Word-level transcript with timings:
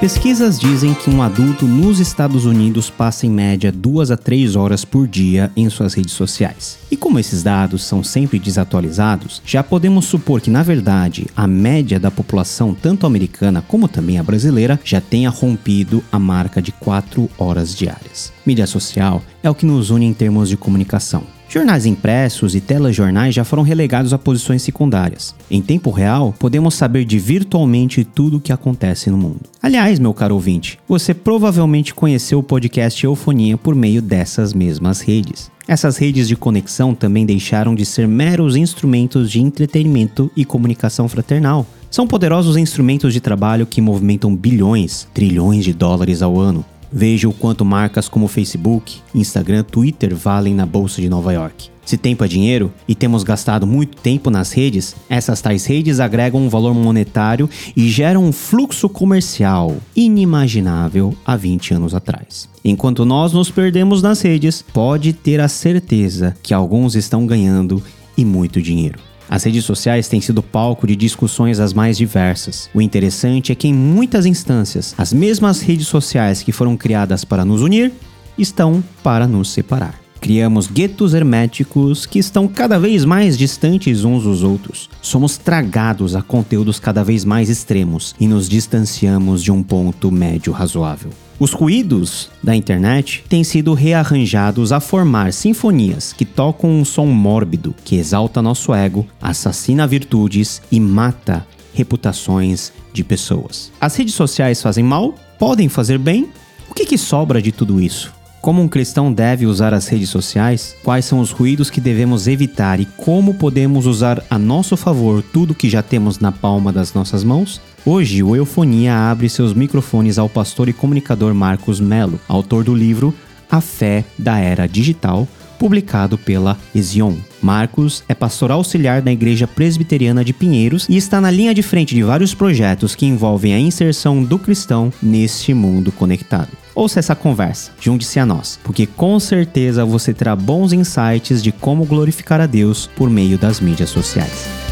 Pesquisas 0.00 0.58
dizem 0.58 0.92
que 0.92 1.08
um 1.08 1.22
adulto 1.22 1.64
nos 1.64 2.00
Estados 2.00 2.44
Unidos 2.44 2.90
passa 2.90 3.26
em 3.26 3.30
média 3.30 3.72
duas 3.72 4.10
a 4.10 4.16
três 4.16 4.54
horas 4.54 4.84
por 4.84 5.08
dia 5.08 5.50
em 5.56 5.70
suas 5.70 5.94
redes 5.94 6.12
sociais. 6.12 6.78
E 6.90 6.96
como 6.98 7.18
esses 7.18 7.42
dados 7.42 7.82
são 7.82 8.04
sempre 8.04 8.38
desatualizados, 8.38 9.40
já 9.42 9.62
podemos 9.62 10.04
supor 10.04 10.42
que, 10.42 10.50
na 10.50 10.62
verdade, 10.62 11.26
a 11.34 11.46
média 11.46 11.98
da 11.98 12.10
população, 12.10 12.74
tanto 12.74 13.06
americana 13.06 13.64
como 13.66 13.88
também 13.88 14.18
a 14.18 14.22
brasileira, 14.22 14.78
já 14.84 15.00
tenha 15.00 15.30
rompido 15.30 16.04
a 16.12 16.18
marca 16.18 16.60
de 16.60 16.72
quatro 16.72 17.30
horas 17.38 17.74
diárias. 17.74 18.30
Mídia 18.44 18.66
social 18.66 19.22
é 19.42 19.48
o 19.48 19.54
que 19.54 19.64
nos 19.64 19.88
une 19.88 20.04
em 20.04 20.12
termos 20.12 20.50
de 20.50 20.58
comunicação. 20.58 21.35
Jornais 21.56 21.86
impressos 21.86 22.54
e 22.54 22.60
telejornais 22.60 23.34
já 23.34 23.42
foram 23.42 23.62
relegados 23.62 24.12
a 24.12 24.18
posições 24.18 24.60
secundárias. 24.60 25.34
Em 25.50 25.62
tempo 25.62 25.90
real, 25.90 26.34
podemos 26.38 26.74
saber 26.74 27.06
de 27.06 27.18
virtualmente 27.18 28.04
tudo 28.04 28.36
o 28.36 28.40
que 28.40 28.52
acontece 28.52 29.08
no 29.08 29.16
mundo. 29.16 29.40
Aliás, 29.62 29.98
meu 29.98 30.12
caro 30.12 30.34
ouvinte, 30.34 30.78
você 30.86 31.14
provavelmente 31.14 31.94
conheceu 31.94 32.40
o 32.40 32.42
podcast 32.42 33.02
Eufonia 33.02 33.56
por 33.56 33.74
meio 33.74 34.02
dessas 34.02 34.52
mesmas 34.52 35.00
redes. 35.00 35.50
Essas 35.66 35.96
redes 35.96 36.28
de 36.28 36.36
conexão 36.36 36.94
também 36.94 37.24
deixaram 37.24 37.74
de 37.74 37.86
ser 37.86 38.06
meros 38.06 38.54
instrumentos 38.54 39.30
de 39.30 39.40
entretenimento 39.40 40.30
e 40.36 40.44
comunicação 40.44 41.08
fraternal. 41.08 41.66
São 41.90 42.06
poderosos 42.06 42.58
instrumentos 42.58 43.14
de 43.14 43.20
trabalho 43.22 43.64
que 43.64 43.80
movimentam 43.80 44.36
bilhões, 44.36 45.08
trilhões 45.14 45.64
de 45.64 45.72
dólares 45.72 46.20
ao 46.20 46.38
ano. 46.38 46.62
Veja 46.98 47.28
o 47.28 47.32
quanto 47.34 47.62
marcas 47.62 48.08
como 48.08 48.26
Facebook, 48.26 49.00
Instagram, 49.14 49.64
Twitter 49.64 50.16
valem 50.16 50.54
na 50.54 50.64
Bolsa 50.64 51.02
de 51.02 51.10
Nova 51.10 51.30
York. 51.30 51.68
Se 51.84 51.98
tempo 51.98 52.24
é 52.24 52.26
dinheiro 52.26 52.72
e 52.88 52.94
temos 52.94 53.22
gastado 53.22 53.66
muito 53.66 53.98
tempo 53.98 54.30
nas 54.30 54.50
redes, 54.50 54.96
essas 55.06 55.42
tais 55.42 55.66
redes 55.66 56.00
agregam 56.00 56.40
um 56.40 56.48
valor 56.48 56.72
monetário 56.72 57.50
e 57.76 57.86
geram 57.90 58.24
um 58.24 58.32
fluxo 58.32 58.88
comercial 58.88 59.76
inimaginável 59.94 61.14
há 61.22 61.36
20 61.36 61.74
anos 61.74 61.94
atrás. 61.94 62.48
Enquanto 62.64 63.04
nós 63.04 63.34
nos 63.34 63.50
perdemos 63.50 64.00
nas 64.00 64.22
redes, 64.22 64.62
pode 64.62 65.12
ter 65.12 65.38
a 65.38 65.48
certeza 65.48 66.34
que 66.42 66.54
alguns 66.54 66.94
estão 66.94 67.26
ganhando 67.26 67.82
e 68.16 68.24
muito 68.24 68.62
dinheiro. 68.62 68.98
As 69.28 69.44
redes 69.44 69.64
sociais 69.64 70.08
têm 70.08 70.20
sido 70.20 70.42
palco 70.42 70.86
de 70.86 70.94
discussões 70.94 71.58
as 71.58 71.72
mais 71.72 71.96
diversas. 71.96 72.70
O 72.72 72.80
interessante 72.80 73.52
é 73.52 73.54
que, 73.54 73.68
em 73.68 73.74
muitas 73.74 74.24
instâncias, 74.26 74.94
as 74.96 75.12
mesmas 75.12 75.60
redes 75.60 75.88
sociais 75.88 76.42
que 76.42 76.52
foram 76.52 76.76
criadas 76.76 77.24
para 77.24 77.44
nos 77.44 77.62
unir 77.62 77.92
estão 78.38 78.82
para 79.02 79.26
nos 79.26 79.50
separar. 79.50 80.05
Criamos 80.20 80.66
guetos 80.66 81.14
herméticos 81.14 82.06
que 82.06 82.18
estão 82.18 82.48
cada 82.48 82.78
vez 82.78 83.04
mais 83.04 83.36
distantes 83.36 84.04
uns 84.04 84.24
dos 84.24 84.42
outros. 84.42 84.88
Somos 85.00 85.36
tragados 85.36 86.16
a 86.16 86.22
conteúdos 86.22 86.80
cada 86.80 87.04
vez 87.04 87.24
mais 87.24 87.48
extremos 87.48 88.14
e 88.18 88.26
nos 88.26 88.48
distanciamos 88.48 89.42
de 89.42 89.52
um 89.52 89.62
ponto 89.62 90.10
médio 90.10 90.52
razoável. 90.52 91.10
Os 91.38 91.52
ruídos 91.52 92.30
da 92.42 92.56
internet 92.56 93.22
têm 93.28 93.44
sido 93.44 93.74
rearranjados 93.74 94.72
a 94.72 94.80
formar 94.80 95.34
sinfonias 95.34 96.14
que 96.14 96.24
tocam 96.24 96.70
um 96.70 96.84
som 96.84 97.06
mórbido 97.06 97.74
que 97.84 97.96
exalta 97.96 98.40
nosso 98.40 98.74
ego, 98.74 99.06
assassina 99.20 99.86
virtudes 99.86 100.62
e 100.72 100.80
mata 100.80 101.46
reputações 101.74 102.72
de 102.90 103.04
pessoas. 103.04 103.70
As 103.78 103.94
redes 103.94 104.14
sociais 104.14 104.62
fazem 104.62 104.82
mal? 104.82 105.14
Podem 105.38 105.68
fazer 105.68 105.98
bem? 105.98 106.30
O 106.70 106.74
que, 106.74 106.86
que 106.86 106.96
sobra 106.96 107.42
de 107.42 107.52
tudo 107.52 107.78
isso? 107.78 108.15
Como 108.46 108.62
um 108.62 108.68
cristão 108.68 109.12
deve 109.12 109.44
usar 109.44 109.74
as 109.74 109.88
redes 109.88 110.08
sociais? 110.08 110.76
Quais 110.84 111.04
são 111.04 111.18
os 111.18 111.32
ruídos 111.32 111.68
que 111.68 111.80
devemos 111.80 112.28
evitar 112.28 112.78
e 112.78 112.84
como 112.84 113.34
podemos 113.34 113.86
usar 113.86 114.22
a 114.30 114.38
nosso 114.38 114.76
favor 114.76 115.20
tudo 115.20 115.52
que 115.52 115.68
já 115.68 115.82
temos 115.82 116.20
na 116.20 116.30
palma 116.30 116.72
das 116.72 116.94
nossas 116.94 117.24
mãos? 117.24 117.60
Hoje, 117.84 118.22
o 118.22 118.36
Eufonia 118.36 119.10
abre 119.10 119.28
seus 119.28 119.52
microfones 119.52 120.16
ao 120.16 120.28
pastor 120.28 120.68
e 120.68 120.72
comunicador 120.72 121.34
Marcos 121.34 121.80
Melo, 121.80 122.20
autor 122.28 122.62
do 122.62 122.72
livro 122.72 123.12
A 123.50 123.60
Fé 123.60 124.04
da 124.16 124.38
Era 124.38 124.68
Digital, 124.68 125.26
publicado 125.58 126.16
pela 126.16 126.58
Ezion. 126.74 127.14
Marcos 127.42 128.02
é 128.08 128.14
pastor 128.14 128.50
auxiliar 128.50 129.02
da 129.02 129.12
Igreja 129.12 129.46
Presbiteriana 129.46 130.24
de 130.24 130.32
Pinheiros 130.32 130.86
e 130.88 130.96
está 130.96 131.20
na 131.20 131.30
linha 131.30 131.54
de 131.54 131.62
frente 131.62 131.94
de 131.94 132.02
vários 132.02 132.34
projetos 132.34 132.94
que 132.94 133.06
envolvem 133.06 133.54
a 133.54 133.58
inserção 133.58 134.22
do 134.22 134.38
cristão 134.38 134.92
neste 135.02 135.54
mundo 135.54 135.92
conectado. 135.92 136.48
Ouça 136.74 136.98
essa 136.98 137.14
conversa, 137.14 137.72
junte-se 137.80 138.18
a 138.18 138.26
nós, 138.26 138.58
porque 138.62 138.86
com 138.86 139.18
certeza 139.18 139.84
você 139.84 140.12
terá 140.12 140.36
bons 140.36 140.72
insights 140.72 141.42
de 141.42 141.50
como 141.50 141.86
glorificar 141.86 142.40
a 142.40 142.46
Deus 142.46 142.88
por 142.94 143.08
meio 143.08 143.38
das 143.38 143.60
mídias 143.60 143.90
sociais. 143.90 144.65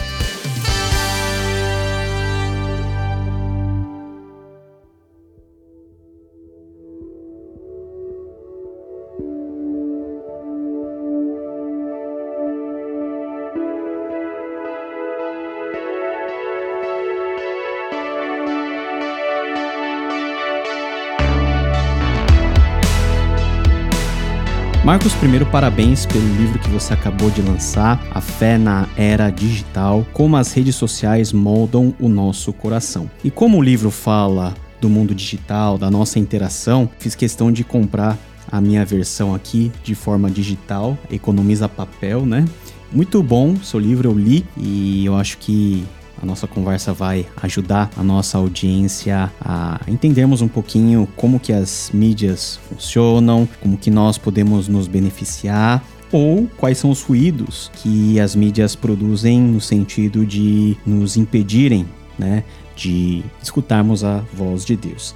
Marcos, 24.85 25.15
primeiro, 25.15 25.47
parabéns 25.47 26.05
pelo 26.05 26.27
livro 26.37 26.59
que 26.59 26.69
você 26.69 26.93
acabou 26.93 27.31
de 27.31 27.41
lançar, 27.41 28.07
A 28.11 28.21
Fé 28.21 28.59
na 28.59 28.87
Era 28.99 29.31
Digital, 29.31 30.07
como 30.13 30.37
as 30.37 30.53
redes 30.53 30.77
sociais 30.77 31.33
moldam 31.33 31.95
o 31.99 32.07
nosso 32.07 32.53
coração. 32.53 33.11
E 33.25 33.31
como 33.31 33.57
o 33.57 33.63
livro 33.63 33.91
fala 33.91 34.53
do 34.83 34.91
mundo 34.91 35.15
digital, 35.15 35.79
da 35.79 35.91
nossa 35.91 36.19
interação, 36.19 36.87
fiz 36.99 37.15
questão 37.15 37.51
de 37.51 37.65
comprar 37.65 38.19
a 38.53 38.61
minha 38.61 38.85
versão 38.85 39.35
aqui 39.35 39.73
de 39.83 39.95
forma 39.95 40.31
digital, 40.31 40.99
economiza 41.11 41.67
papel, 41.67 42.27
né? 42.27 42.45
Muito 42.93 43.23
bom, 43.23 43.57
seu 43.57 43.81
livro 43.81 44.11
eu 44.11 44.19
li 44.19 44.45
e 44.55 45.07
eu 45.07 45.17
acho 45.17 45.39
que 45.39 45.83
a 46.25 46.27
nossa 46.27 46.47
conversa 46.47 46.93
vai 46.93 47.27
ajudar 47.43 47.91
a 47.97 48.03
nossa 48.03 48.39
audiência 48.39 49.31
a 49.41 49.79
entendermos 49.87 50.41
um 50.41 50.49
pouquinho 50.49 51.07
como 51.15 51.39
que 51.39 51.53
as 51.53 51.91
mídias 51.93 52.59
funcionam, 52.69 53.47
como 53.61 53.77
que 53.77 53.91
nós 53.91 54.17
podemos 54.17 54.67
nos 54.67 54.89
beneficiar 54.89 55.85
ou 56.11 56.49
quais 56.57 56.79
são 56.79 56.91
os 56.91 57.03
ruídos 57.03 57.71
que 57.75 58.19
as 58.19 58.35
mídias 58.35 58.75
produzem 58.75 59.39
no 59.39 59.61
sentido 59.61 60.25
de 60.25 60.77
nos 60.87 61.17
impedirem, 61.17 61.87
né, 62.19 62.43
de 62.75 63.23
escutarmos 63.43 64.03
a 64.03 64.25
voz 64.33 64.65
de 64.65 64.77
Deus. 64.77 65.15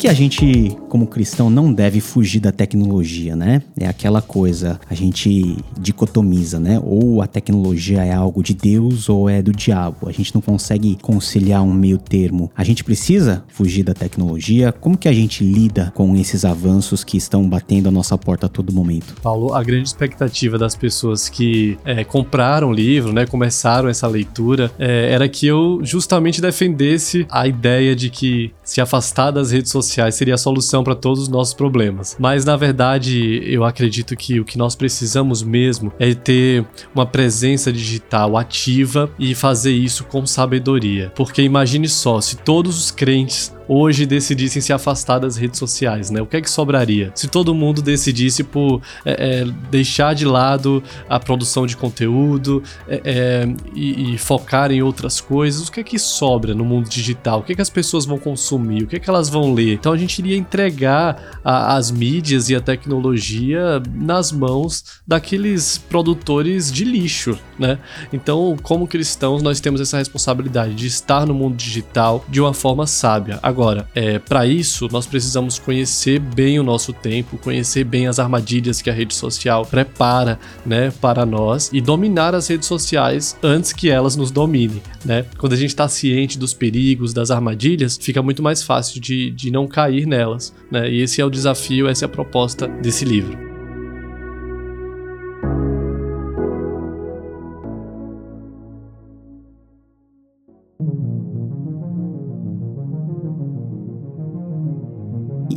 Que, 0.00 0.08
a 0.08 0.14
gente, 0.14 0.74
como 0.88 1.06
cristão, 1.06 1.50
não 1.50 1.70
deve 1.70 2.00
fugir 2.00 2.40
da 2.40 2.50
tecnologia, 2.50 3.36
né? 3.36 3.60
É 3.78 3.86
aquela 3.86 4.22
coisa, 4.22 4.80
a 4.88 4.94
gente 4.94 5.58
dicotomiza, 5.78 6.58
né? 6.58 6.80
Ou 6.82 7.20
a 7.20 7.26
tecnologia 7.26 8.02
é 8.02 8.10
algo 8.10 8.42
de 8.42 8.54
Deus 8.54 9.10
ou 9.10 9.28
é 9.28 9.42
do 9.42 9.52
diabo. 9.52 10.08
A 10.08 10.12
gente 10.12 10.34
não 10.34 10.40
consegue 10.40 10.96
conciliar 11.02 11.62
um 11.62 11.74
meio 11.74 11.98
termo. 11.98 12.50
A 12.56 12.64
gente 12.64 12.82
precisa 12.82 13.44
fugir 13.48 13.82
da 13.82 13.92
tecnologia. 13.92 14.72
Como 14.72 14.96
que 14.96 15.06
a 15.06 15.12
gente 15.12 15.44
lida 15.44 15.92
com 15.94 16.16
esses 16.16 16.46
avanços 16.46 17.04
que 17.04 17.18
estão 17.18 17.46
batendo 17.46 17.90
a 17.90 17.92
nossa 17.92 18.16
porta 18.16 18.46
a 18.46 18.48
todo 18.48 18.72
momento? 18.72 19.14
Paulo, 19.20 19.52
a 19.52 19.62
grande 19.62 19.88
expectativa 19.88 20.56
das 20.56 20.74
pessoas 20.74 21.28
que 21.28 21.76
é, 21.84 22.04
compraram 22.04 22.70
o 22.70 22.72
livro, 22.72 23.12
né? 23.12 23.26
Começaram 23.26 23.86
essa 23.86 24.08
leitura, 24.08 24.72
é, 24.78 25.12
era 25.12 25.28
que 25.28 25.46
eu 25.46 25.80
justamente 25.82 26.40
defendesse 26.40 27.26
a 27.28 27.46
ideia 27.46 27.94
de 27.94 28.08
que 28.08 28.50
se 28.64 28.80
afastar 28.80 29.30
das 29.30 29.50
redes 29.50 29.70
sociais 29.70 29.89
sociais 29.90 30.14
seria 30.14 30.34
a 30.34 30.38
solução 30.38 30.82
para 30.82 30.94
todos 30.94 31.20
os 31.22 31.28
nossos 31.28 31.54
problemas. 31.54 32.16
Mas 32.18 32.44
na 32.44 32.56
verdade, 32.56 33.42
eu 33.44 33.64
acredito 33.64 34.16
que 34.16 34.40
o 34.40 34.44
que 34.44 34.56
nós 34.56 34.74
precisamos 34.74 35.42
mesmo 35.42 35.92
é 35.98 36.14
ter 36.14 36.64
uma 36.94 37.04
presença 37.04 37.72
digital 37.72 38.36
ativa 38.36 39.10
e 39.18 39.34
fazer 39.34 39.72
isso 39.72 40.04
com 40.04 40.24
sabedoria. 40.24 41.12
Porque 41.14 41.42
imagine 41.42 41.88
só, 41.88 42.20
se 42.20 42.36
todos 42.36 42.78
os 42.78 42.90
crentes 42.90 43.52
hoje 43.72 44.04
decidissem 44.04 44.60
se 44.60 44.72
afastar 44.72 45.20
das 45.20 45.36
redes 45.36 45.56
sociais, 45.56 46.10
né? 46.10 46.20
O 46.20 46.26
que 46.26 46.36
é 46.36 46.40
que 46.40 46.50
sobraria? 46.50 47.12
Se 47.14 47.28
todo 47.28 47.54
mundo 47.54 47.80
decidisse 47.80 48.42
por 48.42 48.82
é, 49.04 49.42
é, 49.42 49.44
deixar 49.70 50.12
de 50.12 50.24
lado 50.24 50.82
a 51.08 51.20
produção 51.20 51.66
de 51.66 51.76
conteúdo 51.76 52.64
é, 52.88 53.00
é, 53.04 53.54
e, 53.72 54.14
e, 54.14 54.18
focar 54.18 54.72
em 54.72 54.82
outras 54.82 55.20
coisas, 55.20 55.68
o 55.68 55.72
que 55.72 55.78
é 55.78 55.84
que 55.84 56.00
sobra 56.00 56.52
no 56.52 56.64
mundo 56.64 56.88
digital? 56.88 57.38
O 57.38 57.42
que 57.44 57.52
é 57.52 57.54
que 57.54 57.62
as 57.62 57.70
pessoas 57.70 58.04
vão 58.04 58.18
consumir? 58.18 58.82
O 58.82 58.86
que 58.88 58.96
é 58.96 58.98
que 58.98 59.08
elas 59.08 59.28
vão 59.28 59.54
ler? 59.54 59.74
Então 59.74 59.92
a 59.92 59.96
gente 59.96 60.18
iria 60.18 60.36
entregar 60.36 61.38
a, 61.44 61.76
as 61.76 61.92
mídias 61.92 62.48
e 62.50 62.56
a 62.56 62.60
tecnologia 62.60 63.80
nas 63.94 64.32
mãos 64.32 64.82
daqueles 65.06 65.78
produtores 65.78 66.72
de 66.72 66.82
lixo, 66.84 67.38
né? 67.56 67.78
Então, 68.12 68.56
como 68.64 68.88
cristãos, 68.88 69.44
nós 69.44 69.60
temos 69.60 69.80
essa 69.80 69.96
responsabilidade 69.96 70.74
de 70.74 70.88
estar 70.88 71.24
no 71.24 71.34
mundo 71.34 71.54
digital 71.54 72.24
de 72.28 72.40
uma 72.40 72.52
forma 72.52 72.84
sábia. 72.84 73.38
Agora, 73.40 73.59
Agora, 73.60 73.86
é, 73.94 74.18
para 74.18 74.46
isso, 74.46 74.88
nós 74.90 75.06
precisamos 75.06 75.58
conhecer 75.58 76.18
bem 76.18 76.58
o 76.58 76.62
nosso 76.62 76.94
tempo, 76.94 77.36
conhecer 77.36 77.84
bem 77.84 78.06
as 78.06 78.18
armadilhas 78.18 78.80
que 78.80 78.88
a 78.88 78.92
rede 78.92 79.12
social 79.12 79.66
prepara 79.66 80.40
né, 80.64 80.90
para 80.98 81.26
nós 81.26 81.68
e 81.70 81.78
dominar 81.78 82.34
as 82.34 82.48
redes 82.48 82.66
sociais 82.66 83.36
antes 83.42 83.74
que 83.74 83.90
elas 83.90 84.16
nos 84.16 84.30
dominem. 84.30 84.80
Né? 85.04 85.26
Quando 85.36 85.52
a 85.52 85.56
gente 85.56 85.68
está 85.68 85.86
ciente 85.88 86.38
dos 86.38 86.54
perigos, 86.54 87.12
das 87.12 87.30
armadilhas, 87.30 87.98
fica 88.00 88.22
muito 88.22 88.42
mais 88.42 88.62
fácil 88.62 88.98
de, 88.98 89.30
de 89.30 89.50
não 89.50 89.68
cair 89.68 90.06
nelas. 90.06 90.54
Né? 90.70 90.90
E 90.90 91.02
esse 91.02 91.20
é 91.20 91.24
o 91.26 91.28
desafio, 91.28 91.86
essa 91.86 92.06
é 92.06 92.06
a 92.06 92.08
proposta 92.08 92.66
desse 92.66 93.04
livro. 93.04 93.49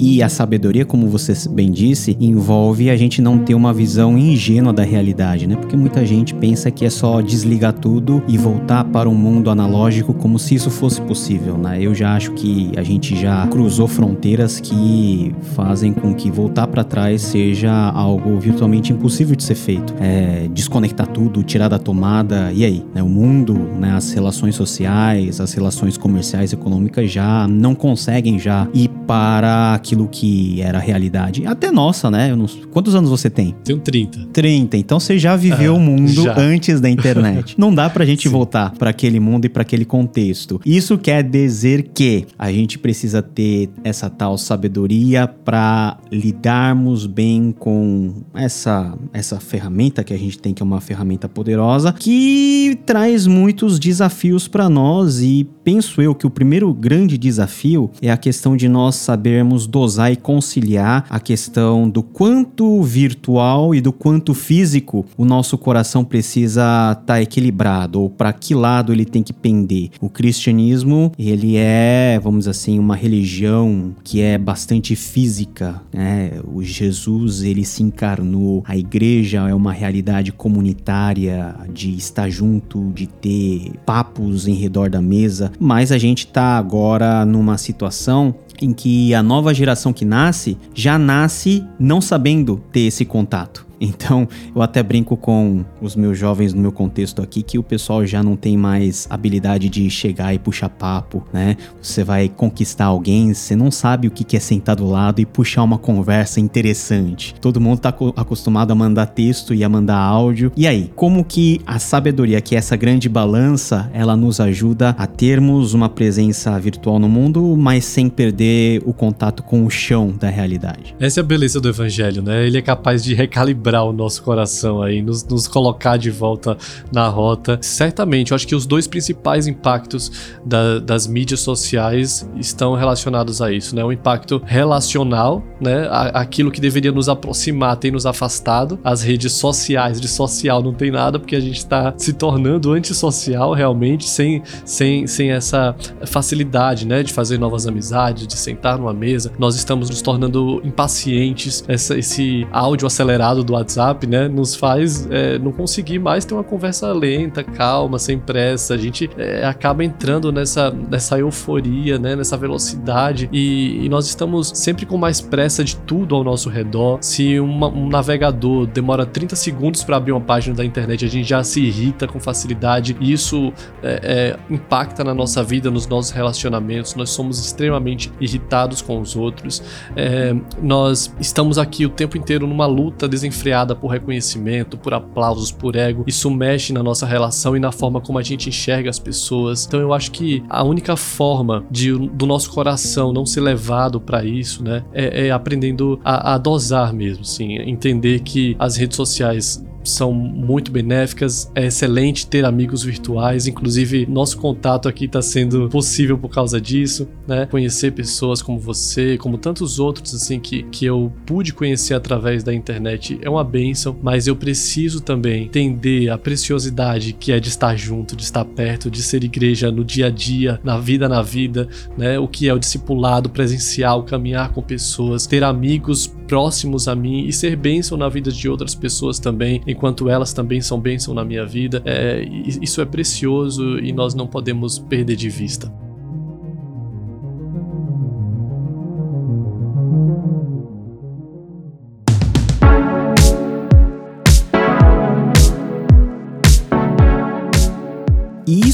E 0.06 0.22
a 0.22 0.28
sabedoria, 0.28 0.84
como 0.84 1.08
você 1.08 1.32
bem 1.50 1.72
disse, 1.72 2.18
envolve 2.20 2.90
a 2.90 2.98
gente 2.98 3.22
não 3.22 3.40
ter 3.40 3.56
uma 3.56 3.74
visão 3.74 4.18
ingênua 4.18 4.74
da 4.74 4.84
realidade, 4.84 5.48
né? 5.48 5.56
Porque 5.56 5.78
muita 5.78 6.06
gente 6.06 6.34
pensa 6.34 6.70
que 6.70 6.84
é 6.84 6.90
só 6.90 7.22
desligar 7.22 7.72
tudo 7.72 8.22
e 8.28 8.38
voltar 8.38 8.84
para 8.84 9.08
um 9.08 9.16
mundo 9.16 9.50
analógico 9.50 10.14
como 10.14 10.38
se 10.38 10.56
isso 10.56 10.70
fosse 10.70 11.00
possível, 11.00 11.58
né? 11.58 11.82
Eu 11.82 11.96
já 11.96 12.18
acho 12.18 12.34
que 12.34 12.74
a 12.76 12.84
gente 12.84 13.16
já 13.16 13.48
cruzou 13.48 13.88
fronteiras 13.88 14.60
que 14.60 15.34
fazem 15.56 15.94
com 15.94 16.14
que 16.14 16.30
voltar 16.30 16.68
para 16.68 16.84
trás 16.84 17.22
seja 17.22 17.72
algo 17.72 18.38
virtualmente 18.38 18.92
impossível 18.92 19.38
de 19.38 19.44
ser 19.44 19.56
feito. 19.56 19.96
É, 20.02 20.50
desconectar 20.54 21.08
tudo, 21.08 21.44
tirar 21.44 21.70
da 21.70 21.80
tomada, 21.80 22.52
e 22.52 22.66
aí? 22.66 22.86
Né? 22.94 23.02
O 23.02 23.08
mundo, 23.08 23.54
né? 23.80 23.94
as 23.94 24.12
relações 24.12 24.54
sociais, 24.54 25.40
as 25.40 25.54
relações 25.54 25.96
comerciais, 25.96 26.52
econômicas 26.52 27.10
já 27.10 27.48
não 27.48 27.74
conseguem 27.74 28.38
já 28.38 28.68
ir 28.74 28.90
para 29.08 29.76
aquilo 29.76 29.93
aquilo 29.94 30.08
que 30.08 30.62
era 30.62 30.80
realidade. 30.80 31.46
Até 31.46 31.72
nossa, 31.72 32.10
né? 32.10 32.36
Não... 32.36 32.48
Quantos 32.72 32.96
anos 32.96 33.10
você 33.10 33.30
tem? 33.30 33.56
Tenho 33.64 33.80
30. 33.80 34.28
30. 34.34 34.78
Então 34.78 35.00
você 35.00 35.18
já 35.18 35.36
viveu 35.36 35.76
ah, 35.76 35.78
o 35.78 35.80
mundo 35.80 36.24
já. 36.24 36.38
antes 36.38 36.82
da 36.82 36.90
internet. 36.90 37.56
Não 37.60 37.74
dá 37.74 37.90
pra 37.90 38.06
gente 38.06 38.24
Sim. 38.24 38.30
voltar 38.30 38.72
para 38.72 38.90
aquele 38.90 39.20
mundo 39.20 39.46
e 39.46 39.50
para 39.50 39.62
aquele 39.62 39.86
contexto. 39.86 40.60
Isso 40.66 40.98
quer 40.98 41.24
dizer 41.24 41.92
que 41.94 42.26
a 42.38 42.52
gente 42.52 42.80
precisa 42.80 43.22
ter 43.22 43.70
essa 43.84 44.10
tal 44.10 44.38
sabedoria 44.38 45.28
para 45.28 45.98
lidarmos 46.12 47.06
bem 47.06 47.54
com 47.58 48.14
essa 48.34 48.98
essa 49.14 49.40
ferramenta 49.40 50.04
que 50.04 50.14
a 50.14 50.18
gente 50.18 50.40
tem 50.40 50.54
que 50.54 50.64
é 50.64 50.66
uma 50.66 50.82
ferramenta 50.82 51.30
poderosa 51.30 51.94
que 51.94 52.80
traz 52.86 53.28
muitos 53.28 53.80
desafios 53.80 54.48
para 54.48 54.70
nós 54.70 55.22
e 55.22 55.48
penso 55.64 56.02
eu 56.02 56.16
que 56.16 56.26
o 56.26 56.30
primeiro 56.30 56.74
grande 56.74 57.18
desafio 57.18 57.92
é 58.02 58.12
a 58.12 58.18
questão 58.18 58.58
de 58.58 58.68
nós 58.68 58.96
sabermos 58.96 59.68
dosar 59.74 60.12
e 60.12 60.16
conciliar 60.16 61.04
a 61.10 61.20
questão 61.20 61.90
do 61.90 62.04
quanto 62.04 62.84
virtual 62.84 63.74
e 63.74 63.82
do 63.82 63.92
quanto 63.92 64.36
físico 64.36 65.04
o 65.18 65.26
nosso 65.26 65.58
coração 65.58 66.06
precisa 66.06 66.62
estar 66.92 67.04
tá 67.04 67.22
equilibrado 67.22 68.00
ou 68.00 68.08
para 68.08 68.32
que 68.32 68.54
lado 68.54 68.94
ele 68.94 69.04
tem 69.04 69.24
que 69.24 69.34
pender. 69.34 69.90
O 70.00 70.10
cristianismo, 70.10 71.12
ele 71.18 71.58
é, 71.58 72.20
vamos 72.22 72.42
dizer 72.42 72.52
assim, 72.52 72.78
uma 72.78 72.96
religião 72.96 73.96
que 74.04 74.22
é 74.22 74.38
bastante 74.38 74.96
física, 74.96 75.82
né? 75.92 76.34
O 76.46 76.62
Jesus, 76.62 77.42
ele 77.42 77.66
se 77.66 77.82
encarnou, 77.82 78.64
a 78.68 78.78
igreja 78.78 79.50
é 79.50 79.56
uma 79.56 79.74
realidade 79.74 80.32
comunitária 80.32 81.56
de 81.74 81.96
estar 81.96 82.30
junto, 82.30 82.92
de 82.94 83.08
ter 83.08 83.72
papos 83.84 84.48
em 84.48 84.54
redor 84.54 84.92
da 84.92 85.02
mesa, 85.02 85.52
mas 85.60 85.92
a 85.92 85.98
gente 85.98 86.28
está 86.28 86.60
agora 86.60 87.26
numa 87.26 87.58
situação 87.58 88.36
em 88.64 88.74
que 88.74 89.14
a 89.14 89.22
nova 89.22 89.54
geração 89.54 89.92
que 89.92 90.06
nasce 90.06 90.58
já 90.74 90.98
nasce 90.98 91.64
não 91.80 92.00
sabendo 92.00 92.62
ter 92.72 92.82
esse 92.82 93.04
contato. 93.06 93.66
Então, 93.80 94.28
eu 94.56 94.62
até 94.62 94.82
brinco 94.82 95.18
com 95.18 95.66
os 95.82 95.96
meus 95.96 96.18
jovens 96.18 96.54
no 96.54 96.62
meu 96.62 96.72
contexto 96.72 97.22
aqui 97.22 97.44
que 97.44 97.58
o 97.58 97.64
pessoal 97.64 98.06
já 98.06 98.24
não 98.24 98.36
tem 98.36 98.56
mais 98.56 99.08
habilidade 99.10 99.68
de 99.70 99.90
chegar 99.90 100.34
e 100.34 100.40
puxar 100.40 100.70
papo, 100.70 101.26
né? 101.34 101.58
Você 101.82 102.04
vai 102.04 102.30
conquistar 102.30 102.86
alguém, 102.86 103.34
você 103.34 103.56
não 103.56 103.72
sabe 103.72 104.08
o 104.08 104.12
que 104.12 104.38
é 104.38 104.40
sentar 104.40 104.76
do 104.76 104.88
lado 104.88 105.20
e 105.20 105.26
puxar 105.26 105.64
uma 105.64 105.78
conversa 105.78 106.40
interessante. 106.40 107.36
Todo 107.42 107.60
mundo 107.60 107.80
tá 107.80 107.94
acostumado 108.16 108.72
a 108.72 108.76
mandar 108.76 109.08
texto 109.08 109.54
e 109.54 109.64
a 109.64 109.70
mandar 109.70 109.98
áudio. 109.98 110.52
E 110.56 110.66
aí, 110.66 110.92
como 110.96 111.24
que 111.24 111.60
a 111.66 111.80
sabedoria, 111.80 112.40
que 112.42 112.56
é 112.56 112.58
essa 112.58 112.76
grande 112.76 113.10
balança, 113.10 113.90
ela 113.94 114.16
nos 114.16 114.40
ajuda 114.40 114.96
a 114.98 115.06
termos 115.06 115.74
uma 115.74 115.90
presença 115.90 116.58
virtual 116.60 117.00
no 117.00 117.10
mundo, 117.10 117.56
mas 117.58 117.86
sem 117.86 118.08
perder 118.08 118.82
o 118.86 118.94
contato 118.94 119.44
com 119.44 119.66
o 119.66 119.70
chão 119.70 120.14
da 120.18 120.30
realidade? 120.30 120.96
Essa 121.00 121.20
é 121.20 121.22
a 121.22 121.26
beleza 121.26 121.60
do 121.60 121.70
evangelho, 121.70 122.22
né? 122.22 122.46
Ele 122.46 122.58
é 122.58 122.62
capaz 122.62 123.04
de 123.04 123.14
recalibrar 123.14 123.63
quebrar 123.64 123.84
o 123.84 123.94
nosso 123.94 124.22
coração 124.24 124.82
aí, 124.82 125.02
nos, 125.02 125.24
nos 125.24 125.48
colocar 125.48 125.96
de 125.96 126.12
volta 126.12 126.58
na 126.92 127.08
rota. 127.08 127.58
Certamente, 127.62 128.32
eu 128.32 128.36
acho 128.36 128.46
que 128.46 128.56
os 128.56 128.66
dois 128.66 128.88
principais 128.88 129.48
impactos 129.48 130.12
da, 130.46 130.80
das 130.80 131.08
mídias 131.08 131.40
sociais 131.40 132.30
estão 132.36 132.74
relacionados 132.74 133.42
a 133.42 133.54
isso, 133.54 133.74
né? 133.74 133.84
O 133.86 133.92
impacto 133.92 134.42
relacional, 134.46 135.42
né? 135.62 135.88
Aquilo 136.14 136.52
que 136.52 136.60
deveria 136.60 136.92
nos 136.92 137.08
aproximar 137.08 137.78
tem 137.78 137.90
nos 137.90 138.06
afastado. 138.06 138.78
As 138.84 139.02
redes 139.02 139.32
sociais, 139.32 140.02
de 140.02 140.10
social 140.10 140.62
não 140.62 140.74
tem 140.74 140.92
nada, 140.92 141.18
porque 141.18 141.36
a 141.36 141.40
gente 141.40 141.60
está 141.60 141.94
se 141.96 142.12
tornando 142.12 142.74
antissocial 142.74 143.54
realmente, 143.54 144.10
sem, 144.10 144.44
sem, 144.66 145.08
sem 145.08 145.32
essa 145.32 145.74
facilidade, 146.06 146.86
né? 146.86 147.02
De 147.02 147.14
fazer 147.14 147.38
novas 147.40 147.66
amizades, 147.66 148.28
de 148.28 148.38
sentar 148.38 148.78
numa 148.78 148.94
mesa. 148.94 149.32
Nós 149.40 149.56
estamos 149.56 149.90
nos 149.90 150.02
tornando 150.02 150.62
impacientes. 150.66 151.64
Essa, 151.66 151.98
esse 151.98 152.46
áudio 152.52 152.86
acelerado 152.86 153.44
do 153.44 153.53
WhatsApp, 153.56 154.06
né, 154.08 154.28
nos 154.28 154.56
faz 154.56 155.08
é, 155.10 155.38
não 155.38 155.52
conseguir 155.52 156.00
mais 156.00 156.26
ter 156.26 156.34
uma 156.34 156.44
conversa 156.44 156.92
lenta, 156.92 157.44
calma, 157.44 158.00
sem 158.00 158.18
pressa. 158.18 158.74
A 158.74 158.78
gente 158.78 159.10
é, 159.18 159.46
acaba 159.46 159.84
entrando 159.84 160.32
nessa, 160.32 160.72
nessa 160.72 161.18
euforia, 161.18 161.98
né, 161.98 162.16
nessa 162.16 162.36
velocidade 162.38 163.30
e, 163.32 163.86
e, 163.86 163.90
nós 163.90 164.08
estamos 164.08 164.52
sempre 164.56 164.86
com 164.86 164.98
mais 164.98 165.22
pressa 165.22 165.64
de 165.64 165.76
tudo 165.76 166.16
ao 166.16 166.24
nosso 166.24 166.50
redor. 166.50 166.98
Se 167.02 167.40
uma, 167.40 167.68
um 167.68 167.88
navegador 167.88 168.66
demora 168.66 169.06
30 169.06 169.36
segundos 169.36 169.84
para 169.84 169.98
abrir 169.98 170.12
uma 170.12 170.22
página 170.22 170.56
da 170.56 170.66
internet, 170.66 171.06
a 171.06 171.08
gente 171.08 171.28
já 171.28 171.44
se 171.44 171.62
irrita 171.62 172.08
com 172.08 172.20
facilidade 172.20 172.98
e 173.00 173.12
isso 173.12 173.54
é, 173.82 174.00
é, 174.04 174.54
impacta 174.54 175.04
na 175.04 175.14
nossa 175.14 175.44
vida, 175.44 175.70
nos 175.70 175.88
nossos 175.88 176.12
relacionamentos. 176.12 176.96
Nós 176.96 177.10
somos 177.12 177.40
extremamente 177.40 178.12
irritados 178.20 178.82
com 178.82 179.00
os 179.00 179.16
outros. 179.16 179.62
É, 179.96 180.36
nós 180.62 181.14
estamos 181.20 181.58
aqui 181.58 181.86
o 181.86 181.90
tempo 181.90 182.18
inteiro 182.18 182.48
numa 182.48 182.66
luta 182.66 183.08
desenfreada 183.08 183.43
criada 183.44 183.76
por 183.76 183.90
reconhecimento, 183.90 184.78
por 184.78 184.94
aplausos, 184.94 185.52
por 185.52 185.76
ego. 185.76 186.06
Isso 186.08 186.32
mexe 186.32 186.72
na 186.72 186.82
nossa 186.82 187.06
relação 187.06 187.58
e 187.58 187.60
na 187.60 187.74
forma 187.74 188.00
como 188.00 188.18
a 188.18 188.24
gente 188.24 188.48
enxerga 188.48 188.90
as 188.90 188.98
pessoas. 188.98 189.66
Então 189.66 189.82
eu 189.82 189.94
acho 189.94 190.12
que 190.12 190.42
a 190.50 190.64
única 190.64 190.96
forma 190.96 191.66
de, 191.70 191.92
do 191.92 192.26
nosso 192.26 192.50
coração 192.52 193.12
não 193.12 193.26
ser 193.26 193.42
levado 193.42 194.00
para 194.00 194.24
isso, 194.24 194.64
né, 194.64 194.86
é, 194.94 195.28
é 195.28 195.32
aprendendo 195.32 196.00
a, 196.06 196.36
a, 196.36 196.38
dosar 196.38 196.94
mesmo, 196.94 197.26
sim, 197.26 197.58
entender 197.58 198.22
que 198.22 198.56
as 198.58 198.78
redes 198.78 198.96
sociais 198.96 199.62
são 199.84 200.14
muito 200.14 200.72
benéficas. 200.72 201.52
É 201.56 201.66
excelente 201.66 202.28
ter 202.28 202.46
amigos 202.46 202.84
virtuais, 202.84 203.48
inclusive 203.48 204.06
nosso 204.06 204.38
contato 204.38 204.88
aqui 204.88 205.06
está 205.06 205.22
sendo 205.22 205.70
possível 205.70 206.18
por 206.18 206.30
causa 206.30 206.60
disso, 206.60 207.08
né? 207.28 207.46
Conhecer 207.46 207.92
pessoas 207.92 208.42
como 208.42 208.60
você, 208.60 209.18
como 209.18 209.38
tantos 209.38 209.80
outros 209.80 210.14
assim 210.14 210.40
que, 210.40 210.64
que 210.64 210.86
eu 210.86 211.12
pude 211.26 211.54
conhecer 211.54 211.94
através 211.94 212.44
da 212.44 212.54
internet 212.54 213.20
é 213.22 213.30
uma 213.30 213.44
benção, 213.44 213.96
mas 214.02 214.28
eu 214.28 214.36
preciso 214.36 215.02
também 215.02 215.46
entender 215.46 216.10
a 216.10 216.18
preciosidade 216.18 217.14
que 217.14 217.32
é 217.32 217.40
de 217.40 217.50
estar 217.50 217.76
junto, 217.76 218.16
de 218.16 218.24
estar 218.24 218.46
perto, 218.46 218.90
de 218.90 219.02
ser 219.02 219.24
igreja 219.24 219.72
no 219.72 219.84
dia 219.84 220.08
a 220.08 220.10
dia, 220.10 220.60
na 220.64 220.78
vida 220.78 221.08
na 221.10 221.22
vida, 221.22 221.68
né? 221.98 222.18
O 222.20 222.28
que 222.28 222.48
é 222.48 222.54
o 222.54 222.60
discipulado 222.60 223.30
presencial, 223.30 224.04
caminhar 224.04 224.52
com 224.52 224.62
pessoas, 224.62 225.28
ter 225.28 225.44
amigos 225.44 226.08
próximos 226.28 226.88
a 226.88 226.96
mim 226.96 227.28
e 227.28 227.34
ser 227.34 227.56
bênção 227.56 227.98
na 227.98 228.10
vida 228.10 228.32
de 228.32 228.50
outras 228.50 228.74
pessoas 228.74 229.20
também 229.20 229.62
enquanto 229.74 230.10
elas 230.10 230.32
também 230.32 230.62
são 230.62 230.80
bênção 230.80 231.14
na 231.14 231.26
minha 231.26 231.46
vida. 231.46 231.82
É, 231.86 232.24
isso 232.24 232.82
é 232.82 232.86
precioso 232.86 233.80
e 233.80 233.92
nós 233.92 234.14
não 234.14 234.28
podemos 234.28 234.80
perder 234.80 235.16
de 235.16 235.30
vista. 235.30 235.72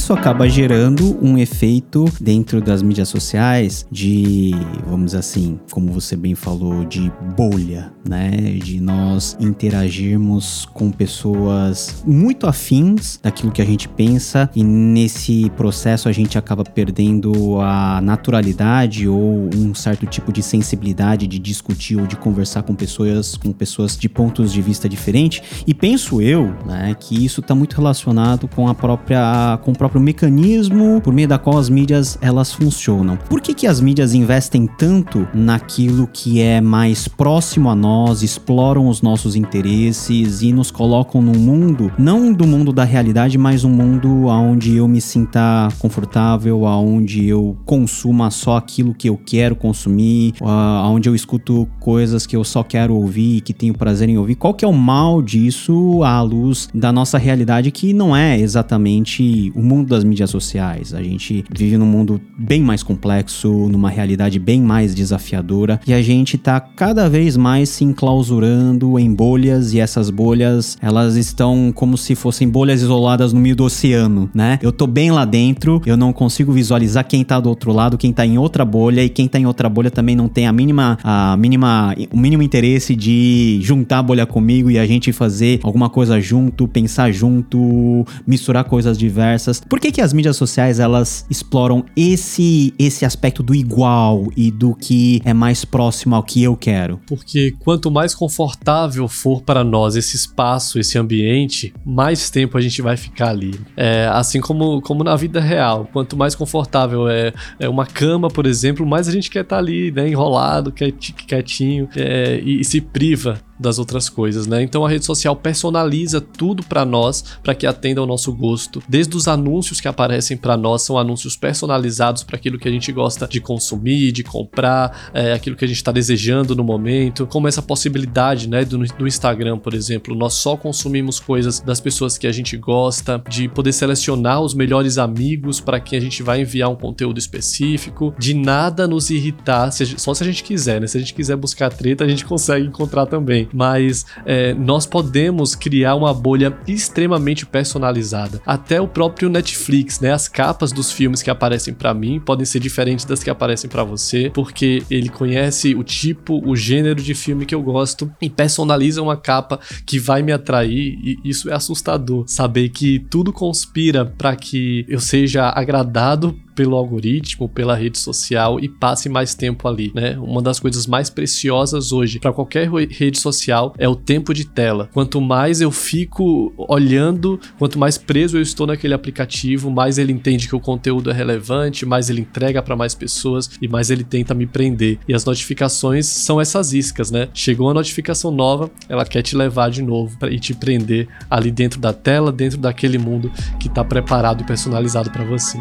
Isso 0.10 0.18
acaba 0.18 0.50
gerando 0.50 1.24
um 1.24 1.38
efeito 1.38 2.06
dentro 2.20 2.60
das 2.60 2.82
mídias 2.82 3.10
sociais 3.10 3.86
de, 3.92 4.56
vamos 4.88 5.08
dizer 5.08 5.20
assim, 5.20 5.60
como 5.70 5.92
você 5.92 6.16
bem 6.16 6.34
falou, 6.34 6.84
de 6.84 7.12
bolha, 7.38 7.94
né? 8.08 8.32
De 8.58 8.82
nós 8.82 9.38
interagirmos 9.40 10.66
com 10.74 10.92
pessoas 10.92 12.04
muito 12.08 12.48
afins 12.48 13.20
daquilo 13.22 13.52
que 13.52 13.62
a 13.62 13.66
gente 13.66 13.88
pensa 13.88 14.50
e 14.56 14.64
nesse 14.64 15.52
processo 15.56 16.10
a 16.10 16.12
gente 16.12 16.40
acaba 16.40 16.64
perdendo 16.64 17.60
a 17.62 18.02
naturalidade 18.02 19.08
ou 19.08 19.48
um 19.56 19.76
certo 19.76 20.08
tipo 20.08 20.32
de 20.32 20.42
sensibilidade 20.42 21.28
de 21.28 21.38
discutir 21.38 21.98
ou 21.98 22.08
de 22.08 22.16
conversar 22.16 22.64
com 22.64 22.74
pessoas 22.74 23.38
com 23.38 23.52
pessoas 23.52 23.96
de 23.96 24.10
pontos 24.10 24.52
de 24.52 24.60
vista 24.60 24.90
diferentes 24.90 25.64
e 25.68 25.74
penso 25.74 26.20
eu, 26.20 26.56
né, 26.66 26.96
que 27.00 27.24
isso 27.24 27.42
está 27.42 27.54
muito 27.54 27.76
relacionado 27.76 28.48
com 28.48 28.68
a 28.68 28.74
própria 28.74 29.60
com 29.62 29.72
o 29.72 29.78
próprio 29.78 29.99
mecanismo 30.00 31.02
por 31.02 31.14
meio 31.14 31.28
da 31.28 31.38
qual 31.38 31.58
as 31.58 31.70
mídias 31.70 32.18
elas 32.22 32.52
funcionam. 32.52 33.18
Por 33.30 33.42
que 33.42 33.54
que 33.54 33.68
as 33.68 33.82
mídias 33.82 34.14
investem 34.14 34.68
tanto 34.68 35.28
naquilo 35.34 36.08
que 36.12 36.42
é 36.42 36.62
mais 36.62 37.08
próximo 37.08 37.70
a 37.70 37.76
nós, 37.76 38.24
exploram 38.24 38.88
os 38.88 39.02
nossos 39.02 39.36
interesses 39.36 40.42
e 40.42 40.52
nos 40.52 40.72
colocam 40.72 41.22
num 41.22 41.38
mundo 41.38 41.92
não 41.98 42.32
do 42.32 42.48
mundo 42.48 42.72
da 42.72 42.84
realidade, 42.84 43.38
mas 43.38 43.64
um 43.64 43.70
mundo 43.70 44.26
onde 44.26 44.78
eu 44.78 44.88
me 44.88 45.02
sinta 45.02 45.68
confortável, 45.80 46.66
aonde 46.66 47.28
eu 47.28 47.58
consuma 47.66 48.32
só 48.32 48.58
aquilo 48.58 48.94
que 48.94 49.10
eu 49.10 49.18
quero 49.18 49.56
consumir, 49.56 50.34
aonde 50.42 51.10
eu 51.10 51.16
escuto 51.16 51.68
coisas 51.80 52.26
que 52.26 52.36
eu 52.36 52.44
só 52.44 52.64
quero 52.64 52.96
ouvir, 52.96 53.42
que 53.42 53.54
tenho 53.54 53.74
prazer 53.74 54.10
em 54.10 54.18
ouvir. 54.18 54.36
Qual 54.36 54.54
que 54.54 54.64
é 54.64 54.68
o 54.68 54.74
mal 54.74 55.22
disso 55.22 56.04
à 56.04 56.22
luz 56.22 56.70
da 56.74 56.92
nossa 56.92 57.18
realidade 57.18 57.72
que 57.72 57.94
não 57.94 58.16
é 58.16 58.40
exatamente 58.40 59.52
o 59.56 59.62
mundo 59.62 59.89
das 59.90 60.04
mídias 60.04 60.30
sociais. 60.30 60.94
A 60.94 61.02
gente 61.02 61.44
vive 61.52 61.78
num 61.78 61.86
mundo 61.86 62.22
bem 62.38 62.62
mais 62.62 62.84
complexo, 62.84 63.50
numa 63.70 63.90
realidade 63.90 64.40
bem 64.40 64.62
mais 64.62 64.96
desafiadora 64.96 65.80
e 65.86 65.94
a 65.94 66.02
gente 66.02 66.38
tá 66.38 66.60
cada 66.60 67.10
vez 67.10 67.36
mais 67.36 67.70
se 67.70 67.84
enclausurando 67.84 68.98
em 69.00 69.14
bolhas 69.14 69.74
e 69.74 69.80
essas 69.80 70.10
bolhas, 70.10 70.78
elas 70.82 71.16
estão 71.16 71.72
como 71.74 71.98
se 71.98 72.16
fossem 72.16 72.48
bolhas 72.48 72.82
isoladas 72.82 73.34
no 73.34 73.40
meio 73.40 73.56
do 73.56 73.64
oceano, 73.64 74.30
né? 74.34 74.60
Eu 74.62 74.72
tô 74.72 74.88
bem 74.88 75.12
lá 75.12 75.26
dentro, 75.26 75.82
eu 75.86 75.98
não 75.98 76.14
consigo 76.14 76.52
visualizar 76.52 77.06
quem 77.08 77.24
tá 77.24 77.40
do 77.40 77.50
outro 77.50 77.72
lado, 77.72 77.98
quem 77.98 78.14
tá 78.14 78.26
em 78.26 78.38
outra 78.38 78.64
bolha 78.64 79.04
e 79.04 79.10
quem 79.10 79.28
tá 79.28 79.40
em 79.40 79.46
outra 79.46 79.70
bolha 79.70 79.92
também 79.92 80.16
não 80.16 80.28
tem 80.28 80.48
a 80.48 80.54
mínima 80.54 80.98
a 81.04 81.36
mínima 81.38 81.96
o 82.12 82.18
mínimo 82.18 82.44
interesse 82.44 82.96
de 82.96 83.60
juntar 83.62 84.00
a 84.00 84.04
bolha 84.04 84.26
comigo 84.26 84.70
e 84.70 84.78
a 84.78 84.86
gente 84.86 85.12
fazer 85.12 85.60
alguma 85.64 85.90
coisa 85.90 86.20
junto, 86.20 86.68
pensar 86.68 87.12
junto, 87.12 88.06
misturar 88.26 88.64
coisas 88.64 88.98
diversas. 88.98 89.62
Por 89.62 89.79
que 89.80 89.92
que 89.92 90.02
as 90.02 90.14
mídias 90.14 90.38
sociais 90.38 90.80
elas 90.80 91.26
exploram 91.30 91.86
esse 91.96 92.74
esse 92.78 93.06
aspecto 93.06 93.42
do 93.42 93.56
igual 93.56 94.28
e 94.36 94.52
do 94.52 94.76
que 94.76 95.22
é 95.26 95.34
mais 95.34 95.66
próximo 95.66 96.16
ao 96.16 96.24
que 96.24 96.44
eu 96.44 96.56
quero? 96.56 97.00
Porque 97.08 97.54
quanto 97.60 97.90
mais 97.92 98.14
confortável 98.14 99.08
for 99.08 99.42
para 99.42 99.64
nós 99.64 99.96
esse 99.96 100.16
espaço, 100.16 100.80
esse 100.80 100.98
ambiente, 100.98 101.74
mais 101.86 102.30
tempo 102.30 102.58
a 102.58 102.62
gente 102.62 102.82
vai 102.82 102.98
ficar 102.98 103.30
ali. 103.30 103.60
É, 103.76 104.08
assim 104.12 104.40
como, 104.40 104.82
como 104.82 105.04
na 105.04 105.16
vida 105.16 105.40
real, 105.40 105.88
quanto 105.92 106.18
mais 106.18 106.36
confortável 106.36 107.08
é, 107.08 107.34
é 107.60 107.70
uma 107.70 107.86
cama, 107.86 108.28
por 108.28 108.46
exemplo, 108.46 108.86
mais 108.86 109.08
a 109.08 109.12
gente 109.12 109.30
quer 109.30 109.42
estar 109.42 109.58
ali, 109.58 109.92
né, 109.92 110.08
enrolado, 110.08 110.72
quietinho, 110.72 111.88
é, 111.96 112.40
e, 112.44 112.62
e 112.62 112.66
se 112.66 112.82
priva 112.82 113.40
das 113.60 113.78
outras 113.78 114.10
coisas, 114.10 114.48
né? 114.48 114.64
Então 114.64 114.86
a 114.86 114.90
rede 114.90 115.06
social 115.06 115.36
personaliza 115.36 116.22
tudo 116.22 116.64
para 116.64 116.86
nós, 116.86 117.24
para 117.44 117.54
que 117.54 117.68
atenda 117.68 118.00
ao 118.00 118.08
nosso 118.08 118.34
gosto. 118.34 118.82
Desde 118.88 119.16
os 119.18 119.28
anúncios 119.28 119.82
que 119.82 119.88
aparecem 119.88 120.38
para 120.38 120.56
nós 120.56 120.84
são 120.84 120.98
anúncios 120.98 121.36
personalizados 121.36 122.24
para 122.24 122.38
aquilo 122.38 122.58
que 122.58 122.68
a 122.68 122.72
gente 122.72 122.92
gosta 122.92 123.28
de 123.28 123.42
consumir, 123.42 124.12
de 124.12 124.24
comprar, 124.24 125.12
é, 125.14 125.34
aquilo 125.34 125.56
que 125.56 125.66
a 125.66 125.68
gente 125.68 125.78
está 125.78 125.92
desejando 125.92 126.56
no 126.56 126.64
momento. 126.64 127.28
Como 127.28 127.48
essa 127.48 127.62
possibilidade, 127.62 128.48
né, 128.48 128.64
do, 128.64 128.78
do 128.78 129.08
Instagram, 129.08 129.58
por 129.58 129.74
exemplo, 129.74 130.16
nós 130.16 130.36
só 130.36 130.56
consumimos 130.56 131.20
coisas 131.20 131.60
das 131.60 131.82
pessoas 131.82 132.18
que 132.18 132.28
a 132.28 132.32
gente 132.32 132.56
gosta, 132.56 133.22
de 133.30 133.50
poder 133.50 133.74
selecionar 133.74 134.42
os 134.42 134.54
melhores 134.54 134.98
amigos 134.98 135.60
para 135.60 135.80
quem 135.80 136.00
a 136.00 136.02
gente 136.02 136.24
vai 136.24 136.42
enviar 136.42 136.70
um 136.70 136.76
conteúdo 136.76 137.18
específico, 137.18 138.14
de 138.18 138.34
nada 138.34 138.88
nos 138.88 139.10
irritar, 139.10 139.72
só 139.72 140.14
se 140.14 140.24
a 140.24 140.26
gente 140.26 140.44
quiser, 140.44 140.80
né? 140.80 140.88
Se 140.88 140.98
a 140.98 141.00
gente 141.00 141.14
quiser 141.14 141.36
buscar 141.36 141.72
treta, 141.72 142.04
a 142.04 142.08
gente 142.08 142.26
consegue 142.26 142.66
encontrar 142.66 143.06
também 143.06 143.49
mas 143.54 144.06
é, 144.26 144.54
nós 144.54 144.86
podemos 144.86 145.56
criar 145.56 145.96
uma 145.96 146.14
bolha 146.14 146.58
extremamente 146.68 147.46
personalizada. 147.46 148.42
Até 148.46 148.80
o 148.82 148.88
próprio 148.88 149.30
Netflix, 149.30 150.00
né? 150.00 150.12
As 150.12 150.28
capas 150.28 150.72
dos 150.72 150.92
filmes 150.92 151.22
que 151.22 151.30
aparecem 151.30 151.74
para 151.74 151.94
mim 151.94 152.20
podem 152.20 152.46
ser 152.46 152.60
diferentes 152.60 153.06
das 153.06 153.24
que 153.24 153.30
aparecem 153.30 153.70
para 153.70 153.84
você, 153.84 154.32
porque 154.34 154.84
ele 154.90 155.10
conhece 155.10 155.76
o 155.76 155.84
tipo, 155.84 156.42
o 156.48 156.56
gênero 156.56 157.02
de 157.02 157.14
filme 157.14 157.46
que 157.46 157.56
eu 157.56 157.62
gosto 157.62 158.12
e 158.22 158.30
personaliza 158.30 159.02
uma 159.02 159.18
capa 159.18 159.60
que 159.86 160.00
vai 160.00 160.22
me 160.22 160.32
atrair. 160.32 160.98
E 161.04 161.20
isso 161.24 161.50
é 161.50 161.54
assustador. 161.54 162.26
Saber 162.28 162.70
que 162.70 163.00
tudo 163.10 163.32
conspira 163.32 164.06
para 164.06 164.36
que 164.36 164.86
eu 164.88 165.00
seja 165.00 165.50
agradado 165.50 166.38
pelo 166.60 166.76
algoritmo, 166.76 167.48
pela 167.48 167.74
rede 167.74 167.98
social 167.98 168.60
e 168.60 168.68
passe 168.68 169.08
mais 169.08 169.34
tempo 169.34 169.66
ali, 169.66 169.94
né? 169.96 170.18
Uma 170.20 170.42
das 170.42 170.60
coisas 170.60 170.86
mais 170.86 171.10
preciosas 171.10 171.94
hoje 171.94 172.20
para 172.20 172.34
qualquer 172.34 172.70
rede 172.70 173.18
social 173.18 173.74
é 173.78 173.88
o 173.88 173.96
tempo 173.96 174.34
de 174.34 174.44
tela. 174.44 174.90
Quanto 174.92 175.22
mais 175.22 175.62
eu 175.62 175.72
fico 175.72 176.54
olhando, 176.58 177.40
quanto 177.58 177.80
mais 177.80 177.98
preso 177.98 178.38
eu 178.38 178.42
estou 178.42 178.68
naquele 178.68 178.94
aplicativo, 178.94 179.72
mais 179.72 179.98
ele 179.98 180.12
entende 180.12 180.50
que 180.50 180.56
o 180.56 180.60
conteúdo 180.60 181.10
é 181.10 181.14
relevante, 181.14 181.86
mais 181.86 182.10
ele 182.10 182.20
entrega 182.20 182.62
para 182.62 182.76
mais 182.76 182.94
pessoas 182.94 183.50
e 183.62 183.68
mais 183.70 183.90
ele 183.90 184.04
tenta 184.04 184.34
me 184.34 184.46
prender. 184.46 185.00
E 185.08 185.14
as 185.14 185.24
notificações 185.24 186.08
são 186.08 186.42
essas 186.42 186.74
iscas, 186.74 187.10
né? 187.10 187.30
Chegou 187.34 187.68
uma 187.68 187.74
notificação 187.74 188.32
nova, 188.32 188.70
ela 188.90 189.06
quer 189.06 189.22
te 189.22 189.34
levar 189.34 189.72
de 189.72 189.82
novo 189.82 190.18
e 190.30 190.38
te 190.38 190.54
prender 190.54 191.08
ali 191.30 191.52
dentro 191.52 191.80
da 191.80 191.94
tela, 191.94 192.34
dentro 192.34 192.58
daquele 192.58 192.98
mundo 192.98 193.32
que 193.62 193.70
está 193.70 193.82
preparado 193.82 194.42
e 194.42 194.46
personalizado 194.46 195.10
para 195.10 195.24
você. 195.24 195.58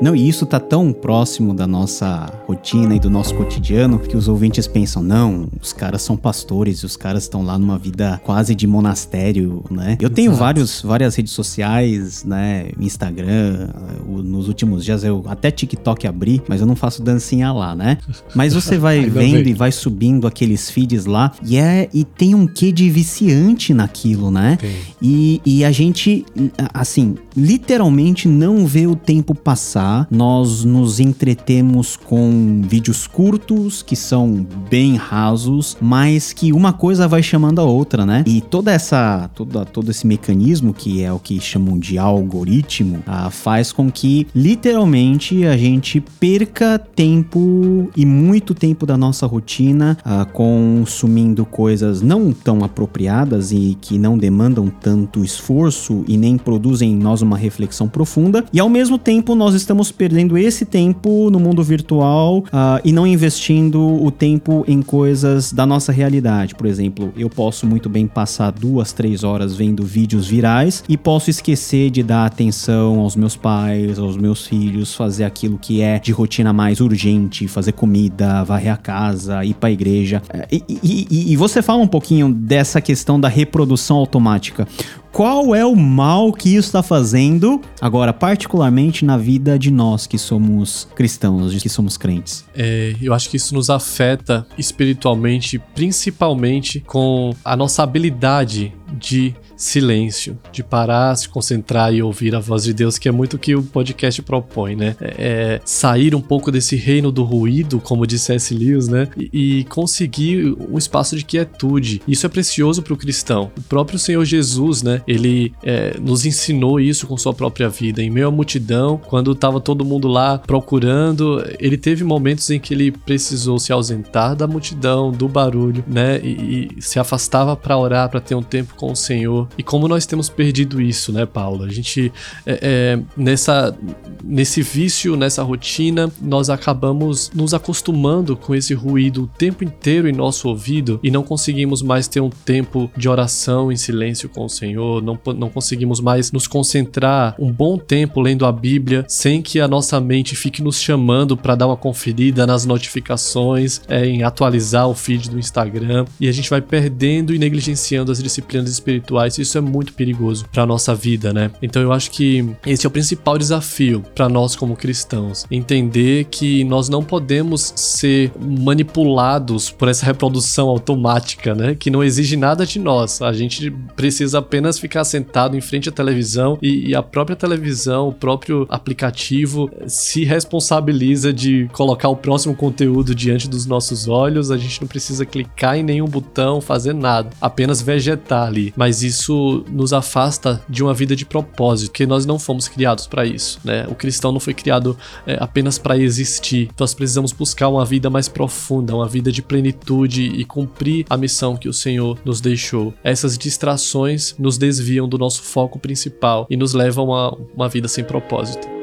Não, 0.00 0.16
e 0.16 0.28
isso 0.28 0.46
tá 0.46 0.58
tão 0.58 0.92
próximo 0.92 1.52
da 1.52 1.66
nossa 1.66 2.32
rotina 2.50 2.96
e 2.96 3.00
do 3.00 3.08
nosso 3.08 3.34
cotidiano 3.36 3.98
que 3.98 4.16
os 4.16 4.26
ouvintes 4.26 4.66
pensam: 4.66 5.02
não, 5.02 5.48
os 5.60 5.72
caras 5.72 6.02
são 6.02 6.16
pastores, 6.16 6.82
os 6.82 6.96
caras 6.96 7.22
estão 7.22 7.42
lá 7.42 7.58
numa 7.58 7.78
vida 7.78 8.20
quase 8.24 8.54
de 8.54 8.66
monastério, 8.66 9.64
né? 9.70 9.96
Eu 10.00 10.10
tenho 10.10 10.34
vários, 10.34 10.82
várias 10.82 11.14
redes 11.14 11.32
sociais, 11.32 12.24
né? 12.24 12.70
Instagram, 12.78 13.68
nos 14.06 14.48
últimos 14.48 14.84
dias 14.84 15.04
eu 15.04 15.24
até 15.28 15.50
TikTok 15.50 16.06
abri, 16.06 16.42
mas 16.48 16.60
eu 16.60 16.66
não 16.66 16.74
faço 16.74 17.02
dancinha 17.02 17.52
lá, 17.52 17.74
né? 17.74 17.98
Mas 18.34 18.54
você 18.54 18.78
vai 18.78 19.04
vendo 19.06 19.48
e 19.48 19.52
vai 19.52 19.72
subindo 19.72 20.26
aqueles 20.26 20.70
feeds 20.70 21.04
lá 21.04 21.32
e, 21.44 21.56
é, 21.56 21.88
e 21.92 22.04
tem 22.04 22.34
um 22.34 22.46
quê 22.46 22.70
de 22.72 22.88
viciante 22.88 23.74
naquilo, 23.74 24.30
né? 24.30 24.56
E, 25.02 25.40
e 25.44 25.64
a 25.64 25.70
gente, 25.70 26.24
assim, 26.72 27.16
literalmente 27.36 28.28
não 28.28 28.66
vê 28.66 28.86
o 28.86 28.94
tempo 28.94 29.34
passar 29.34 30.06
nós 30.10 30.64
nos 30.64 31.00
entretemos 31.00 31.96
com 31.96 32.39
vídeos 32.62 33.06
curtos 33.06 33.82
que 33.82 33.96
são 33.96 34.46
bem 34.70 34.96
rasos, 34.96 35.76
mas 35.80 36.32
que 36.32 36.52
uma 36.52 36.72
coisa 36.72 37.08
vai 37.08 37.22
chamando 37.22 37.60
a 37.60 37.64
outra, 37.64 38.06
né? 38.06 38.22
E 38.26 38.40
toda 38.40 38.70
essa, 38.70 39.28
toda, 39.34 39.64
todo 39.64 39.90
esse 39.90 40.06
mecanismo 40.06 40.72
que 40.72 41.02
é 41.02 41.12
o 41.12 41.18
que 41.18 41.40
chamam 41.40 41.78
de 41.78 41.98
algoritmo, 41.98 43.02
ah, 43.06 43.30
faz 43.30 43.72
com 43.72 43.90
que 43.90 44.26
literalmente 44.34 45.44
a 45.44 45.56
gente 45.56 46.00
perca 46.00 46.78
tempo 46.78 47.90
e 47.96 48.06
muito 48.06 48.54
tempo 48.54 48.86
da 48.86 48.96
nossa 48.96 49.26
rotina 49.26 49.98
ah, 50.04 50.24
consumindo 50.24 51.44
coisas 51.44 52.00
não 52.00 52.32
tão 52.32 52.62
apropriadas 52.64 53.50
e 53.50 53.76
que 53.80 53.98
não 53.98 54.16
demandam 54.16 54.68
tanto 54.68 55.24
esforço 55.24 56.04
e 56.06 56.16
nem 56.16 56.38
produzem 56.38 56.92
em 56.92 56.96
nós 56.96 57.22
uma 57.22 57.36
reflexão 57.36 57.88
profunda. 57.88 58.44
E 58.52 58.60
ao 58.60 58.68
mesmo 58.68 58.98
tempo 58.98 59.34
nós 59.34 59.54
estamos 59.54 59.80
estamos 59.80 59.92
perdendo 59.92 60.36
esse 60.36 60.66
tempo 60.66 61.30
no 61.30 61.40
mundo 61.40 61.62
virtual 61.62 62.29
uh, 62.38 62.80
e 62.84 62.92
não 62.92 63.06
investindo 63.06 63.80
o 63.80 64.10
tempo 64.10 64.64
em 64.66 64.82
coisas 64.82 65.52
da 65.52 65.66
nossa 65.66 65.92
realidade. 65.92 66.54
Por 66.54 66.66
exemplo, 66.66 67.12
eu 67.16 67.28
posso 67.28 67.66
muito 67.66 67.88
bem 67.88 68.06
passar 68.06 68.50
duas, 68.50 68.92
três 68.92 69.24
horas 69.24 69.54
vendo 69.54 69.84
vídeos 69.84 70.28
virais 70.28 70.82
e 70.88 70.96
posso 70.96 71.30
esquecer 71.30 71.90
de 71.90 72.02
dar 72.02 72.26
atenção 72.26 73.00
aos 73.00 73.16
meus 73.16 73.36
pais, 73.36 73.98
aos 73.98 74.16
meus 74.16 74.46
filhos, 74.46 74.94
fazer 74.94 75.24
aquilo 75.24 75.58
que 75.58 75.80
é 75.80 75.98
de 75.98 76.12
rotina 76.12 76.52
mais 76.52 76.80
urgente, 76.80 77.48
fazer 77.48 77.72
comida, 77.72 78.44
varrer 78.44 78.72
a 78.72 78.76
casa, 78.76 79.44
ir 79.44 79.54
para 79.54 79.68
a 79.68 79.72
igreja. 79.72 80.22
E, 80.50 80.62
e, 80.68 81.06
e, 81.10 81.32
e 81.32 81.36
você 81.36 81.62
fala 81.62 81.82
um 81.82 81.88
pouquinho 81.88 82.32
dessa 82.32 82.80
questão 82.80 83.20
da 83.20 83.28
reprodução 83.28 83.96
automática. 83.96 84.66
Qual 85.12 85.54
é 85.54 85.64
o 85.64 85.74
mal 85.74 86.32
que 86.32 86.54
isso 86.54 86.68
está 86.68 86.82
fazendo, 86.82 87.60
agora, 87.80 88.12
particularmente 88.12 89.04
na 89.04 89.16
vida 89.16 89.58
de 89.58 89.70
nós 89.70 90.06
que 90.06 90.16
somos 90.16 90.88
cristãos, 90.94 91.60
que 91.60 91.68
somos 91.68 91.96
crentes? 91.96 92.44
É, 92.54 92.94
eu 93.02 93.12
acho 93.12 93.28
que 93.28 93.36
isso 93.36 93.54
nos 93.54 93.70
afeta 93.70 94.46
espiritualmente, 94.56 95.58
principalmente 95.74 96.80
com 96.80 97.34
a 97.44 97.56
nossa 97.56 97.82
habilidade 97.82 98.72
de 98.98 99.34
silêncio, 99.60 100.38
de 100.50 100.64
parar, 100.64 101.14
se 101.14 101.28
concentrar 101.28 101.92
e 101.94 102.02
ouvir 102.02 102.34
a 102.34 102.40
voz 102.40 102.64
de 102.64 102.72
Deus, 102.72 102.98
que 102.98 103.08
é 103.08 103.12
muito 103.12 103.34
o 103.34 103.38
que 103.38 103.54
o 103.54 103.62
podcast 103.62 104.22
propõe, 104.22 104.74
né? 104.74 104.96
É, 105.00 105.14
é 105.18 105.60
sair 105.64 106.14
um 106.14 106.20
pouco 106.20 106.50
desse 106.50 106.76
reino 106.76 107.12
do 107.12 107.22
ruído, 107.22 107.78
como 107.78 108.06
disse 108.06 108.32
S. 108.32 108.54
Lewis, 108.54 108.88
né? 108.88 109.08
E, 109.18 109.60
e 109.60 109.64
conseguir 109.64 110.56
um 110.70 110.78
espaço 110.78 111.14
de 111.14 111.24
quietude. 111.24 112.00
Isso 112.08 112.24
é 112.24 112.28
precioso 112.28 112.82
para 112.82 112.94
o 112.94 112.96
cristão. 112.96 113.50
O 113.56 113.62
próprio 113.62 113.98
Senhor 113.98 114.24
Jesus, 114.24 114.82
né? 114.82 115.02
Ele 115.06 115.52
é, 115.62 115.98
nos 116.00 116.24
ensinou 116.24 116.80
isso 116.80 117.06
com 117.06 117.16
sua 117.18 117.34
própria 117.34 117.68
vida. 117.68 118.02
Em 118.02 118.08
meio 118.08 118.28
à 118.28 118.30
multidão, 118.30 118.98
quando 119.08 119.32
estava 119.32 119.60
todo 119.60 119.84
mundo 119.84 120.08
lá 120.08 120.38
procurando, 120.38 121.44
ele 121.58 121.76
teve 121.76 122.02
momentos 122.02 122.48
em 122.50 122.58
que 122.58 122.72
ele 122.72 122.90
precisou 122.90 123.58
se 123.58 123.72
ausentar 123.72 124.34
da 124.34 124.46
multidão, 124.46 125.12
do 125.12 125.28
barulho, 125.28 125.84
né? 125.86 126.18
E, 126.22 126.70
e 126.78 126.82
se 126.82 126.98
afastava 126.98 127.54
para 127.54 127.76
orar, 127.76 128.08
para 128.08 128.20
ter 128.20 128.34
um 128.34 128.42
tempo 128.42 128.74
com 128.74 128.92
o 128.92 128.96
Senhor. 128.96 129.49
E 129.58 129.62
como 129.62 129.88
nós 129.88 130.06
temos 130.06 130.28
perdido 130.28 130.80
isso, 130.80 131.12
né, 131.12 131.26
Paulo? 131.26 131.64
A 131.64 131.68
gente, 131.68 132.12
é, 132.46 132.58
é, 132.62 133.00
nessa, 133.16 133.76
nesse 134.22 134.62
vício, 134.62 135.16
nessa 135.16 135.42
rotina, 135.42 136.10
nós 136.20 136.50
acabamos 136.50 137.30
nos 137.34 137.54
acostumando 137.54 138.36
com 138.36 138.54
esse 138.54 138.74
ruído 138.74 139.24
o 139.24 139.26
tempo 139.26 139.64
inteiro 139.64 140.08
em 140.08 140.12
nosso 140.12 140.48
ouvido 140.48 141.00
e 141.02 141.10
não 141.10 141.22
conseguimos 141.22 141.82
mais 141.82 142.08
ter 142.08 142.20
um 142.20 142.30
tempo 142.30 142.90
de 142.96 143.08
oração 143.08 143.70
em 143.70 143.76
silêncio 143.76 144.28
com 144.28 144.44
o 144.44 144.48
Senhor, 144.48 145.02
não, 145.02 145.18
não 145.36 145.48
conseguimos 145.48 146.00
mais 146.00 146.32
nos 146.32 146.46
concentrar 146.46 147.34
um 147.38 147.50
bom 147.50 147.76
tempo 147.76 148.20
lendo 148.20 148.46
a 148.46 148.52
Bíblia 148.52 149.04
sem 149.08 149.42
que 149.42 149.60
a 149.60 149.68
nossa 149.68 150.00
mente 150.00 150.36
fique 150.36 150.62
nos 150.62 150.80
chamando 150.80 151.36
para 151.36 151.54
dar 151.54 151.66
uma 151.66 151.76
conferida 151.76 152.46
nas 152.46 152.64
notificações, 152.64 153.80
é, 153.88 154.06
em 154.06 154.22
atualizar 154.22 154.88
o 154.88 154.94
feed 154.94 155.30
do 155.30 155.38
Instagram 155.38 156.04
e 156.18 156.28
a 156.28 156.32
gente 156.32 156.50
vai 156.50 156.60
perdendo 156.60 157.34
e 157.34 157.38
negligenciando 157.38 158.12
as 158.12 158.22
disciplinas 158.22 158.70
espirituais 158.70 159.34
isso 159.42 159.58
é 159.58 159.60
muito 159.60 159.92
perigoso 159.92 160.44
para 160.52 160.66
nossa 160.66 160.94
vida, 160.94 161.32
né? 161.32 161.50
Então 161.62 161.82
eu 161.82 161.92
acho 161.92 162.10
que 162.10 162.48
esse 162.66 162.86
é 162.86 162.88
o 162.88 162.90
principal 162.90 163.38
desafio 163.38 164.02
para 164.14 164.28
nós 164.28 164.54
como 164.56 164.76
cristãos, 164.76 165.46
entender 165.50 166.24
que 166.30 166.64
nós 166.64 166.88
não 166.88 167.02
podemos 167.02 167.72
ser 167.76 168.32
manipulados 168.40 169.70
por 169.70 169.88
essa 169.88 170.04
reprodução 170.06 170.68
automática, 170.68 171.54
né? 171.54 171.74
Que 171.74 171.90
não 171.90 172.02
exige 172.02 172.36
nada 172.36 172.66
de 172.66 172.78
nós. 172.78 173.20
A 173.22 173.32
gente 173.32 173.70
precisa 173.96 174.38
apenas 174.38 174.78
ficar 174.78 175.04
sentado 175.04 175.56
em 175.56 175.60
frente 175.60 175.88
à 175.88 175.92
televisão 175.92 176.58
e, 176.62 176.90
e 176.90 176.94
a 176.94 177.02
própria 177.02 177.36
televisão, 177.36 178.08
o 178.08 178.12
próprio 178.12 178.66
aplicativo 178.68 179.70
se 179.86 180.24
responsabiliza 180.24 181.32
de 181.32 181.68
colocar 181.72 182.08
o 182.08 182.16
próximo 182.16 182.54
conteúdo 182.54 183.14
diante 183.14 183.48
dos 183.48 183.66
nossos 183.66 184.08
olhos. 184.08 184.50
A 184.50 184.56
gente 184.56 184.80
não 184.80 184.88
precisa 184.88 185.24
clicar 185.26 185.76
em 185.76 185.82
nenhum 185.82 186.06
botão, 186.06 186.60
fazer 186.60 186.94
nada, 186.94 187.30
apenas 187.40 187.82
vegetar 187.82 188.46
ali. 188.46 188.72
Mas 188.76 189.02
isso 189.02 189.29
isso 189.30 189.64
nos 189.68 189.92
afasta 189.92 190.62
de 190.68 190.82
uma 190.82 190.92
vida 190.92 191.14
de 191.14 191.24
propósito, 191.24 191.92
que 191.92 192.04
nós 192.04 192.26
não 192.26 192.38
fomos 192.38 192.66
criados 192.66 193.06
para 193.06 193.24
isso, 193.24 193.60
né? 193.64 193.86
O 193.88 193.94
cristão 193.94 194.32
não 194.32 194.40
foi 194.40 194.52
criado 194.52 194.96
é, 195.26 195.36
apenas 195.40 195.78
para 195.78 195.96
existir. 195.96 196.68
Nós 196.78 196.92
precisamos 196.92 197.32
buscar 197.32 197.68
uma 197.68 197.84
vida 197.84 198.10
mais 198.10 198.28
profunda, 198.28 198.94
uma 198.94 199.08
vida 199.08 199.30
de 199.30 199.40
plenitude 199.40 200.24
e 200.24 200.44
cumprir 200.44 201.06
a 201.08 201.16
missão 201.16 201.56
que 201.56 201.68
o 201.68 201.72
Senhor 201.72 202.18
nos 202.24 202.40
deixou. 202.40 202.92
Essas 203.04 203.38
distrações 203.38 204.34
nos 204.38 204.58
desviam 204.58 205.08
do 205.08 205.16
nosso 205.16 205.42
foco 205.42 205.78
principal 205.78 206.46
e 206.50 206.56
nos 206.56 206.74
levam 206.74 207.14
a 207.14 207.36
uma 207.54 207.68
vida 207.68 207.86
sem 207.86 208.02
propósito. 208.02 208.79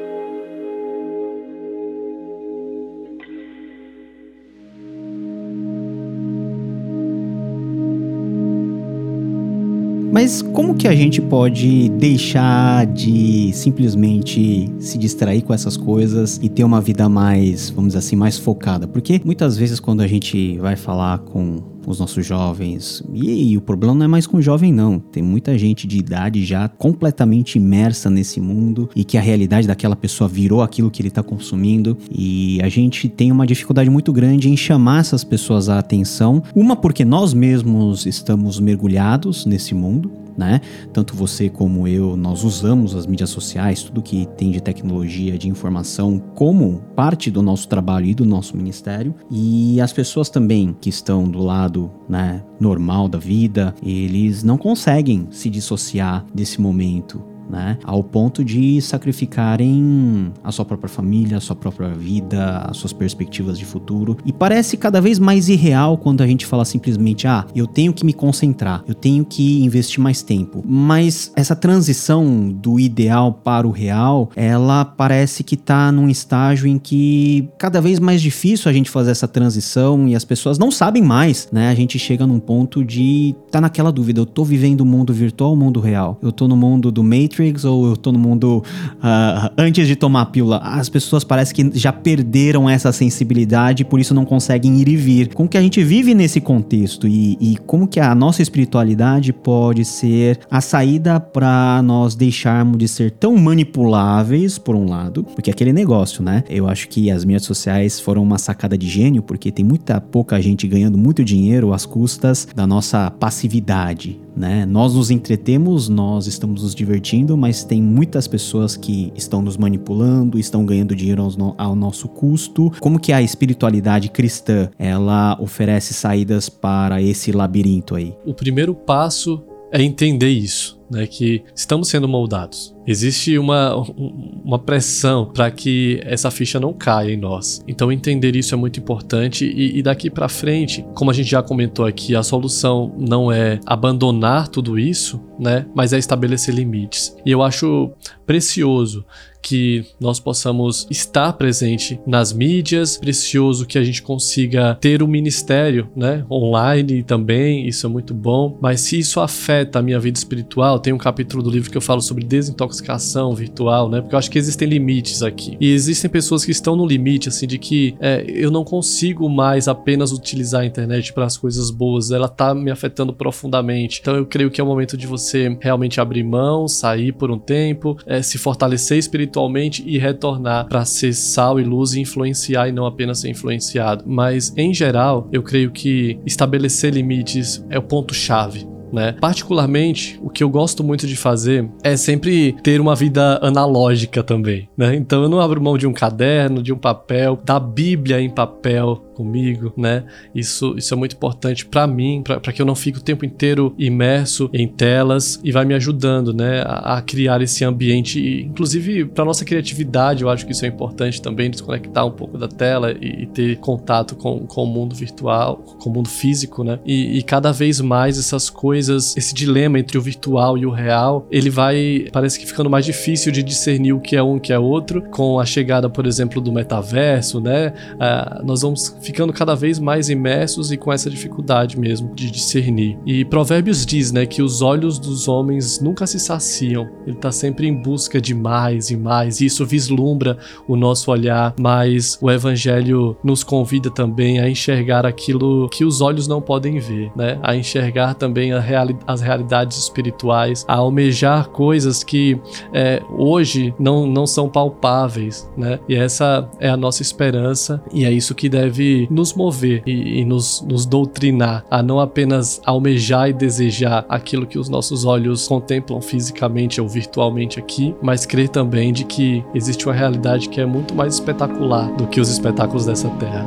Mas 10.17 10.41
como 10.41 10.73
que 10.73 10.87
a 10.87 10.95
gente 10.95 11.21
pode 11.21 11.89
deixar 11.89 12.87
de 12.87 13.53
simplesmente 13.53 14.67
se 14.79 14.97
distrair 14.97 15.43
com 15.43 15.53
essas 15.53 15.77
coisas 15.77 16.39
e 16.41 16.49
ter 16.49 16.63
uma 16.63 16.81
vida 16.81 17.07
mais, 17.07 17.69
vamos 17.69 17.89
dizer 17.89 17.99
assim, 17.99 18.15
mais 18.15 18.35
focada? 18.35 18.87
Porque 18.87 19.21
muitas 19.23 19.55
vezes 19.55 19.79
quando 19.79 20.01
a 20.01 20.07
gente 20.07 20.57
vai 20.57 20.75
falar 20.75 21.19
com 21.19 21.61
os 21.87 21.99
nossos 21.99 22.25
jovens. 22.25 23.01
E, 23.13 23.53
e, 23.53 23.57
o 23.57 23.61
problema 23.61 23.95
não 23.95 24.05
é 24.05 24.07
mais 24.09 24.27
com 24.27 24.37
o 24.37 24.41
jovem, 24.41 24.73
não. 24.73 24.99
Tem 24.99 25.23
muita 25.23 25.57
gente 25.57 25.87
de 25.87 25.97
idade 25.97 26.45
já 26.45 26.67
completamente 26.67 27.55
imersa 27.57 28.09
nesse 28.09 28.41
mundo 28.41 28.89
e 28.93 29.05
que 29.05 29.17
a 29.17 29.21
realidade 29.21 29.65
daquela 29.65 29.95
pessoa 29.95 30.27
virou 30.27 30.61
aquilo 30.61 30.91
que 30.91 31.01
ele 31.01 31.07
está 31.07 31.23
consumindo. 31.23 31.97
E 32.11 32.61
a 32.61 32.67
gente 32.67 33.07
tem 33.07 33.31
uma 33.31 33.47
dificuldade 33.47 33.89
muito 33.89 34.11
grande 34.11 34.49
em 34.49 34.57
chamar 34.57 34.99
essas 34.99 35.23
pessoas 35.23 35.69
à 35.69 35.79
atenção. 35.79 36.43
Uma, 36.53 36.75
porque 36.75 37.05
nós 37.05 37.33
mesmos 37.33 38.05
estamos 38.05 38.59
mergulhados 38.59 39.45
nesse 39.45 39.73
mundo 39.73 40.26
né? 40.37 40.61
Tanto 40.93 41.15
você 41.15 41.49
como 41.49 41.87
eu, 41.87 42.15
nós 42.15 42.43
usamos 42.43 42.95
as 42.95 43.05
mídias 43.05 43.29
sociais, 43.29 43.83
tudo 43.83 44.01
que 44.01 44.27
tem 44.37 44.51
de 44.51 44.61
tecnologia, 44.61 45.37
de 45.37 45.49
informação, 45.49 46.19
como 46.35 46.81
parte 46.95 47.31
do 47.31 47.41
nosso 47.41 47.67
trabalho 47.67 48.05
e 48.05 48.13
do 48.13 48.25
nosso 48.25 48.55
ministério. 48.55 49.15
E 49.31 49.81
as 49.81 49.91
pessoas 49.91 50.29
também 50.29 50.75
que 50.79 50.89
estão 50.89 51.27
do 51.27 51.39
lado, 51.39 51.91
né, 52.07 52.43
normal 52.59 53.07
da 53.07 53.17
vida, 53.17 53.73
eles 53.83 54.43
não 54.43 54.57
conseguem 54.57 55.27
se 55.31 55.49
dissociar 55.49 56.25
desse 56.33 56.61
momento 56.61 57.36
né? 57.49 57.77
Ao 57.83 58.03
ponto 58.03 58.43
de 58.43 58.81
sacrificarem 58.81 60.31
a 60.43 60.51
sua 60.51 60.65
própria 60.65 60.89
família, 60.89 61.37
a 61.37 61.41
sua 61.41 61.55
própria 61.55 61.89
vida, 61.89 62.59
as 62.69 62.77
suas 62.77 62.93
perspectivas 62.93 63.57
de 63.57 63.65
futuro. 63.65 64.17
E 64.25 64.33
parece 64.33 64.77
cada 64.77 65.01
vez 65.01 65.19
mais 65.19 65.49
irreal 65.49 65.97
quando 65.97 66.21
a 66.21 66.27
gente 66.27 66.45
fala 66.45 66.65
simplesmente: 66.65 67.27
ah, 67.27 67.45
eu 67.55 67.67
tenho 67.67 67.93
que 67.93 68.05
me 68.05 68.13
concentrar, 68.13 68.83
eu 68.87 68.93
tenho 68.93 69.25
que 69.25 69.63
investir 69.63 70.01
mais 70.01 70.21
tempo. 70.21 70.63
Mas 70.65 71.31
essa 71.35 71.55
transição 71.55 72.49
do 72.49 72.79
ideal 72.79 73.33
para 73.33 73.67
o 73.67 73.71
real, 73.71 74.29
ela 74.35 74.85
parece 74.85 75.43
que 75.43 75.55
tá 75.55 75.91
num 75.91 76.09
estágio 76.09 76.67
em 76.67 76.77
que 76.77 77.49
cada 77.57 77.81
vez 77.81 77.99
mais 77.99 78.21
difícil 78.21 78.69
a 78.69 78.73
gente 78.73 78.89
fazer 78.89 79.11
essa 79.11 79.27
transição 79.27 80.07
e 80.07 80.15
as 80.15 80.25
pessoas 80.25 80.57
não 80.57 80.71
sabem 80.71 81.03
mais, 81.03 81.47
né? 81.51 81.69
A 81.69 81.75
gente 81.75 81.97
chega 81.97 82.25
num 82.25 82.39
ponto 82.39 82.83
de 82.83 83.35
tá 83.51 83.61
naquela 83.61 83.91
dúvida: 83.91 84.19
eu 84.19 84.25
tô 84.25 84.43
vivendo 84.43 84.81
o 84.81 84.85
mundo 84.85 85.13
virtual 85.13 85.51
ou 85.51 85.55
o 85.55 85.59
mundo 85.59 85.79
real? 85.79 86.17
Eu 86.21 86.31
tô 86.31 86.47
no 86.47 86.55
mundo 86.55 86.91
do 86.91 87.03
Matrix 87.03 87.36
Matrix 87.37 87.63
ou 87.63 87.95
no 88.07 88.19
mundo 88.19 88.63
uh, 88.95 89.51
antes 89.57 89.87
de 89.87 89.95
tomar 89.95 90.21
a 90.21 90.25
pílula? 90.25 90.57
As 90.57 90.89
pessoas 90.89 91.23
parecem 91.23 91.71
que 91.71 91.79
já 91.79 91.93
perderam 91.93 92.69
essa 92.69 92.91
sensibilidade 92.91 93.83
e 93.83 93.85
por 93.85 93.99
isso 93.99 94.13
não 94.13 94.25
conseguem 94.25 94.77
ir 94.77 94.87
e 94.87 94.95
vir. 94.95 95.33
Como 95.33 95.47
que 95.47 95.57
a 95.57 95.61
gente 95.61 95.83
vive 95.83 96.13
nesse 96.13 96.41
contexto 96.41 97.07
e, 97.07 97.37
e 97.39 97.57
como 97.65 97.87
que 97.87 97.99
a 97.99 98.13
nossa 98.15 98.41
espiritualidade 98.41 99.31
pode 99.31 99.85
ser 99.85 100.39
a 100.49 100.61
saída 100.61 101.19
para 101.19 101.81
nós 101.83 102.15
deixarmos 102.15 102.77
de 102.77 102.87
ser 102.87 103.11
tão 103.11 103.35
manipuláveis, 103.35 104.57
por 104.57 104.75
um 104.75 104.89
lado, 104.89 105.23
porque 105.23 105.49
é 105.49 105.53
aquele 105.53 105.73
negócio, 105.73 106.23
né? 106.23 106.43
Eu 106.49 106.67
acho 106.67 106.87
que 106.89 107.11
as 107.11 107.23
mídias 107.23 107.43
sociais 107.43 107.99
foram 107.99 108.23
uma 108.23 108.37
sacada 108.37 108.77
de 108.77 108.87
gênio 108.87 109.21
porque 109.21 109.51
tem 109.51 109.63
muita 109.63 110.01
pouca 110.01 110.41
gente 110.41 110.67
ganhando 110.67 110.97
muito 110.97 111.23
dinheiro 111.23 111.73
às 111.73 111.85
custas 111.85 112.47
da 112.55 112.65
nossa 112.65 113.11
passividade, 113.11 114.19
né? 114.37 114.65
Nós 114.65 114.93
nos 114.93 115.09
entretemos, 115.09 115.89
nós 115.89 116.27
estamos 116.27 116.61
nos 116.63 116.75
divertindo, 116.75 117.35
mas 117.35 117.63
tem 117.63 117.81
muitas 117.81 118.27
pessoas 118.27 118.77
que 118.77 119.11
estão 119.15 119.41
nos 119.41 119.57
manipulando, 119.57 120.37
estão 120.37 120.65
ganhando 120.65 120.95
dinheiro 120.95 121.23
ao, 121.23 121.55
ao 121.57 121.75
nosso 121.75 122.07
custo. 122.07 122.71
Como 122.79 122.99
que 122.99 123.11
a 123.11 123.21
espiritualidade 123.21 124.09
cristã, 124.09 124.69
ela 124.77 125.37
oferece 125.41 125.93
saídas 125.93 126.49
para 126.49 127.01
esse 127.01 127.31
labirinto 127.31 127.95
aí? 127.95 128.13
O 128.25 128.33
primeiro 128.33 128.75
passo 128.75 129.43
é 129.71 129.81
entender 129.81 130.29
isso, 130.29 130.79
né, 130.89 131.05
que 131.05 131.43
estamos 131.55 131.89
sendo 131.89 132.07
moldados. 132.07 132.75
Existe 132.85 133.37
uma, 133.37 133.75
uma 133.75 134.57
pressão 134.57 135.25
para 135.25 135.51
que 135.51 135.99
essa 136.03 136.31
ficha 136.31 136.59
não 136.59 136.73
caia 136.73 137.11
em 137.11 137.17
nós. 137.17 137.61
Então 137.67 137.91
entender 137.91 138.35
isso 138.35 138.55
é 138.55 138.57
muito 138.57 138.79
importante 138.79 139.45
e, 139.45 139.77
e 139.77 139.83
daqui 139.83 140.09
para 140.09 140.29
frente, 140.29 140.85
como 140.95 141.11
a 141.11 141.13
gente 141.13 141.29
já 141.29 141.43
comentou 141.43 141.85
aqui, 141.85 142.15
a 142.15 142.23
solução 142.23 142.93
não 142.97 143.31
é 143.31 143.59
abandonar 143.65 144.47
tudo 144.47 144.79
isso, 144.79 145.21
né, 145.37 145.65
mas 145.75 145.91
é 145.91 145.97
estabelecer 145.97 146.53
limites. 146.53 147.15
E 147.25 147.31
eu 147.31 147.41
acho 147.41 147.91
precioso 148.25 149.05
que 149.47 149.85
nós 149.97 150.19
possamos 150.19 150.85
estar 150.89 151.31
presente 151.33 151.97
nas 152.05 152.33
mídias, 152.33 152.97
precioso 152.97 153.65
que 153.65 153.77
a 153.77 153.83
gente 153.83 154.01
consiga 154.01 154.77
ter 154.81 155.01
um 155.01 155.07
ministério, 155.07 155.89
né, 155.95 156.25
online 156.29 157.01
também, 157.01 157.65
isso 157.65 157.85
é 157.85 157.89
muito 157.89 158.13
bom, 158.13 158.57
mas 158.61 158.81
se 158.81 158.99
isso 158.99 159.21
afeta 159.21 159.79
a 159.79 159.81
minha 159.81 159.99
vida 159.99 160.17
espiritual, 160.17 160.79
tem 160.79 160.91
um 160.91 160.97
capítulo 160.97 161.41
do 161.41 161.49
livro 161.49 161.71
que 161.71 161.77
eu 161.77 161.81
falo 161.81 162.01
sobre 162.01 162.25
desintoxicação 162.25 163.33
virtual, 163.33 163.89
né, 163.89 164.01
porque 164.01 164.15
eu 164.15 164.19
acho 164.19 164.29
que 164.29 164.37
existem 164.37 164.67
limites 164.67 165.23
aqui. 165.23 165.55
E 165.61 165.71
existem 165.71 166.09
pessoas 166.09 166.43
que 166.43 166.51
estão 166.51 166.75
no 166.75 166.85
limite, 166.85 167.29
assim, 167.29 167.47
de 167.47 167.57
que 167.57 167.95
é, 168.01 168.25
eu 168.27 168.51
não 168.51 168.65
consigo 168.65 169.29
mais 169.29 169.69
apenas 169.69 170.11
utilizar 170.11 170.61
a 170.61 170.65
internet 170.65 171.13
para 171.13 171.25
as 171.25 171.37
coisas 171.37 171.71
boas, 171.71 172.11
ela 172.11 172.27
tá 172.27 172.53
me 172.53 172.69
afetando 172.69 173.13
profundamente. 173.13 173.99
Então 174.01 174.15
eu 174.15 174.25
creio 174.25 174.51
que 174.51 174.59
é 174.59 174.63
o 174.63 174.67
momento 174.67 174.97
de 174.97 175.07
você 175.07 175.57
realmente 175.61 176.01
abrir 176.01 176.23
mão, 176.23 176.67
sair 176.67 177.13
por 177.13 177.31
um 177.31 177.39
tempo, 177.39 177.97
é, 178.05 178.21
se 178.21 178.37
fortalecer 178.37 178.97
espiritualmente 178.97 179.36
e 179.85 179.97
retornar 179.97 180.67
para 180.67 180.85
ser 180.85 181.13
sal 181.13 181.59
e 181.59 181.63
luz 181.63 181.93
e 181.93 181.99
influenciar 181.99 182.67
e 182.67 182.71
não 182.71 182.85
apenas 182.85 183.19
ser 183.19 183.29
influenciado. 183.29 184.03
Mas 184.07 184.53
em 184.57 184.73
geral, 184.73 185.27
eu 185.31 185.43
creio 185.43 185.71
que 185.71 186.19
estabelecer 186.25 186.93
limites 186.93 187.63
é 187.69 187.77
o 187.77 187.83
ponto 187.83 188.13
chave 188.13 188.67
né? 188.91 189.15
Particularmente, 189.19 190.19
o 190.21 190.29
que 190.29 190.43
eu 190.43 190.49
gosto 190.49 190.83
muito 190.83 191.07
de 191.07 191.15
fazer 191.15 191.69
é 191.83 191.95
sempre 191.95 192.53
ter 192.63 192.79
uma 192.79 192.95
vida 192.95 193.39
analógica 193.41 194.23
também, 194.23 194.69
né? 194.77 194.95
Então 194.95 195.23
eu 195.23 195.29
não 195.29 195.39
abro 195.39 195.61
mão 195.61 195.77
de 195.77 195.87
um 195.87 195.93
caderno, 195.93 196.63
de 196.63 196.73
um 196.73 196.77
papel, 196.77 197.39
da 197.43 197.59
Bíblia 197.59 198.21
em 198.21 198.29
papel 198.29 199.03
comigo, 199.17 199.73
né? 199.75 200.03
Isso, 200.33 200.75
isso 200.77 200.93
é 200.93 200.97
muito 200.97 201.15
importante 201.15 201.65
para 201.65 201.87
mim, 201.87 202.21
para 202.23 202.53
que 202.53 202.61
eu 202.61 202.65
não 202.65 202.75
fique 202.75 202.99
o 202.99 203.01
tempo 203.01 203.25
inteiro 203.25 203.73
imerso 203.79 204.47
em 204.53 204.67
telas 204.67 205.39
e 205.43 205.51
vai 205.51 205.65
me 205.65 205.73
ajudando, 205.73 206.31
né, 206.31 206.61
a, 206.61 206.97
a 206.97 207.01
criar 207.01 207.41
esse 207.41 207.65
ambiente, 207.65 208.43
inclusive 208.47 209.05
para 209.05 209.25
nossa 209.25 209.43
criatividade, 209.43 210.21
eu 210.21 210.29
acho 210.29 210.45
que 210.45 210.51
isso 210.51 210.65
é 210.65 210.67
importante 210.67 211.19
também, 211.19 211.49
desconectar 211.49 212.05
um 212.05 212.11
pouco 212.11 212.37
da 212.37 212.47
tela 212.47 212.91
e, 212.91 213.23
e 213.23 213.25
ter 213.25 213.57
contato 213.57 214.15
com, 214.15 214.45
com 214.45 214.63
o 214.63 214.67
mundo 214.67 214.95
virtual, 214.95 215.57
com 215.57 215.89
o 215.89 215.93
mundo 215.93 216.09
físico, 216.09 216.63
né? 216.63 216.79
E, 216.85 217.17
e 217.17 217.23
cada 217.23 217.51
vez 217.51 217.81
mais 217.81 218.19
essas 218.19 218.49
coisas 218.49 219.17
esse 219.17 219.33
dilema 219.33 219.79
entre 219.79 219.97
o 219.97 220.01
virtual 220.01 220.57
e 220.57 220.65
o 220.65 220.69
real, 220.69 221.27
ele 221.31 221.49
vai, 221.49 222.07
parece 222.11 222.39
que 222.39 222.45
ficando 222.45 222.69
mais 222.69 222.85
difícil 222.85 223.31
de 223.31 223.41
discernir 223.41 223.93
o 223.93 223.99
que 223.99 224.15
é 224.15 224.21
um 224.21 224.35
e 224.35 224.37
o 224.37 224.41
que 224.41 224.53
é 224.53 224.59
outro, 224.59 225.01
com 225.09 225.39
a 225.39 225.45
chegada, 225.45 225.89
por 225.89 226.05
exemplo, 226.05 226.39
do 226.41 226.51
metaverso, 226.51 227.39
né? 227.39 227.73
Uh, 227.95 228.45
nós 228.45 228.61
vamos 228.61 228.95
ficando 229.07 229.31
cada 229.31 229.55
vez 229.55 229.79
mais 229.79 230.09
imersos 230.09 230.69
e 230.69 230.75
com 230.75 230.91
essa 230.91 231.09
dificuldade 231.09 231.79
mesmo 231.79 232.13
de 232.13 232.29
discernir. 232.29 232.97
E 233.05 233.23
Provérbios 233.23 233.85
diz, 233.85 234.11
né, 234.11 234.25
que 234.25 234.41
os 234.41 234.61
olhos 234.61 234.99
dos 234.99 235.29
homens 235.29 235.79
nunca 235.79 236.05
se 236.05 236.19
saciam, 236.19 236.89
ele 237.05 237.15
está 237.15 237.31
sempre 237.31 237.67
em 237.67 237.73
busca 237.73 238.19
de 238.19 238.35
mais 238.35 238.89
e 238.89 238.97
mais, 238.97 239.39
e 239.39 239.45
isso 239.45 239.65
vislumbra 239.65 240.37
o 240.67 240.75
nosso 240.75 241.09
olhar, 241.09 241.55
mas 241.57 242.17
o 242.21 242.29
Evangelho 242.29 243.15
nos 243.23 243.45
convida 243.45 243.89
também 243.89 244.39
a 244.39 244.49
enxergar 244.49 245.05
aquilo 245.05 245.69
que 245.69 245.85
os 245.85 246.01
olhos 246.01 246.27
não 246.27 246.41
podem 246.41 246.77
ver, 246.77 247.09
né? 247.15 247.39
A 247.41 247.55
enxergar 247.55 248.13
também 248.15 248.51
a 248.51 248.59
reali 248.59 248.97
as 249.07 249.21
realidades 249.21 249.77
espirituais, 249.77 250.65
a 250.67 250.75
almejar 250.75 251.47
coisas 251.49 252.03
que 252.03 252.37
é, 252.73 253.01
hoje 253.17 253.73
não, 253.79 254.05
não 254.05 254.27
são 254.27 254.49
palpáveis, 254.49 255.49
né? 255.55 255.79
E 255.87 255.95
essa 255.95 256.49
é 256.59 256.67
a 256.67 256.75
nossa 256.75 257.01
esperança 257.01 257.81
e 257.93 258.03
é 258.03 258.11
isso 258.11 258.35
que 258.35 258.49
deve 258.49 258.96
nos 259.11 259.33
mover 259.33 259.83
e, 259.85 260.21
e 260.21 260.25
nos, 260.25 260.65
nos 260.67 260.85
doutrinar 260.85 261.65
a 261.69 261.83
não 261.83 261.99
apenas 261.99 262.61
almejar 262.65 263.29
e 263.29 263.33
desejar 263.33 264.05
aquilo 264.07 264.47
que 264.47 264.57
os 264.57 264.69
nossos 264.69 265.03
olhos 265.03 265.47
contemplam 265.47 266.01
fisicamente 266.01 266.79
ou 266.79 266.87
virtualmente 266.87 267.59
aqui, 267.59 267.93
mas 268.01 268.25
crer 268.25 268.49
também 268.49 268.93
de 268.93 269.03
que 269.03 269.43
existe 269.53 269.85
uma 269.85 269.93
realidade 269.93 270.49
que 270.49 270.61
é 270.61 270.65
muito 270.65 270.95
mais 270.95 271.15
espetacular 271.15 271.91
do 271.93 272.07
que 272.07 272.19
os 272.19 272.29
espetáculos 272.29 272.85
dessa 272.85 273.09
terra. 273.11 273.45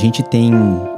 gente 0.00 0.22
tem 0.22 0.50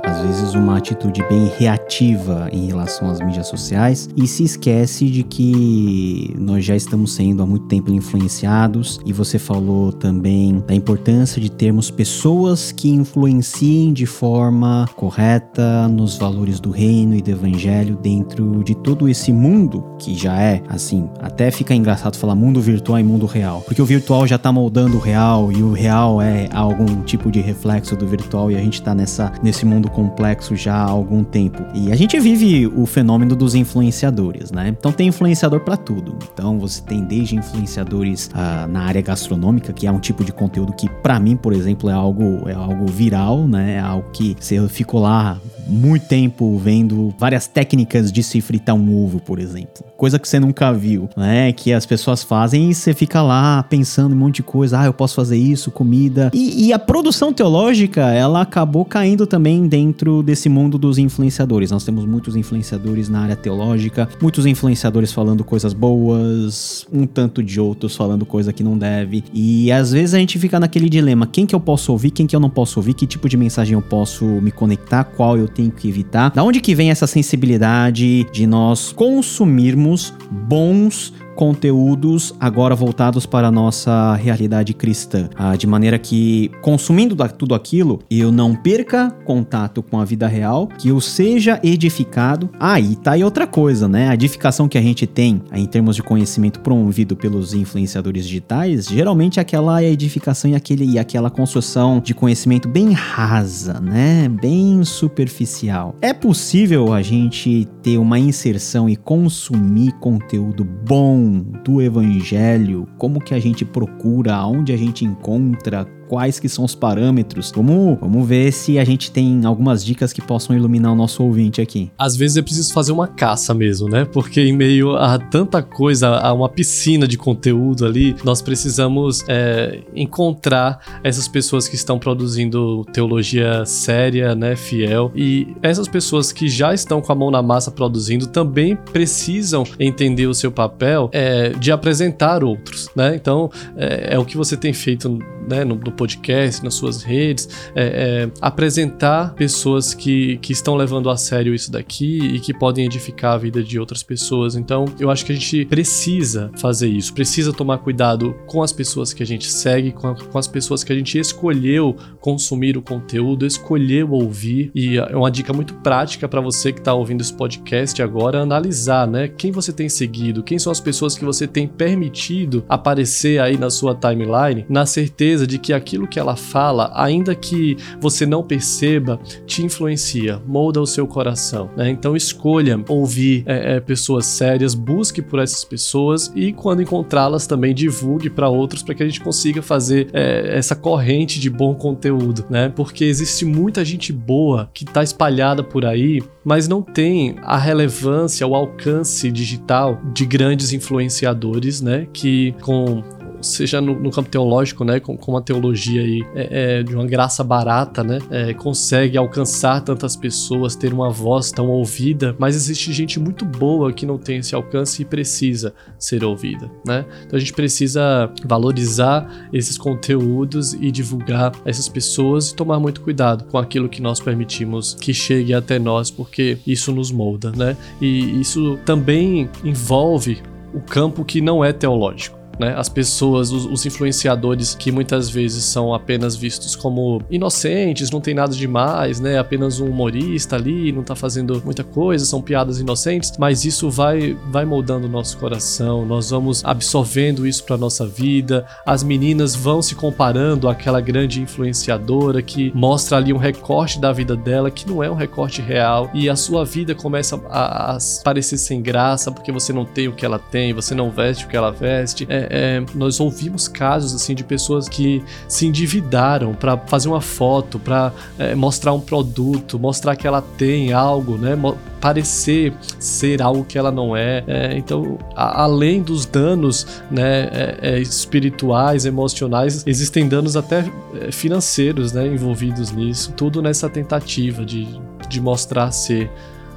às 0.05 0.21
vezes 0.21 0.55
uma 0.55 0.79
atitude 0.79 1.23
bem 1.29 1.51
reativa 1.59 2.49
em 2.53 2.67
relação 2.67 3.11
às 3.11 3.21
mídias 3.21 3.47
sociais 3.47 4.09
e 4.17 4.27
se 4.27 4.45
esquece 4.45 5.09
de 5.09 5.23
que 5.23 6.35
nós 6.39 6.65
já 6.65 6.75
estamos 6.75 7.13
sendo 7.15 7.43
há 7.43 7.47
muito 7.47 7.67
tempo 7.67 7.91
influenciados. 7.91 9.01
E 9.05 9.13
você 9.13 9.39
falou 9.39 9.93
também 9.93 10.63
da 10.67 10.75
importância 10.75 11.41
de 11.41 11.51
termos 11.51 11.91
pessoas 11.91 12.73
que 12.73 12.89
influenciem 12.89 13.93
de 13.93 14.07
forma 14.07 14.89
correta 14.97 15.89
nos 15.89 16.17
valores 16.17 16.61
do 16.61 16.71
reino 16.71 17.15
e 17.15 17.23
do 17.23 17.31
evangelho 17.31 17.97
dentro 17.97 18.63
de 18.65 18.75
todo 18.75 19.09
esse 19.09 19.33
mundo 19.33 19.85
que 19.99 20.15
já 20.15 20.41
é 20.41 20.63
assim, 20.69 21.09
até 21.21 21.51
fica 21.51 21.75
engraçado 21.75 22.17
falar 22.17 22.35
mundo 22.35 22.61
virtual 22.61 22.99
e 22.99 23.03
mundo 23.03 23.27
real, 23.27 23.63
porque 23.65 23.81
o 23.81 23.87
virtual 23.87 24.27
já 24.27 24.37
está 24.37 24.51
moldando 24.51 24.97
o 24.97 25.01
real 25.01 25.53
e 25.53 25.63
o 25.63 25.73
real 25.73 26.21
é 26.21 26.49
algum 26.53 27.03
tipo 27.03 27.31
de 27.31 27.41
reflexo 27.41 27.95
do 27.97 28.07
virtual 28.07 28.51
e 28.51 28.57
a 28.57 28.61
gente 28.61 28.75
está 28.75 28.95
nessa 28.95 29.33
nesse 29.43 29.65
mundo 29.65 29.91
complexo 29.93 30.57
já 30.57 30.75
há 30.75 30.91
algum 30.91 31.23
tempo. 31.23 31.63
E 31.75 31.93
a 31.93 31.97
gente 31.97 32.19
vive 32.19 32.67
o 32.67 32.87
fenômeno 32.87 33.37
dos 33.37 33.55
influenciadores, 33.55 34.51
né? 34.51 34.69
Então 34.69 34.91
tem 34.91 35.09
influenciador 35.09 35.61
para 35.61 35.77
tudo. 35.77 36.17
Então 36.33 36.59
você 36.59 36.83
tem 36.83 37.05
desde 37.05 37.37
influenciadores 37.37 38.31
ah, 38.35 38.67
na 38.69 38.83
área 38.83 39.03
gastronômica, 39.03 39.73
que 39.73 39.87
é 39.87 39.93
um 39.93 40.01
tipo 40.01 40.25
de 40.25 40.33
conteúdo 40.33 40.73
que 40.73 40.89
para 40.89 41.21
mim, 41.21 41.37
por 41.37 41.53
exemplo, 41.53 41.89
é 41.89 41.93
algo 41.93 42.49
é 42.49 42.55
algo 42.55 42.87
viral, 42.87 43.47
né? 43.47 43.75
É 43.75 43.81
algo 43.81 44.11
que 44.13 44.37
você 44.39 44.67
ficou 44.69 45.01
lá 45.01 45.39
muito 45.67 46.07
tempo 46.07 46.59
vendo 46.59 47.15
várias 47.19 47.47
técnicas 47.47 48.11
de 48.11 48.23
se 48.23 48.41
fritar 48.41 48.75
um 48.75 49.05
ovo, 49.05 49.21
por 49.21 49.39
exemplo. 49.39 49.85
Coisa 49.97 50.19
que 50.19 50.29
você 50.29 50.41
nunca 50.41 50.73
viu, 50.73 51.09
né? 51.17 51.53
Que 51.53 51.73
as 51.73 51.87
pessoas 51.87 52.23
fazem 52.23 52.71
e 52.71 52.75
você 52.75 52.93
fica 52.93 53.23
lá 53.23 53.63
pensando 53.63 54.13
em 54.13 54.17
um 54.17 54.21
monte 54.21 54.37
de 54.37 54.43
coisa. 54.43 54.81
Ah, 54.81 54.87
eu 54.87 54.93
posso 54.93 55.15
fazer 55.15 55.37
isso, 55.37 55.71
comida. 55.71 56.31
E, 56.35 56.67
e 56.67 56.73
a 56.73 56.79
produção 56.79 57.33
teológica, 57.33 58.11
ela 58.11 58.41
acabou 58.43 58.85
caindo 58.85 59.27
também 59.27 59.67
dentro 59.67 59.82
desse 60.25 60.49
mundo 60.49 60.79
dos 60.79 60.99
influenciadores. 60.99 61.71
Nós 61.71 61.85
temos 61.85 62.05
muitos 62.05 62.37
influenciadores 62.37 63.09
na 63.09 63.21
área 63.21 63.37
teológica, 63.37 64.09
muitos 64.21 64.47
influenciadores 64.47 65.13
falando 65.13 65.43
coisas 65.43 65.73
boas, 65.73 66.87
um 66.93 67.07
tanto 67.07 67.43
de 67.43 67.61
outros 67.61 67.97
falando 67.97 68.25
coisa 68.25 68.53
que 68.53 68.63
não 68.63 68.77
deve. 68.79 69.25
E 69.33 69.73
às 69.73 69.93
vezes 69.93 70.15
a 70.15 70.19
gente 70.19 70.39
fica 70.39 70.61
naquele 70.61 70.89
dilema: 70.89 71.27
quem 71.27 71.47
que 71.47 71.55
eu 71.55 71.61
posso 71.61 71.93
ouvir, 71.93 72.11
quem 72.11 72.27
que 72.27 72.37
eu 72.37 72.41
não 72.41 72.51
posso 72.51 72.79
ouvir, 72.79 72.95
que 72.95 73.07
tipo 73.07 73.29
de 73.29 73.37
mensagem 73.37 73.75
eu 73.75 73.83
posso 73.83 74.25
me 74.25 74.51
conectar, 74.51 75.05
qual 75.05 75.37
eu 75.37 75.49
tenho 75.49 75.71
que 75.71 75.89
evitar. 75.89 76.31
Da 76.31 76.43
onde 76.43 76.61
que 76.61 76.75
vem 76.75 76.91
essa 76.91 77.07
sensibilidade 77.07 78.25
de 78.33 78.47
nós 78.47 78.93
consumirmos 78.93 80.13
bons 80.31 81.13
conteúdos 81.35 82.35
agora 82.39 82.75
voltados 82.75 83.27
para 83.27 83.49
a 83.49 83.51
nossa 83.51 84.15
realidade 84.15 84.75
cristã, 84.75 85.29
ah, 85.37 85.57
de 85.57 85.67
maneira 85.67 85.99
que 85.99 86.51
consumindo 86.61 87.17
tudo 87.37 87.55
aquilo 87.55 88.01
eu 88.11 88.33
não 88.33 88.55
perca 88.55 89.11
contato 89.25 89.83
com 89.83 90.01
a 90.01 90.05
vida 90.05 90.27
real, 90.27 90.67
que 90.67 90.89
eu 90.89 91.01
seja 91.01 91.61
edificado. 91.63 92.51
Aí 92.59 92.97
ah, 92.99 93.03
tá 93.03 93.13
aí 93.13 93.25
outra 93.25 93.47
coisa, 93.47 93.89
né? 93.89 94.09
A 94.09 94.15
edificação 94.15 94.69
que 94.69 94.79
a 94.79 94.83
gente 94.83 95.07
tem 95.07 95.43
em 95.53 95.67
termos 95.67 95.97
de 95.97 96.03
conhecimento 96.03 96.61
promovido 96.61 97.17
pelos 97.17 97.55
influenciadores 97.55 98.25
digitais, 98.25 98.87
geralmente 98.87 99.39
é 99.39 99.43
aquela 99.43 99.83
edificação 99.83 100.51
e 100.51 100.55
aquele 100.55 100.85
e 100.85 100.99
aquela 100.99 101.31
construção 101.31 102.01
de 102.01 102.15
conhecimento 102.15 102.69
bem 102.69 102.93
rasa, 102.93 103.81
né? 103.81 104.29
Bem 104.29 104.85
superficial. 104.85 105.95
É 106.01 106.13
possível 106.13 106.93
a 106.93 107.03
gente 107.03 107.69
ter 107.83 107.99
uma 107.99 108.19
inserção 108.19 108.89
e 108.89 108.97
consumir 108.97 109.93
conteúdo 109.93 110.65
bom 110.65 111.22
do 111.65 111.81
evangelho, 111.81 112.87
como 112.99 113.21
que 113.21 113.35
a 113.35 113.39
gente 113.39 113.65
procura, 113.65 114.35
aonde 114.35 114.73
a 114.73 114.77
gente 114.77 115.05
encontra, 115.05 115.87
quais 116.13 116.39
que 116.39 116.47
são 116.47 116.63
os 116.63 116.75
parâmetros. 116.75 117.51
Vamos, 117.57 117.99
vamos 117.99 118.29
ver 118.29 118.53
se 118.53 118.79
a 118.79 118.85
gente 118.85 119.11
tem 119.11 119.47
algumas 119.47 119.83
dicas 119.83 120.13
que 120.13 120.21
possam 120.21 120.55
iluminar 120.55 120.93
o 120.93 120.95
nosso 120.95 121.25
ouvinte 121.25 121.59
aqui. 121.59 121.91
Às 121.97 122.15
vezes 122.19 122.37
é 122.37 122.43
preciso 122.43 122.71
fazer 122.75 122.93
uma 122.93 123.09
caça 123.09 123.55
mesmo, 123.55 123.89
né? 123.89 124.05
Porque 124.05 124.43
em 124.43 124.53
meio 124.53 124.95
a 124.95 125.19
tanta 125.19 125.63
coisa, 125.63 126.09
a 126.19 126.31
uma 126.35 126.51
piscina 126.51 127.09
de 127.09 127.17
conteúdo 127.17 127.87
ali, 127.87 128.15
nós 128.25 128.43
precisamos 128.43 129.25
é, 129.27 129.81
encontrar 129.97 131.01
essas 131.03 131.27
pessoas 131.27 131.67
que 131.67 131.77
estão 131.77 131.99
produzindo 131.99 132.85
teologia 132.93 133.65
séria, 133.65 134.35
né, 134.35 134.55
fiel. 134.55 135.11
E 135.17 135.57
essas 135.63 135.89
pessoas 135.89 136.31
que 136.31 136.47
já 136.47 136.75
estão 136.75 137.01
com 137.01 137.11
a 137.11 137.15
mão 137.15 137.31
na 137.31 137.41
massa 137.41 137.71
produzindo 137.71 138.27
também 138.27 138.77
precisam 138.77 139.65
entender 139.81 140.27
o 140.27 140.35
seu 140.35 140.53
papel 140.53 141.09
é, 141.11 141.55
de 141.59 141.73
apresentar 141.73 142.45
outros, 142.45 142.91
né? 142.95 143.17
Então 143.17 143.51
é, 143.79 144.17
é 144.17 144.19
o 144.19 144.27
que 144.27 144.37
você 144.37 144.59
tem 144.59 144.75
feito 144.75 145.19
né, 145.49 145.65
no, 145.65 145.75
no 145.75 145.93
podcast, 146.03 146.65
nas 146.65 146.75
suas 146.75 147.03
redes, 147.03 147.49
é, 147.77 147.85
é, 148.25 148.31
apresentar 148.41 149.35
pessoas 149.35 149.95
que, 149.95 150.37
que 150.39 150.53
estão 150.53 150.75
levando 150.75 151.09
a 151.09 151.17
sério 151.17 151.55
isso 151.55 151.71
daqui 151.71 152.19
e 152.19 152.41
que 152.41 152.53
podem 152.53 152.87
edificar 152.87 153.35
a 153.35 153.39
vida 153.39 153.63
de 153.63 153.79
outras 153.79 154.03
pessoas. 154.03 154.57
Então, 154.57 154.85
eu 154.99 155.11
acho 155.11 155.25
que 155.25 155.31
a 155.31 155.35
gente 155.35 155.65
precisa 155.67 156.51
fazer 156.57 156.89
isso, 156.89 157.15
precisa 157.15 157.53
tomar 157.53 157.79
cuidado 157.79 158.35
com 158.49 158.63
as 158.63 158.73
pessoas 158.73 159.13
que 159.13 159.23
a 159.23 159.27
gente 159.27 159.49
segue, 159.49 159.93
com, 159.93 160.09
a, 160.09 160.15
com 160.17 160.39
as 160.39 160.49
pessoas 160.49 160.83
que 160.83 160.93
a 160.93 160.97
gente 160.97 161.17
escolheu 161.17 161.97
consumir 162.21 162.77
o 162.77 162.83
conteúdo, 162.83 163.47
escolheu 163.47 164.11
ouvir. 164.11 164.73
E 164.75 164.99
é 164.99 165.17
uma 165.17 165.31
dica 165.31 165.53
muito 165.53 165.75
prática 165.75 166.29
para 166.29 166.41
você 166.41 166.73
que 166.73 166.81
está 166.81 166.95
ouvindo 166.95 167.21
esse 167.21 167.33
podcast 167.33 168.03
agora, 168.03 168.41
analisar, 168.41 169.07
né, 169.07 169.29
quem 169.29 169.53
você 169.53 169.73
tem 169.73 169.89
seguido, 169.89 170.43
quem 170.43 170.59
são 170.59 170.73
as 170.73 170.81
pessoas 170.81 171.17
que 171.17 171.25
você 171.25 171.47
tem 171.47 171.69
permitido 171.69 172.65
aparecer 172.69 173.41
aí 173.41 173.57
na 173.57 173.71
sua 173.71 173.95
timeline, 173.95 174.67
na 174.69 174.85
certeza 174.85 175.47
de 175.47 175.59
que 175.59 175.73
aquilo 175.83 176.07
que 176.07 176.19
ela 176.19 176.37
fala, 176.37 176.91
ainda 176.95 177.35
que 177.35 177.77
você 178.01 178.25
não 178.25 178.43
perceba, 178.43 179.19
te 179.45 179.65
influencia, 179.65 180.41
molda 180.47 180.81
o 180.81 180.87
seu 180.87 181.07
coração. 181.07 181.71
Né? 181.77 181.91
Então 181.91 182.17
escolha 182.17 182.83
ouvir 182.89 183.43
é, 183.47 183.77
é, 183.77 183.81
pessoas 183.81 184.27
sérias, 184.27 184.75
busque 184.75 185.21
por 185.21 185.41
essas 185.41 185.65
pessoas 185.65 186.33
e 186.35 186.53
quando 186.53 186.83
encontrá-las 186.83 187.47
também 187.47 187.75
divulgue 187.75 188.31
para 188.31 188.49
outros 188.49 188.83
para 188.83 188.95
que 188.95 189.03
a 189.03 189.07
gente 189.07 189.21
consiga 189.21 189.61
fazer 189.61 190.09
é, 190.13 190.57
essa 190.57 190.75
corrente 190.75 191.41
de 191.41 191.51
bom 191.51 191.75
conteúdo, 191.75 192.45
né? 192.49 192.73
Porque 192.75 193.05
existe 193.05 193.45
muita 193.45 193.85
gente 193.85 194.13
boa 194.13 194.71
que 194.73 194.85
está 194.85 195.03
espalhada 195.03 195.63
por 195.63 195.85
aí, 195.85 196.23
mas 196.45 196.69
não 196.69 196.83
tem 196.83 197.37
a 197.43 197.59
relevância, 197.59 198.47
o 198.47 198.55
alcance 198.55 199.31
digital 199.31 200.01
de 200.15 200.25
grandes 200.25 200.73
influenciadores, 200.73 201.81
né? 201.81 202.07
Que 202.13 202.55
com 202.63 203.03
seja 203.43 203.81
no, 203.81 203.99
no 203.99 204.11
campo 204.11 204.29
teológico, 204.29 204.85
né, 204.85 205.01
com, 205.01 205.17
com 205.17 205.33
uma 205.33 205.43
teologia 205.43 206.03
aí 206.03 206.25
é, 206.35 206.79
é, 206.79 206.83
de 206.83 206.95
uma 206.95 207.07
graça 207.07 207.43
barata, 207.43 208.03
né, 208.03 208.19
é, 208.31 208.55
consegue 208.55 209.19
alcançar 209.19 209.81
tantas 209.81 210.17
pessoas, 210.17 210.77
ter 210.77 210.93
uma 210.93 211.11
voz 211.11 211.51
tão 211.51 211.69
ouvida, 211.69 212.35
mas 212.39 212.55
existe 212.57 212.93
gente 212.93 213.19
muito 213.19 213.45
boa 213.45 213.93
que 213.93 214.07
não 214.07 214.19
tem 214.19 214.39
esse 214.39 214.55
alcance 214.55 215.03
e 215.03 215.05
precisa 215.05 215.75
ser 215.99 216.25
ouvida, 216.25 216.71
né? 216.87 217.05
Então 217.25 217.37
a 217.37 217.41
gente 217.41 217.53
precisa 217.53 218.31
valorizar 218.45 219.49
esses 219.53 219.77
conteúdos 219.77 220.75
e 220.75 220.91
divulgar 220.91 221.53
essas 221.65 221.89
pessoas 221.89 222.51
e 222.51 222.57
tomar 222.57 222.79
muito 222.79 223.01
cuidado 223.01 223.45
com 223.45 223.59
aquilo 223.59 223.89
que 223.89 224.01
nós 224.01 224.21
permitimos 224.21 224.95
que 224.95 225.13
chegue 225.13 225.55
até 225.55 225.79
nós, 225.79 226.11
porque 226.11 226.59
isso 226.67 226.93
nos 226.93 227.11
molda, 227.11 227.53
né? 227.53 227.77
E 228.01 228.41
isso 228.41 228.79
também 228.85 229.49
envolve 229.65 230.43
o 230.73 230.81
campo 230.81 231.25
que 231.25 231.41
não 231.41 231.65
é 231.65 231.73
teológico 231.73 232.42
né? 232.59 232.75
As 232.77 232.89
pessoas, 232.89 233.51
os, 233.51 233.65
os, 233.67 233.87
influenciadores 233.87 234.75
que 234.75 234.93
muitas 234.93 235.29
vezes 235.29 235.65
são 235.65 235.93
apenas 235.93 236.37
vistos 236.37 236.77
como 236.77 237.23
inocentes, 237.31 238.11
não 238.11 238.21
tem 238.21 238.35
nada 238.35 238.55
demais, 238.55 239.21
né? 239.21 239.39
Apenas 239.39 239.81
um 239.81 239.87
humorista 239.87 240.57
ali, 240.57 240.93
não 240.93 241.03
tá 241.03 241.15
fazendo 241.15 241.61
muita 241.65 241.85
coisa, 241.85 242.25
são 242.25 242.41
piadas 242.41 242.81
inocentes, 242.81 243.33
mas 243.39 243.65
isso 243.65 243.91
vai 243.91 244.37
vai 244.51 244.65
moldando 244.65 245.07
o 245.07 245.11
nosso 245.11 245.37
coração, 245.39 246.05
nós 246.07 246.31
vamos 246.31 246.65
absorvendo 246.65 247.47
isso 247.47 247.65
para 247.65 247.77
nossa 247.77 248.07
vida. 248.07 248.67
As 248.87 249.03
meninas 249.03 249.55
vão 249.55 249.83
se 249.83 249.95
comparando 249.95 250.69
àquela 250.69 251.01
grande 251.01 251.41
influenciadora 251.41 252.43
que 252.43 252.73
mostra 252.75 253.17
ali 253.17 253.33
um 253.33 253.39
recorte 253.39 254.01
da 254.01 254.13
vida 254.13 254.37
dela 254.37 254.71
que 254.71 254.89
não 254.89 255.03
é 255.03 255.11
um 255.11 255.15
recorte 255.15 255.61
real 255.61 256.11
e 256.15 256.29
a 256.29 256.37
sua 256.37 256.65
vida 256.65 256.95
começa 256.95 257.41
a, 257.49 257.97
a 257.97 257.99
parecer 258.25 258.59
sem 258.59 258.81
graça 258.81 259.31
porque 259.31 259.53
você 259.53 259.73
não 259.73 259.85
tem 259.85 260.09
o 260.09 260.13
que 260.13 260.25
ela 260.25 260.39
tem, 260.39 260.73
você 260.73 260.95
não 260.95 261.11
veste 261.11 261.45
o 261.45 261.49
que 261.49 261.57
ela 261.57 261.71
veste. 261.71 262.27
É, 262.29 262.42
é, 262.51 262.85
nós 262.95 263.21
ouvimos 263.21 263.69
casos 263.69 264.15
assim 264.15 264.35
de 264.35 264.45
pessoas 264.45 264.89
que 264.89 265.23
se 265.49 265.67
endividaram 265.67 266.55
para 266.55 266.77
fazer 266.79 267.09
uma 267.09 267.21
foto, 267.21 267.79
para 267.79 268.13
é, 268.39 268.55
mostrar 268.55 268.93
um 268.93 269.01
produto, 269.01 269.79
mostrar 269.79 270.17
que 270.17 270.27
ela 270.27 270.43
tem 270.43 270.93
algo, 270.93 271.37
né? 271.37 271.57
parecer 272.01 272.75
ser 272.99 273.41
algo 273.41 273.65
que 273.65 273.79
ela 273.79 273.93
não 273.93 274.17
é. 274.17 274.43
é 274.49 274.77
então, 274.77 275.19
a, 275.37 275.63
além 275.63 276.03
dos 276.03 276.27
danos 276.27 276.85
né, 277.09 277.49
é, 277.53 277.79
é 277.81 278.01
espirituais, 278.01 279.07
emocionais, 279.07 279.85
existem 279.87 280.29
danos 280.29 280.57
até 280.57 280.85
é, 281.21 281.31
financeiros 281.31 282.13
né, 282.13 282.27
envolvidos 282.27 282.91
nisso. 282.91 283.33
Tudo 283.37 283.63
nessa 283.63 283.89
tentativa 283.89 284.65
de, 284.65 284.89
de 285.29 285.41
mostrar 285.41 285.93
ser 285.93 286.29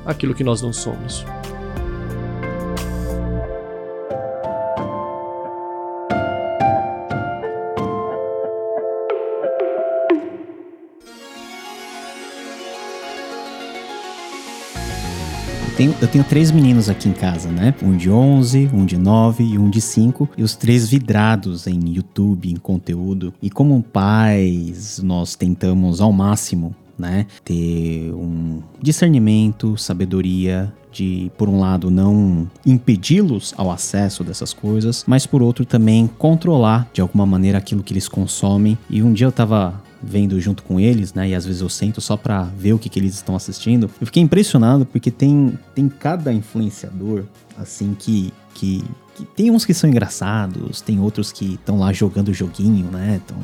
aquilo 0.05 0.35
que 0.35 0.43
nós 0.43 0.61
não 0.61 0.71
somos. 0.71 1.25
Tenho, 15.75 15.93
eu 16.01 16.07
tenho 16.07 16.23
três 16.23 16.51
meninos 16.51 16.89
aqui 16.89 17.09
em 17.09 17.13
casa, 17.13 17.49
né? 17.49 17.73
Um 17.81 17.95
de 17.95 18.09
11, 18.09 18.69
um 18.73 18.85
de 18.85 18.97
9 18.97 19.43
e 19.43 19.57
um 19.57 19.69
de 19.69 19.81
5. 19.81 20.29
E 20.37 20.43
os 20.43 20.55
três 20.55 20.87
vidrados 20.87 21.67
em 21.67 21.79
YouTube, 21.89 22.49
em 22.49 22.55
conteúdo. 22.55 23.33
E 23.41 23.49
como 23.49 23.81
pais, 23.83 24.99
nós 25.03 25.35
tentamos 25.35 26.01
ao 26.01 26.11
máximo 26.11 26.75
né? 26.97 27.27
Ter 27.43 28.13
um 28.13 28.61
discernimento, 28.81 29.77
sabedoria 29.77 30.73
de, 30.91 31.29
por 31.37 31.49
um 31.49 31.59
lado, 31.59 31.91
não 31.91 32.49
impedi-los 32.65 33.53
ao 33.57 33.69
acesso 33.69 34.23
dessas 34.23 34.53
coisas, 34.53 35.03
mas 35.05 35.25
por 35.25 35.41
outro 35.41 35.65
também 35.65 36.07
controlar 36.17 36.89
de 36.93 37.01
alguma 37.01 37.25
maneira 37.25 37.57
aquilo 37.57 37.83
que 37.83 37.91
eles 37.91 38.07
consomem. 38.07 38.77
E 38.89 39.03
um 39.03 39.11
dia 39.11 39.27
eu 39.27 39.31
tava 39.31 39.83
vendo 40.01 40.39
junto 40.39 40.63
com 40.63 40.79
eles, 40.79 41.13
né? 41.13 41.29
E 41.29 41.35
às 41.35 41.45
vezes 41.45 41.61
eu 41.61 41.69
sento 41.69 42.01
só 42.01 42.15
para 42.17 42.43
ver 42.43 42.73
o 42.73 42.79
que, 42.79 42.89
que 42.89 42.99
eles 42.99 43.15
estão 43.15 43.35
assistindo. 43.35 43.89
Eu 43.99 44.05
fiquei 44.05 44.21
impressionado 44.21 44.85
porque 44.85 45.11
tem, 45.11 45.57
tem 45.73 45.87
cada 45.89 46.31
influenciador, 46.31 47.23
assim, 47.57 47.95
que, 47.97 48.33
que, 48.53 48.83
que 49.15 49.25
tem 49.25 49.49
uns 49.49 49.65
que 49.65 49.73
são 49.73 49.89
engraçados, 49.89 50.81
tem 50.81 50.99
outros 50.99 51.31
que 51.31 51.53
estão 51.53 51.79
lá 51.79 51.93
jogando 51.93 52.33
joguinho, 52.33 52.91
né? 52.91 53.21
Estão 53.21 53.37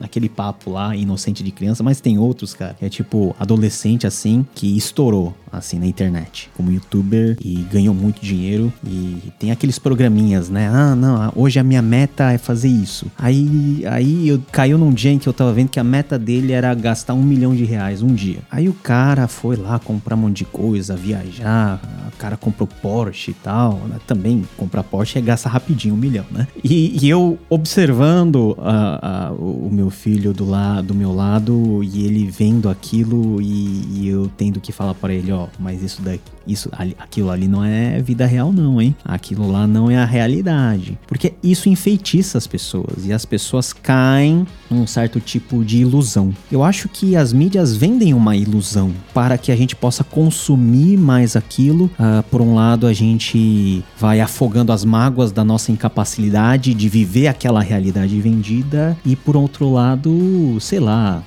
naquele 0.00 0.28
papo 0.28 0.70
lá, 0.70 0.94
inocente 0.94 1.42
de 1.42 1.50
criança, 1.50 1.82
mas 1.82 2.00
tem 2.00 2.18
outros, 2.18 2.54
cara, 2.54 2.74
que 2.74 2.84
é 2.84 2.88
tipo 2.88 3.34
adolescente 3.38 4.06
assim, 4.06 4.46
que 4.54 4.76
estourou 4.76 5.34
assim 5.50 5.78
na 5.78 5.86
internet 5.86 6.50
como 6.56 6.70
youtuber 6.70 7.36
e 7.42 7.66
ganhou 7.72 7.94
muito 7.94 8.20
dinheiro 8.20 8.72
e 8.84 9.32
tem 9.38 9.50
aqueles 9.50 9.78
programinhas, 9.78 10.48
né? 10.48 10.68
Ah, 10.68 10.94
não, 10.94 11.32
hoje 11.34 11.58
a 11.58 11.64
minha 11.64 11.82
meta 11.82 12.30
é 12.32 12.38
fazer 12.38 12.68
isso. 12.68 13.06
Aí, 13.18 13.82
aí 13.86 14.28
eu 14.28 14.42
caiu 14.52 14.78
num 14.78 14.92
dia 14.92 15.10
em 15.10 15.18
que 15.18 15.28
eu 15.28 15.32
tava 15.32 15.52
vendo 15.52 15.70
que 15.70 15.80
a 15.80 15.84
meta 15.84 16.18
dele 16.18 16.52
era 16.52 16.72
gastar 16.74 17.14
um 17.14 17.22
milhão 17.22 17.54
de 17.54 17.64
reais 17.64 18.02
um 18.02 18.14
dia. 18.14 18.40
Aí 18.50 18.68
o 18.68 18.74
cara 18.74 19.26
foi 19.26 19.56
lá 19.56 19.78
comprar 19.78 20.16
um 20.16 20.20
monte 20.20 20.38
de 20.38 20.44
coisa, 20.44 20.94
viajar, 20.94 21.80
o 22.12 22.16
cara 22.18 22.36
comprou 22.36 22.68
Porsche 22.82 23.30
e 23.30 23.34
tal, 23.34 23.74
né? 23.88 23.96
Também 24.06 24.44
comprar 24.56 24.82
Porsche 24.82 24.97
é 25.18 25.20
gastar 25.20 25.50
rapidinho 25.50 25.94
um 25.94 25.98
milhão, 25.98 26.24
né? 26.30 26.46
E, 26.62 27.04
e 27.04 27.08
eu 27.08 27.38
observando 27.50 28.56
uh, 28.58 29.32
uh, 29.32 29.66
o 29.66 29.70
meu 29.70 29.88
meu 29.88 29.90
filho 29.90 30.32
do, 30.34 30.48
la 30.48 30.82
do 30.82 30.94
meu 30.94 31.12
lado 31.12 31.82
e 31.82 32.04
ele 32.04 32.30
vendo 32.30 32.68
aquilo 32.68 33.40
e, 33.40 34.02
e 34.02 34.08
eu 34.08 34.30
tendo 34.36 34.60
que 34.60 34.70
falar 34.70 34.94
para 34.94 35.12
ele, 35.12 35.32
ó, 35.32 35.48
mas 35.58 35.82
isso 35.82 36.02
daqui, 36.02 36.30
isso, 36.48 36.70
aquilo 36.98 37.30
ali 37.30 37.46
não 37.46 37.64
é 37.64 38.00
vida 38.00 38.26
real 38.26 38.52
não, 38.52 38.80
hein? 38.80 38.96
Aquilo 39.04 39.50
lá 39.50 39.66
não 39.66 39.90
é 39.90 39.96
a 39.96 40.04
realidade. 40.04 40.98
Porque 41.06 41.34
isso 41.42 41.68
enfeitiça 41.68 42.38
as 42.38 42.46
pessoas 42.46 43.04
e 43.04 43.12
as 43.12 43.24
pessoas 43.24 43.72
caem 43.72 44.46
num 44.70 44.86
certo 44.86 45.20
tipo 45.20 45.64
de 45.64 45.78
ilusão. 45.78 46.32
Eu 46.50 46.62
acho 46.62 46.88
que 46.88 47.16
as 47.16 47.32
mídias 47.32 47.76
vendem 47.76 48.14
uma 48.14 48.36
ilusão 48.36 48.92
para 49.12 49.36
que 49.36 49.52
a 49.52 49.56
gente 49.56 49.76
possa 49.76 50.02
consumir 50.02 50.96
mais 50.96 51.36
aquilo. 51.36 51.86
Uh, 51.98 52.22
por 52.30 52.40
um 52.40 52.54
lado, 52.54 52.86
a 52.86 52.92
gente 52.92 53.84
vai 53.98 54.20
afogando 54.20 54.72
as 54.72 54.84
mágoas 54.84 55.32
da 55.32 55.44
nossa 55.44 55.70
incapacidade 55.70 56.74
de 56.74 56.88
viver 56.88 57.28
aquela 57.28 57.60
realidade 57.60 58.20
vendida 58.20 58.96
e 59.04 59.14
por 59.14 59.36
outro 59.36 59.70
lado, 59.70 60.58
sei 60.60 60.80
lá, 60.80 61.22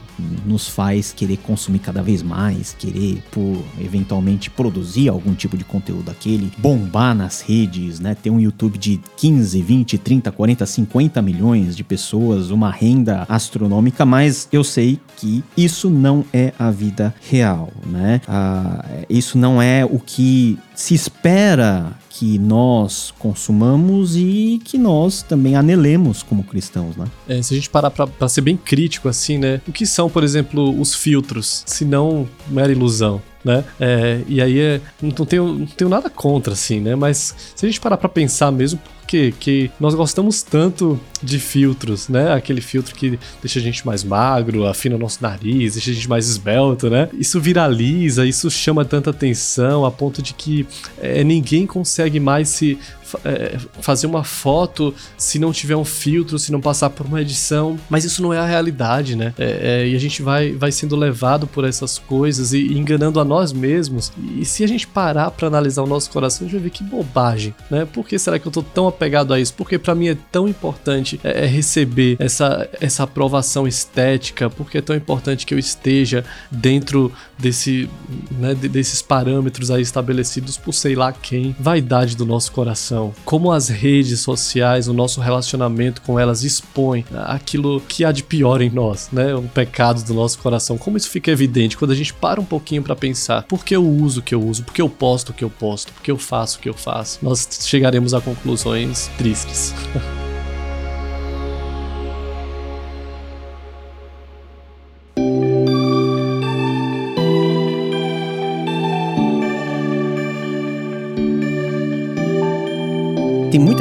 nos 0.45 0.67
faz 0.67 1.11
querer 1.11 1.37
consumir 1.37 1.79
cada 1.79 2.01
vez 2.01 2.21
mais, 2.21 2.75
querer 2.77 3.23
por 3.31 3.63
eventualmente 3.79 4.49
produzir 4.49 5.09
algum 5.09 5.33
tipo 5.33 5.57
de 5.57 5.63
conteúdo 5.63 6.03
daquele, 6.03 6.51
bombar 6.57 7.15
nas 7.15 7.41
redes, 7.41 7.99
né? 7.99 8.15
Ter 8.15 8.29
um 8.29 8.39
YouTube 8.39 8.77
de 8.77 8.99
15, 9.17 9.61
20, 9.61 9.97
30, 9.97 10.31
40, 10.31 10.65
50 10.65 11.21
milhões 11.21 11.75
de 11.75 11.83
pessoas, 11.83 12.49
uma 12.49 12.71
renda 12.71 13.25
astronômica, 13.27 14.05
mas 14.05 14.47
eu 14.51 14.63
sei 14.63 14.99
que 15.17 15.43
isso 15.55 15.89
não 15.89 16.25
é 16.33 16.53
a 16.57 16.71
vida 16.71 17.13
real, 17.29 17.69
né? 17.85 18.21
Ah, 18.27 18.85
isso 19.09 19.37
não 19.37 19.61
é 19.61 19.85
o 19.85 19.99
que 19.99 20.57
se 20.75 20.95
espera 20.95 21.95
que 22.09 22.37
nós 22.37 23.13
consumamos 23.17 24.15
e 24.15 24.61
que 24.63 24.77
nós 24.77 25.23
também 25.23 25.55
anelemos 25.55 26.21
como 26.21 26.43
cristãos, 26.43 26.95
né? 26.95 27.05
É, 27.27 27.41
se 27.41 27.53
a 27.53 27.57
gente 27.57 27.69
parar 27.69 27.89
para 27.89 28.29
ser 28.29 28.41
bem 28.41 28.57
crítico 28.57 29.07
assim, 29.07 29.37
né? 29.37 29.61
O 29.67 29.71
que 29.71 29.85
são, 29.85 30.09
por 30.11 30.23
exemplo, 30.23 30.79
os 30.79 30.93
filtros, 30.93 31.63
se 31.65 31.85
não 31.85 32.27
mera 32.47 32.71
ilusão? 32.71 33.21
né? 33.43 33.63
É, 33.79 34.21
e 34.27 34.41
aí 34.41 34.59
é, 34.59 34.81
não, 35.01 35.25
tenho, 35.25 35.47
não 35.53 35.65
tenho 35.65 35.89
nada 35.89 36.09
contra, 36.09 36.53
assim, 36.53 36.79
né? 36.79 36.95
Mas 36.95 37.35
se 37.55 37.65
a 37.65 37.69
gente 37.69 37.81
parar 37.81 37.97
pra 37.97 38.07
pensar 38.07 38.51
mesmo, 38.51 38.79
Que 39.07 39.69
nós 39.79 39.93
gostamos 39.93 40.41
tanto 40.41 40.99
de 41.21 41.39
filtros, 41.39 42.07
né? 42.07 42.33
Aquele 42.33 42.61
filtro 42.61 42.95
que 42.95 43.19
deixa 43.41 43.59
a 43.59 43.61
gente 43.61 43.85
mais 43.85 44.03
magro, 44.03 44.65
afina 44.65 44.97
nosso 44.97 45.21
nariz, 45.21 45.73
deixa 45.73 45.91
a 45.91 45.93
gente 45.93 46.09
mais 46.09 46.27
esbelto, 46.27 46.89
né? 46.89 47.09
Isso 47.13 47.39
viraliza, 47.39 48.25
isso 48.25 48.49
chama 48.49 48.83
tanta 48.85 49.09
atenção 49.09 49.85
a 49.85 49.91
ponto 49.91 50.21
de 50.21 50.33
que 50.33 50.65
é, 50.99 51.23
ninguém 51.23 51.67
consegue 51.67 52.19
mais 52.19 52.49
se 52.49 52.77
é, 53.25 53.57
fazer 53.81 54.07
uma 54.07 54.23
foto 54.23 54.93
se 55.17 55.39
não 55.39 55.51
tiver 55.51 55.75
um 55.75 55.85
filtro, 55.85 56.39
se 56.39 56.51
não 56.51 56.61
passar 56.61 56.89
por 56.89 57.05
uma 57.05 57.21
edição. 57.21 57.77
Mas 57.89 58.05
isso 58.05 58.21
não 58.21 58.33
é 58.33 58.39
a 58.39 58.45
realidade, 58.45 59.15
né? 59.15 59.33
É, 59.37 59.81
é, 59.83 59.87
e 59.87 59.95
a 59.95 59.99
gente 59.99 60.21
vai, 60.21 60.53
vai 60.53 60.71
sendo 60.71 60.95
levado 60.95 61.47
por 61.47 61.65
essas 61.65 61.97
coisas 61.99 62.53
e, 62.53 62.59
e 62.59 62.77
enganando 62.77 63.19
a 63.19 63.25
nós 63.25 63.51
mesmos. 63.51 64.11
E 64.37 64.45
se 64.45 64.63
a 64.63 64.67
gente 64.67 64.87
parar 64.87 65.31
para 65.31 65.47
analisar 65.47 65.83
o 65.83 65.87
nosso 65.87 66.09
coração, 66.09 66.45
a 66.45 66.49
gente 66.49 66.59
vai 66.59 66.63
ver 66.63 66.69
que 66.69 66.83
bobagem, 66.83 67.53
né? 67.69 67.85
Por 67.85 68.07
que 68.07 68.17
será 68.17 68.39
que 68.39 68.47
eu 68.47 68.51
tô 68.51 68.63
tão 68.63 68.87
apegado 68.91 69.33
a 69.33 69.39
isso? 69.39 69.53
Porque 69.53 69.77
para 69.79 69.95
mim 69.95 70.09
é 70.09 70.17
tão 70.31 70.47
importante 70.47 71.19
é, 71.23 71.45
é, 71.45 71.45
receber 71.45 72.15
essa, 72.19 72.69
essa 72.79 73.03
aprovação 73.03 73.67
estética, 73.67 74.49
porque 74.49 74.77
é 74.77 74.81
tão 74.81 74.95
importante 74.95 75.45
que 75.45 75.53
eu 75.53 75.59
esteja 75.59 76.23
dentro 76.49 77.11
desse, 77.37 77.89
né, 78.31 78.53
desses 78.53 79.01
parâmetros 79.01 79.71
aí 79.71 79.81
estabelecidos 79.81 80.57
por 80.57 80.73
sei 80.73 80.95
lá 80.95 81.11
quem, 81.11 81.55
vaidade 81.59 82.15
do 82.15 82.25
nosso 82.25 82.51
coração, 82.51 83.13
como 83.25 83.51
as 83.51 83.67
redes 83.69 84.19
sociais, 84.19 84.87
o 84.87 84.93
nosso 84.93 85.19
relacionamento 85.19 86.01
com 86.01 86.19
elas 86.19 86.43
expõe 86.43 87.05
aquilo 87.25 87.81
que 87.81 88.05
há 88.05 88.11
de 88.11 88.23
pior 88.23 88.61
em 88.61 88.69
nós, 88.69 89.09
né, 89.11 89.33
o 89.33 89.43
pecado 89.43 90.03
do 90.03 90.13
nosso 90.13 90.37
coração, 90.39 90.77
como 90.77 90.97
isso 90.97 91.09
fica 91.09 91.31
evidente 91.31 91.77
quando 91.77 91.91
a 91.91 91.95
gente 91.95 92.13
para 92.13 92.39
um 92.39 92.45
pouquinho 92.45 92.83
para 92.83 92.95
pensar, 92.95 93.43
por 93.43 93.65
que 93.65 93.75
eu 93.75 93.85
uso 93.85 94.19
o 94.19 94.23
que 94.23 94.35
eu 94.35 94.41
uso, 94.41 94.63
por 94.63 94.73
que 94.73 94.81
eu 94.81 94.89
posto 94.89 95.29
o 95.29 95.33
que 95.33 95.43
eu 95.43 95.49
posto, 95.49 95.93
por 95.93 96.01
que 96.01 96.11
eu 96.11 96.17
faço 96.17 96.57
o 96.57 96.61
que 96.61 96.69
eu 96.69 96.73
faço, 96.73 97.19
nós 97.21 97.47
chegaremos 97.61 98.13
a 98.13 98.21
conclusões 98.21 98.80
tristes. 99.17 99.73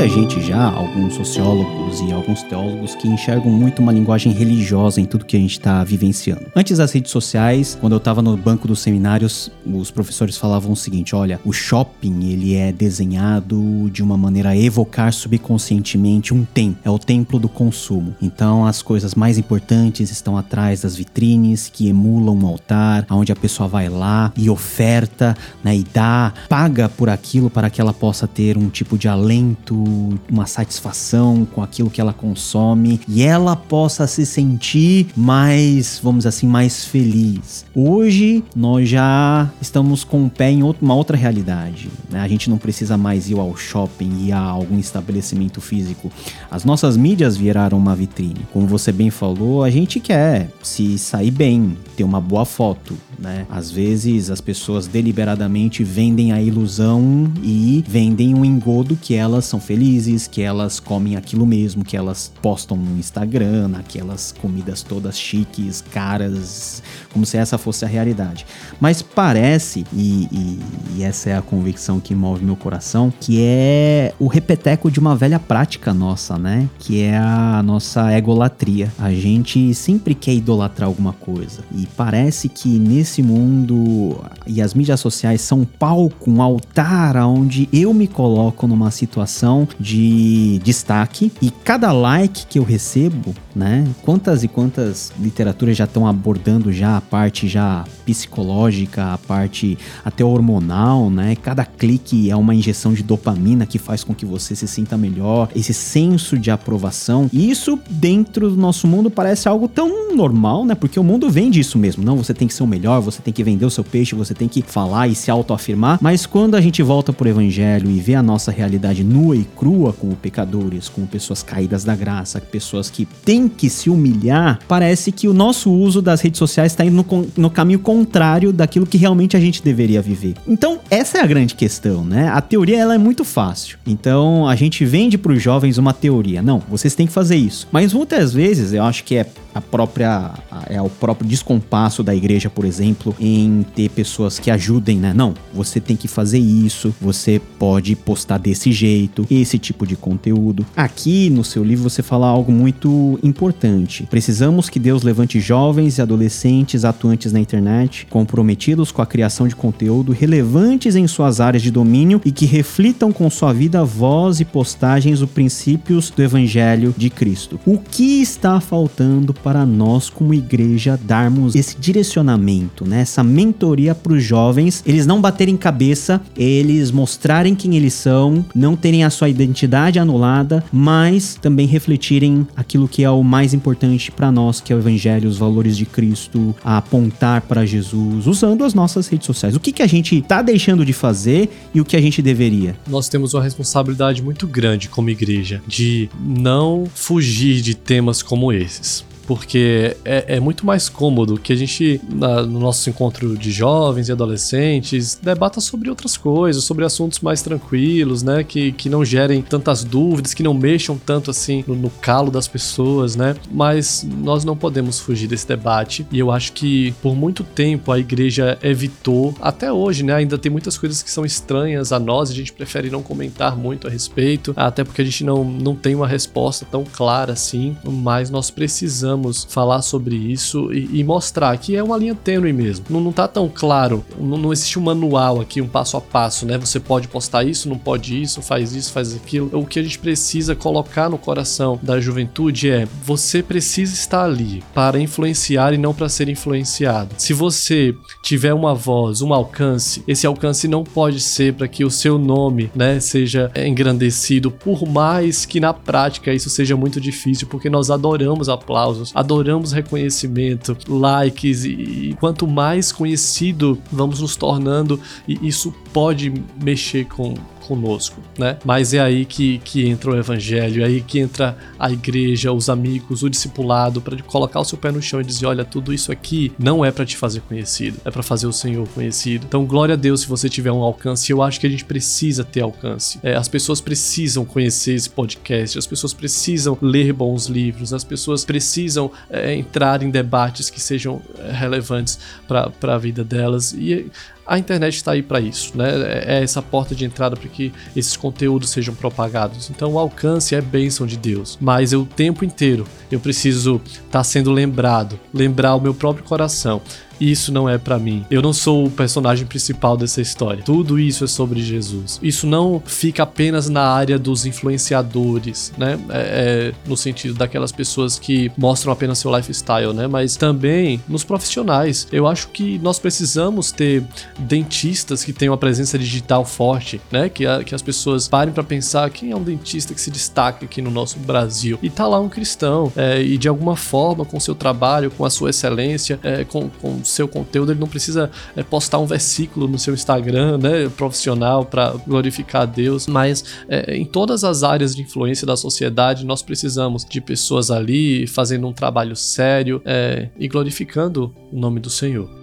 muita 0.00 0.14
gente 0.14 0.40
já, 0.40 0.64
alguns 0.70 1.12
sociólogos 1.14 2.00
e 2.00 2.10
alguns 2.10 2.42
teólogos, 2.44 2.94
que 2.94 3.06
enxergam 3.06 3.52
muito 3.52 3.82
uma 3.82 3.92
linguagem 3.92 4.32
religiosa 4.32 4.98
em 4.98 5.04
tudo 5.04 5.26
que 5.26 5.36
a 5.36 5.40
gente 5.40 5.52
está 5.52 5.84
vivenciando. 5.84 6.46
Antes 6.56 6.78
das 6.78 6.90
redes 6.92 7.10
sociais, 7.10 7.76
quando 7.78 7.92
eu 7.92 7.98
estava 7.98 8.22
no 8.22 8.34
banco 8.34 8.66
dos 8.66 8.80
seminários, 8.80 9.50
os 9.66 9.90
professores 9.90 10.38
falavam 10.38 10.72
o 10.72 10.76
seguinte: 10.76 11.14
olha, 11.14 11.38
o 11.44 11.52
shopping 11.52 12.30
ele 12.30 12.54
é 12.54 12.72
desenhado 12.72 13.90
de 13.92 14.02
uma 14.02 14.16
maneira 14.16 14.50
a 14.50 14.56
evocar 14.56 15.12
subconscientemente 15.12 16.32
um 16.32 16.44
templo, 16.44 16.80
é 16.82 16.90
o 16.90 16.98
templo 16.98 17.38
do 17.38 17.48
consumo. 17.48 18.14
Então 18.22 18.64
as 18.64 18.80
coisas 18.80 19.14
mais 19.14 19.36
importantes 19.36 20.10
estão 20.10 20.38
atrás 20.38 20.80
das 20.80 20.96
vitrines 20.96 21.68
que 21.68 21.88
emulam 21.88 22.38
um 22.38 22.46
altar, 22.46 23.04
onde 23.10 23.32
a 23.32 23.36
pessoa 23.36 23.68
vai 23.68 23.90
lá 23.90 24.32
e 24.34 24.48
oferta, 24.48 25.36
né, 25.62 25.76
e 25.76 25.84
dá, 25.92 26.32
paga 26.48 26.88
por 26.88 27.10
aquilo 27.10 27.50
para 27.50 27.68
que 27.68 27.82
ela 27.82 27.92
possa 27.92 28.26
ter 28.26 28.56
um 28.56 28.70
tipo 28.70 28.96
de 28.96 29.06
alento 29.06 29.89
uma 30.30 30.46
satisfação 30.46 31.46
com 31.46 31.62
aquilo 31.62 31.90
que 31.90 32.00
ela 32.00 32.12
consome 32.12 33.00
e 33.08 33.22
ela 33.22 33.56
possa 33.56 34.06
se 34.06 34.24
sentir 34.24 35.08
mais, 35.16 36.00
vamos 36.02 36.26
assim, 36.26 36.46
mais 36.46 36.84
feliz. 36.84 37.64
Hoje 37.74 38.44
nós 38.54 38.88
já 38.88 39.50
estamos 39.60 40.04
com 40.04 40.24
o 40.24 40.30
pé 40.30 40.50
em 40.50 40.62
uma 40.62 40.94
outra 40.94 41.16
realidade. 41.16 41.88
Né? 42.10 42.20
A 42.20 42.28
gente 42.28 42.50
não 42.50 42.58
precisa 42.58 42.96
mais 42.96 43.28
ir 43.30 43.38
ao 43.38 43.56
shopping 43.56 44.26
e 44.26 44.32
a 44.32 44.40
algum 44.40 44.78
estabelecimento 44.78 45.60
físico. 45.60 46.10
As 46.50 46.64
nossas 46.64 46.96
mídias 46.96 47.36
viraram 47.36 47.78
uma 47.78 47.94
vitrine. 47.94 48.46
Como 48.52 48.66
você 48.66 48.92
bem 48.92 49.10
falou, 49.10 49.62
a 49.62 49.70
gente 49.70 50.00
quer 50.00 50.48
se 50.62 50.98
sair 50.98 51.30
bem, 51.30 51.76
ter 51.96 52.04
uma 52.04 52.20
boa 52.20 52.44
foto. 52.44 52.96
Né? 53.20 53.46
Às 53.50 53.70
vezes 53.70 54.30
as 54.30 54.40
pessoas 54.40 54.86
deliberadamente 54.86 55.84
vendem 55.84 56.32
a 56.32 56.40
ilusão 56.40 57.30
e 57.42 57.84
vendem 57.86 58.34
um 58.34 58.44
engodo 58.44 58.96
que 58.96 59.14
elas 59.14 59.44
são 59.44 59.60
felizes, 59.60 60.26
que 60.26 60.40
elas 60.40 60.80
comem 60.80 61.16
aquilo 61.16 61.44
mesmo, 61.44 61.84
que 61.84 61.98
elas 61.98 62.32
postam 62.40 62.78
no 62.78 62.98
Instagram, 62.98 63.72
aquelas 63.74 64.32
comidas 64.32 64.82
todas 64.82 65.18
chiques, 65.18 65.84
caras, 65.92 66.82
como 67.12 67.26
se 67.26 67.36
essa 67.36 67.58
fosse 67.58 67.84
a 67.84 67.88
realidade. 67.88 68.46
Mas 68.80 69.02
parece, 69.02 69.84
e, 69.92 70.28
e, 70.30 70.60
e 70.96 71.02
essa 71.02 71.30
é 71.30 71.36
a 71.36 71.42
convicção 71.42 72.00
que 72.00 72.14
move 72.14 72.44
meu 72.44 72.56
coração, 72.56 73.12
que 73.20 73.40
é 73.40 74.14
o 74.18 74.26
repeteco 74.26 74.90
de 74.90 74.98
uma 75.00 75.16
velha 75.16 75.38
prática 75.38 75.92
nossa, 75.92 76.38
né? 76.38 76.68
Que 76.78 77.02
é 77.02 77.16
a 77.16 77.62
nossa 77.62 78.16
egolatria. 78.16 78.92
A 78.98 79.12
gente 79.12 79.74
sempre 79.74 80.14
quer 80.14 80.34
idolatrar 80.34 80.88
alguma 80.88 81.12
coisa. 81.12 81.62
E 81.74 81.86
parece 81.96 82.48
que 82.48 82.78
nesse 82.78 83.22
mundo 83.22 84.20
e 84.46 84.60
as 84.62 84.74
mídias 84.74 85.00
sociais 85.00 85.40
são 85.40 85.60
um 85.60 85.64
palco, 85.64 86.30
um 86.30 86.42
altar 86.42 87.16
onde 87.16 87.68
eu 87.72 87.92
me 87.92 88.06
coloco 88.06 88.66
numa 88.66 88.90
situação 88.90 89.66
de 89.78 90.60
destaque 90.64 91.32
e 91.40 91.50
cada 91.50 91.92
like 91.92 92.46
que 92.46 92.58
eu 92.58 92.62
recebo, 92.62 93.34
né? 93.54 93.86
Quantas 94.02 94.42
e 94.44 94.48
quantas 94.48 95.12
literaturas 95.18 95.76
já 95.76 95.84
estão 95.84 96.06
abordando 96.06 96.72
já 96.72 96.99
parte 97.00 97.48
já 97.48 97.84
psicológica, 98.04 99.12
a 99.12 99.18
parte 99.18 99.78
até 100.04 100.24
hormonal, 100.24 101.10
né? 101.10 101.36
Cada 101.36 101.64
clique 101.64 102.30
é 102.30 102.36
uma 102.36 102.54
injeção 102.54 102.92
de 102.92 103.02
dopamina 103.02 103.66
que 103.66 103.78
faz 103.78 104.02
com 104.04 104.14
que 104.14 104.26
você 104.26 104.54
se 104.54 104.66
sinta 104.66 104.96
melhor, 104.96 105.48
esse 105.54 105.72
senso 105.72 106.38
de 106.38 106.50
aprovação. 106.50 107.28
E 107.32 107.50
isso 107.50 107.78
dentro 107.88 108.50
do 108.50 108.56
nosso 108.56 108.86
mundo 108.86 109.10
parece 109.10 109.48
algo 109.48 109.68
tão 109.68 110.14
normal, 110.14 110.64
né? 110.64 110.74
Porque 110.74 110.98
o 110.98 111.04
mundo 111.04 111.30
vende 111.30 111.60
isso 111.60 111.78
mesmo. 111.78 112.04
Não, 112.04 112.16
você 112.16 112.34
tem 112.34 112.48
que 112.48 112.54
ser 112.54 112.62
o 112.62 112.66
melhor, 112.66 113.00
você 113.00 113.22
tem 113.22 113.32
que 113.32 113.44
vender 113.44 113.64
o 113.64 113.70
seu 113.70 113.84
peixe, 113.84 114.14
você 114.14 114.34
tem 114.34 114.48
que 114.48 114.62
falar 114.62 115.08
e 115.08 115.14
se 115.14 115.30
autoafirmar. 115.30 115.98
Mas 116.00 116.26
quando 116.26 116.54
a 116.54 116.60
gente 116.60 116.82
volta 116.82 117.12
pro 117.12 117.28
evangelho 117.28 117.90
e 117.90 118.00
vê 118.00 118.14
a 118.14 118.22
nossa 118.22 118.50
realidade 118.50 119.04
nua 119.04 119.36
e 119.36 119.44
crua 119.56 119.92
com 119.92 120.10
pecadores, 120.10 120.88
com 120.88 121.06
pessoas 121.06 121.42
caídas 121.42 121.84
da 121.84 121.94
graça, 121.94 122.40
pessoas 122.40 122.90
que 122.90 123.04
têm 123.04 123.48
que 123.48 123.68
se 123.70 123.88
humilhar, 123.88 124.58
parece 124.66 125.12
que 125.12 125.28
o 125.28 125.34
nosso 125.34 125.70
uso 125.70 126.02
das 126.02 126.20
redes 126.20 126.38
sociais 126.38 126.72
está 126.72 126.84
no, 126.90 127.28
no 127.36 127.50
caminho 127.50 127.78
contrário 127.78 128.52
daquilo 128.52 128.86
que 128.86 128.98
realmente 128.98 129.36
a 129.36 129.40
gente 129.40 129.62
deveria 129.62 130.02
viver. 130.02 130.34
Então, 130.46 130.78
essa 130.90 131.18
é 131.18 131.20
a 131.20 131.26
grande 131.26 131.54
questão, 131.54 132.04
né? 132.04 132.28
A 132.28 132.40
teoria 132.40 132.78
ela 132.78 132.94
é 132.94 132.98
muito 132.98 133.24
fácil. 133.24 133.78
Então, 133.86 134.48
a 134.48 134.54
gente 134.54 134.84
vende 134.84 135.16
para 135.16 135.32
os 135.32 135.42
jovens 135.42 135.78
uma 135.78 135.92
teoria. 135.92 136.42
Não, 136.42 136.62
vocês 136.68 136.94
têm 136.94 137.06
que 137.06 137.12
fazer 137.12 137.36
isso. 137.36 137.68
Mas 137.72 137.92
muitas 137.92 138.32
vezes 138.32 138.72
eu 138.72 138.84
acho 138.84 139.04
que 139.04 139.16
é 139.16 139.26
a 139.54 139.60
própria 139.60 140.32
é 140.68 140.80
o 140.80 140.88
próprio 140.88 141.28
descompasso 141.28 142.02
da 142.02 142.14
igreja, 142.14 142.48
por 142.48 142.64
exemplo, 142.64 143.14
em 143.18 143.64
ter 143.74 143.90
pessoas 143.90 144.38
que 144.38 144.50
ajudem, 144.50 144.98
né? 144.98 145.12
Não, 145.12 145.34
você 145.52 145.80
tem 145.80 145.96
que 145.96 146.08
fazer 146.08 146.38
isso, 146.38 146.94
você 147.00 147.40
pode 147.58 147.94
postar 147.96 148.38
desse 148.38 148.72
jeito, 148.72 149.26
esse 149.30 149.58
tipo 149.58 149.86
de 149.86 149.96
conteúdo. 149.96 150.64
Aqui 150.76 151.30
no 151.30 151.44
seu 151.44 151.64
livro 151.64 151.88
você 151.88 152.02
fala 152.02 152.26
algo 152.26 152.52
muito 152.52 153.18
importante. 153.22 154.06
Precisamos 154.08 154.68
que 154.68 154.78
Deus 154.78 155.02
levante 155.02 155.40
jovens 155.40 155.98
e 155.98 156.02
adolescentes 156.02 156.79
atuantes 156.84 157.32
na 157.32 157.40
internet, 157.40 158.06
comprometidos 158.08 158.92
com 158.92 159.02
a 159.02 159.06
criação 159.06 159.46
de 159.46 159.56
conteúdo 159.56 160.12
relevantes 160.12 160.96
em 160.96 161.06
suas 161.06 161.40
áreas 161.40 161.62
de 161.62 161.70
domínio 161.70 162.20
e 162.24 162.32
que 162.32 162.46
reflitam 162.46 163.12
com 163.12 163.28
sua 163.30 163.52
vida, 163.52 163.84
voz 163.84 164.40
e 164.40 164.44
postagens 164.44 165.20
os 165.20 165.30
princípios 165.30 166.10
do 166.10 166.22
evangelho 166.22 166.94
de 166.96 167.10
Cristo. 167.10 167.58
O 167.66 167.78
que 167.78 168.20
está 168.20 168.60
faltando 168.60 169.32
para 169.32 169.64
nós 169.64 170.08
como 170.08 170.34
igreja 170.34 170.98
darmos 171.02 171.54
esse 171.54 171.76
direcionamento, 171.78 172.86
né? 172.86 173.00
essa 173.00 173.22
mentoria 173.22 173.94
para 173.94 174.12
os 174.12 174.22
jovens, 174.22 174.82
eles 174.86 175.06
não 175.06 175.20
baterem 175.20 175.56
cabeça, 175.56 176.20
eles 176.36 176.90
mostrarem 176.90 177.54
quem 177.54 177.76
eles 177.76 177.94
são, 177.94 178.44
não 178.54 178.76
terem 178.76 179.04
a 179.04 179.10
sua 179.10 179.28
identidade 179.28 179.98
anulada, 179.98 180.64
mas 180.72 181.34
também 181.40 181.66
refletirem 181.66 182.46
aquilo 182.56 182.88
que 182.88 183.04
é 183.04 183.10
o 183.10 183.22
mais 183.22 183.54
importante 183.54 184.10
para 184.10 184.30
nós, 184.30 184.60
que 184.60 184.72
é 184.72 184.76
o 184.76 184.78
evangelho, 184.78 185.28
os 185.28 185.38
valores 185.38 185.76
de 185.76 185.86
Cristo, 185.86 186.54
a 186.64 186.69
apontar 186.78 187.42
para 187.42 187.64
Jesus, 187.64 188.26
usando 188.26 188.64
as 188.64 188.74
nossas 188.74 189.08
redes 189.08 189.26
sociais. 189.26 189.56
O 189.56 189.60
que, 189.60 189.72
que 189.72 189.82
a 189.82 189.86
gente 189.86 190.16
está 190.16 190.42
deixando 190.42 190.84
de 190.84 190.92
fazer 190.92 191.48
e 191.74 191.80
o 191.80 191.84
que 191.84 191.96
a 191.96 192.00
gente 192.00 192.22
deveria? 192.22 192.76
Nós 192.88 193.08
temos 193.08 193.34
uma 193.34 193.42
responsabilidade 193.42 194.22
muito 194.22 194.46
grande 194.46 194.88
como 194.88 195.10
igreja 195.10 195.62
de 195.66 196.08
não 196.20 196.84
fugir 196.94 197.60
de 197.60 197.74
temas 197.74 198.22
como 198.22 198.52
esses 198.52 199.09
porque 199.30 199.96
é, 200.04 200.24
é 200.38 200.40
muito 200.40 200.66
mais 200.66 200.88
cômodo 200.88 201.38
que 201.38 201.52
a 201.52 201.56
gente, 201.56 202.00
na, 202.12 202.42
no 202.42 202.58
nosso 202.58 202.90
encontro 202.90 203.38
de 203.38 203.52
jovens 203.52 204.08
e 204.08 204.12
adolescentes, 204.12 205.14
debata 205.22 205.60
sobre 205.60 205.88
outras 205.88 206.16
coisas, 206.16 206.64
sobre 206.64 206.84
assuntos 206.84 207.20
mais 207.20 207.40
tranquilos, 207.40 208.24
né? 208.24 208.42
Que, 208.42 208.72
que 208.72 208.88
não 208.88 209.04
gerem 209.04 209.40
tantas 209.40 209.84
dúvidas, 209.84 210.34
que 210.34 210.42
não 210.42 210.52
mexam 210.52 210.98
tanto 210.98 211.30
assim 211.30 211.62
no, 211.64 211.76
no 211.76 211.90
calo 211.90 212.28
das 212.28 212.48
pessoas, 212.48 213.14
né? 213.14 213.36
Mas 213.52 214.04
nós 214.04 214.44
não 214.44 214.56
podemos 214.56 214.98
fugir 214.98 215.28
desse 215.28 215.46
debate 215.46 216.04
e 216.10 216.18
eu 216.18 216.32
acho 216.32 216.52
que 216.52 216.90
por 217.00 217.14
muito 217.14 217.44
tempo 217.44 217.92
a 217.92 218.00
igreja 218.00 218.58
evitou, 218.60 219.32
até 219.40 219.72
hoje, 219.72 220.02
né? 220.02 220.12
Ainda 220.12 220.38
tem 220.38 220.50
muitas 220.50 220.76
coisas 220.76 221.04
que 221.04 221.10
são 221.10 221.24
estranhas 221.24 221.92
a 221.92 222.00
nós, 222.00 222.32
a 222.32 222.34
gente 222.34 222.52
prefere 222.52 222.90
não 222.90 223.00
comentar 223.00 223.56
muito 223.56 223.86
a 223.86 223.90
respeito, 223.90 224.52
até 224.56 224.82
porque 224.82 225.02
a 225.02 225.04
gente 225.04 225.22
não, 225.22 225.44
não 225.44 225.76
tem 225.76 225.94
uma 225.94 226.08
resposta 226.08 226.66
tão 226.68 226.82
clara 226.82 227.34
assim, 227.34 227.76
mas 227.84 228.28
nós 228.28 228.50
precisamos 228.50 229.19
falar 229.48 229.82
sobre 229.82 230.16
isso 230.16 230.72
e, 230.72 231.00
e 231.00 231.04
mostrar 231.04 231.56
que 231.58 231.76
é 231.76 231.82
uma 231.82 231.96
linha 231.96 232.14
tênue 232.14 232.52
mesmo. 232.52 232.86
Não, 232.88 233.00
não 233.00 233.12
tá 233.12 233.26
tão 233.26 233.48
claro, 233.48 234.04
não, 234.18 234.36
não 234.36 234.52
existe 234.52 234.78
um 234.78 234.82
manual 234.82 235.40
aqui, 235.40 235.60
um 235.60 235.68
passo 235.68 235.96
a 235.96 236.00
passo, 236.00 236.46
né? 236.46 236.58
Você 236.58 236.80
pode 236.80 237.08
postar 237.08 237.44
isso, 237.44 237.68
não 237.68 237.78
pode 237.78 238.20
isso, 238.20 238.42
faz 238.42 238.74
isso, 238.74 238.92
faz 238.92 239.14
aquilo. 239.14 239.50
O 239.52 239.66
que 239.66 239.78
a 239.78 239.82
gente 239.82 239.98
precisa 239.98 240.54
colocar 240.54 241.08
no 241.08 241.18
coração 241.18 241.78
da 241.82 242.00
juventude 242.00 242.70
é: 242.70 242.86
você 243.04 243.42
precisa 243.42 243.92
estar 243.92 244.24
ali 244.24 244.62
para 244.74 245.00
influenciar 245.00 245.72
e 245.72 245.78
não 245.78 245.94
para 245.94 246.08
ser 246.08 246.28
influenciado. 246.28 247.14
Se 247.18 247.32
você 247.32 247.94
tiver 248.22 248.54
uma 248.54 248.74
voz, 248.74 249.22
um 249.22 249.32
alcance, 249.32 250.02
esse 250.06 250.26
alcance 250.26 250.68
não 250.68 250.84
pode 250.84 251.20
ser 251.20 251.54
para 251.54 251.68
que 251.68 251.84
o 251.84 251.90
seu 251.90 252.18
nome, 252.18 252.70
né, 252.74 253.00
seja 253.00 253.50
engrandecido, 253.54 254.50
por 254.50 254.86
mais 254.86 255.44
que 255.44 255.60
na 255.60 255.72
prática 255.72 256.32
isso 256.32 256.50
seja 256.50 256.76
muito 256.76 257.00
difícil, 257.00 257.46
porque 257.48 257.70
nós 257.70 257.90
adoramos 257.90 258.48
aplausos, 258.48 259.09
adoramos 259.14 259.72
reconhecimento, 259.72 260.76
likes 260.88 261.64
e, 261.64 261.70
e 261.70 262.16
quanto 262.18 262.46
mais 262.46 262.92
conhecido 262.92 263.78
vamos 263.90 264.20
nos 264.20 264.36
tornando, 264.36 265.00
e 265.26 265.38
isso 265.46 265.74
pode 265.92 266.32
mexer 266.62 267.06
com 267.06 267.34
conosco, 267.60 268.20
né? 268.38 268.58
Mas 268.64 268.94
é 268.94 269.00
aí 269.00 269.24
que, 269.24 269.58
que 269.58 269.86
entra 269.86 270.10
o 270.10 270.16
evangelho, 270.16 270.82
é 270.82 270.86
aí 270.86 271.00
que 271.00 271.18
entra 271.18 271.56
a 271.78 271.90
igreja, 271.90 272.52
os 272.52 272.68
amigos, 272.68 273.22
o 273.22 273.30
discipulado, 273.30 274.00
para 274.00 274.20
colocar 274.22 274.60
o 274.60 274.64
seu 274.64 274.78
pé 274.78 274.90
no 274.90 275.00
chão 275.00 275.20
e 275.20 275.24
dizer: 275.24 275.46
olha, 275.46 275.64
tudo 275.64 275.92
isso 275.92 276.10
aqui 276.10 276.52
não 276.58 276.84
é 276.84 276.90
para 276.90 277.04
te 277.04 277.16
fazer 277.16 277.40
conhecido, 277.40 277.98
é 278.04 278.10
para 278.10 278.22
fazer 278.22 278.46
o 278.46 278.52
Senhor 278.52 278.86
conhecido. 278.88 279.46
Então, 279.48 279.64
glória 279.64 279.94
a 279.94 279.96
Deus 279.96 280.22
se 280.22 280.26
você 280.26 280.48
tiver 280.48 280.72
um 280.72 280.82
alcance. 280.82 281.30
Eu 281.30 281.42
acho 281.42 281.60
que 281.60 281.66
a 281.66 281.70
gente 281.70 281.84
precisa 281.84 282.44
ter 282.44 282.62
alcance. 282.62 283.18
É, 283.22 283.34
as 283.34 283.48
pessoas 283.48 283.80
precisam 283.80 284.44
conhecer 284.44 284.94
esse 284.94 285.08
podcast, 285.08 285.78
as 285.78 285.86
pessoas 285.86 286.12
precisam 286.12 286.76
ler 286.80 287.12
bons 287.12 287.46
livros, 287.46 287.92
as 287.92 288.04
pessoas 288.04 288.44
precisam 288.44 289.10
é, 289.28 289.54
entrar 289.54 290.02
em 290.02 290.10
debates 290.10 290.70
que 290.70 290.80
sejam 290.80 291.20
é, 291.38 291.52
relevantes 291.52 292.18
para 292.46 292.72
a 292.94 292.98
vida 292.98 293.24
delas. 293.24 293.72
E 293.72 294.10
a 294.50 294.58
internet 294.58 294.96
está 294.96 295.12
aí 295.12 295.22
para 295.22 295.40
isso, 295.40 295.78
né? 295.78 295.88
É, 296.02 296.38
é 296.38 296.42
essa 296.42 296.60
porta 296.60 296.92
de 296.92 297.04
entrada 297.04 297.36
para 297.36 297.48
que 297.48 297.72
esses 297.94 298.16
conteúdos 298.16 298.70
sejam 298.70 298.92
propagados. 298.92 299.70
Então 299.70 299.92
o 299.92 299.98
alcance 299.98 300.56
é 300.56 300.60
bênção 300.60 301.06
de 301.06 301.16
Deus, 301.16 301.56
mas 301.60 301.92
eu 301.92 302.00
o 302.00 302.06
tempo 302.06 302.44
inteiro 302.44 302.86
eu 303.12 303.20
preciso 303.20 303.80
estar 303.86 304.10
tá 304.10 304.24
sendo 304.24 304.50
lembrado, 304.50 305.20
lembrar 305.32 305.76
o 305.76 305.80
meu 305.80 305.94
próprio 305.94 306.24
coração 306.24 306.82
isso 307.20 307.52
não 307.52 307.68
é 307.68 307.76
para 307.76 307.98
mim. 307.98 308.24
Eu 308.30 308.40
não 308.40 308.52
sou 308.52 308.86
o 308.86 308.90
personagem 308.90 309.46
principal 309.46 309.96
dessa 309.96 310.20
história. 310.20 310.62
Tudo 310.64 310.98
isso 310.98 311.24
é 311.24 311.26
sobre 311.26 311.60
Jesus. 311.62 312.18
Isso 312.22 312.46
não 312.46 312.82
fica 312.84 313.22
apenas 313.22 313.68
na 313.68 313.82
área 313.82 314.18
dos 314.18 314.46
influenciadores, 314.46 315.72
né? 315.76 315.98
É, 316.08 316.72
é, 316.72 316.88
no 316.88 316.96
sentido 316.96 317.34
daquelas 317.34 317.72
pessoas 317.72 318.18
que 318.18 318.50
mostram 318.56 318.92
apenas 318.92 319.18
seu 319.18 319.34
lifestyle, 319.36 319.92
né? 319.92 320.06
Mas 320.06 320.36
também 320.36 321.02
nos 321.08 321.24
profissionais. 321.24 322.06
Eu 322.10 322.26
acho 322.26 322.48
que 322.48 322.78
nós 322.78 322.98
precisamos 322.98 323.70
ter 323.70 324.02
dentistas 324.38 325.24
que 325.24 325.32
tenham 325.32 325.52
a 325.52 325.58
presença 325.58 325.98
digital 325.98 326.44
forte, 326.44 327.00
né? 327.10 327.28
Que, 327.28 327.46
a, 327.46 327.62
que 327.62 327.74
as 327.74 327.82
pessoas 327.82 328.28
parem 328.28 328.52
para 328.54 328.62
pensar 328.62 329.10
quem 329.10 329.32
é 329.32 329.36
um 329.36 329.42
dentista 329.42 329.92
que 329.92 330.00
se 330.00 330.10
destaca 330.10 330.64
aqui 330.64 330.80
no 330.80 330.90
nosso 330.90 331.18
Brasil. 331.18 331.78
E 331.82 331.90
tá 331.90 332.06
lá 332.06 332.18
um 332.18 332.28
cristão 332.28 332.92
é, 332.96 333.20
e 333.20 333.36
de 333.36 333.48
alguma 333.48 333.76
forma 333.76 334.24
com 334.24 334.38
seu 334.40 334.54
trabalho, 334.54 335.10
com 335.10 335.24
a 335.24 335.30
sua 335.30 335.50
excelência, 335.50 336.18
é, 336.22 336.44
com, 336.44 336.68
com 336.68 337.02
seu 337.10 337.28
conteúdo, 337.28 337.72
ele 337.72 337.80
não 337.80 337.88
precisa 337.88 338.30
é, 338.56 338.62
postar 338.62 338.98
um 338.98 339.06
versículo 339.06 339.68
no 339.68 339.78
seu 339.78 339.94
Instagram, 339.94 340.58
né, 340.58 340.88
profissional 340.96 341.64
para 341.64 341.90
glorificar 342.06 342.62
a 342.62 342.66
Deus, 342.66 343.06
mas 343.06 343.44
é, 343.68 343.96
em 343.96 344.04
todas 344.04 344.44
as 344.44 344.62
áreas 344.62 344.94
de 344.94 345.02
influência 345.02 345.46
da 345.46 345.56
sociedade 345.56 346.24
nós 346.24 346.42
precisamos 346.42 347.04
de 347.04 347.20
pessoas 347.20 347.70
ali 347.70 348.26
fazendo 348.26 348.66
um 348.66 348.72
trabalho 348.72 349.14
sério 349.16 349.82
é, 349.84 350.28
e 350.38 350.48
glorificando 350.48 351.34
o 351.52 351.58
nome 351.58 351.80
do 351.80 351.90
Senhor. 351.90 352.39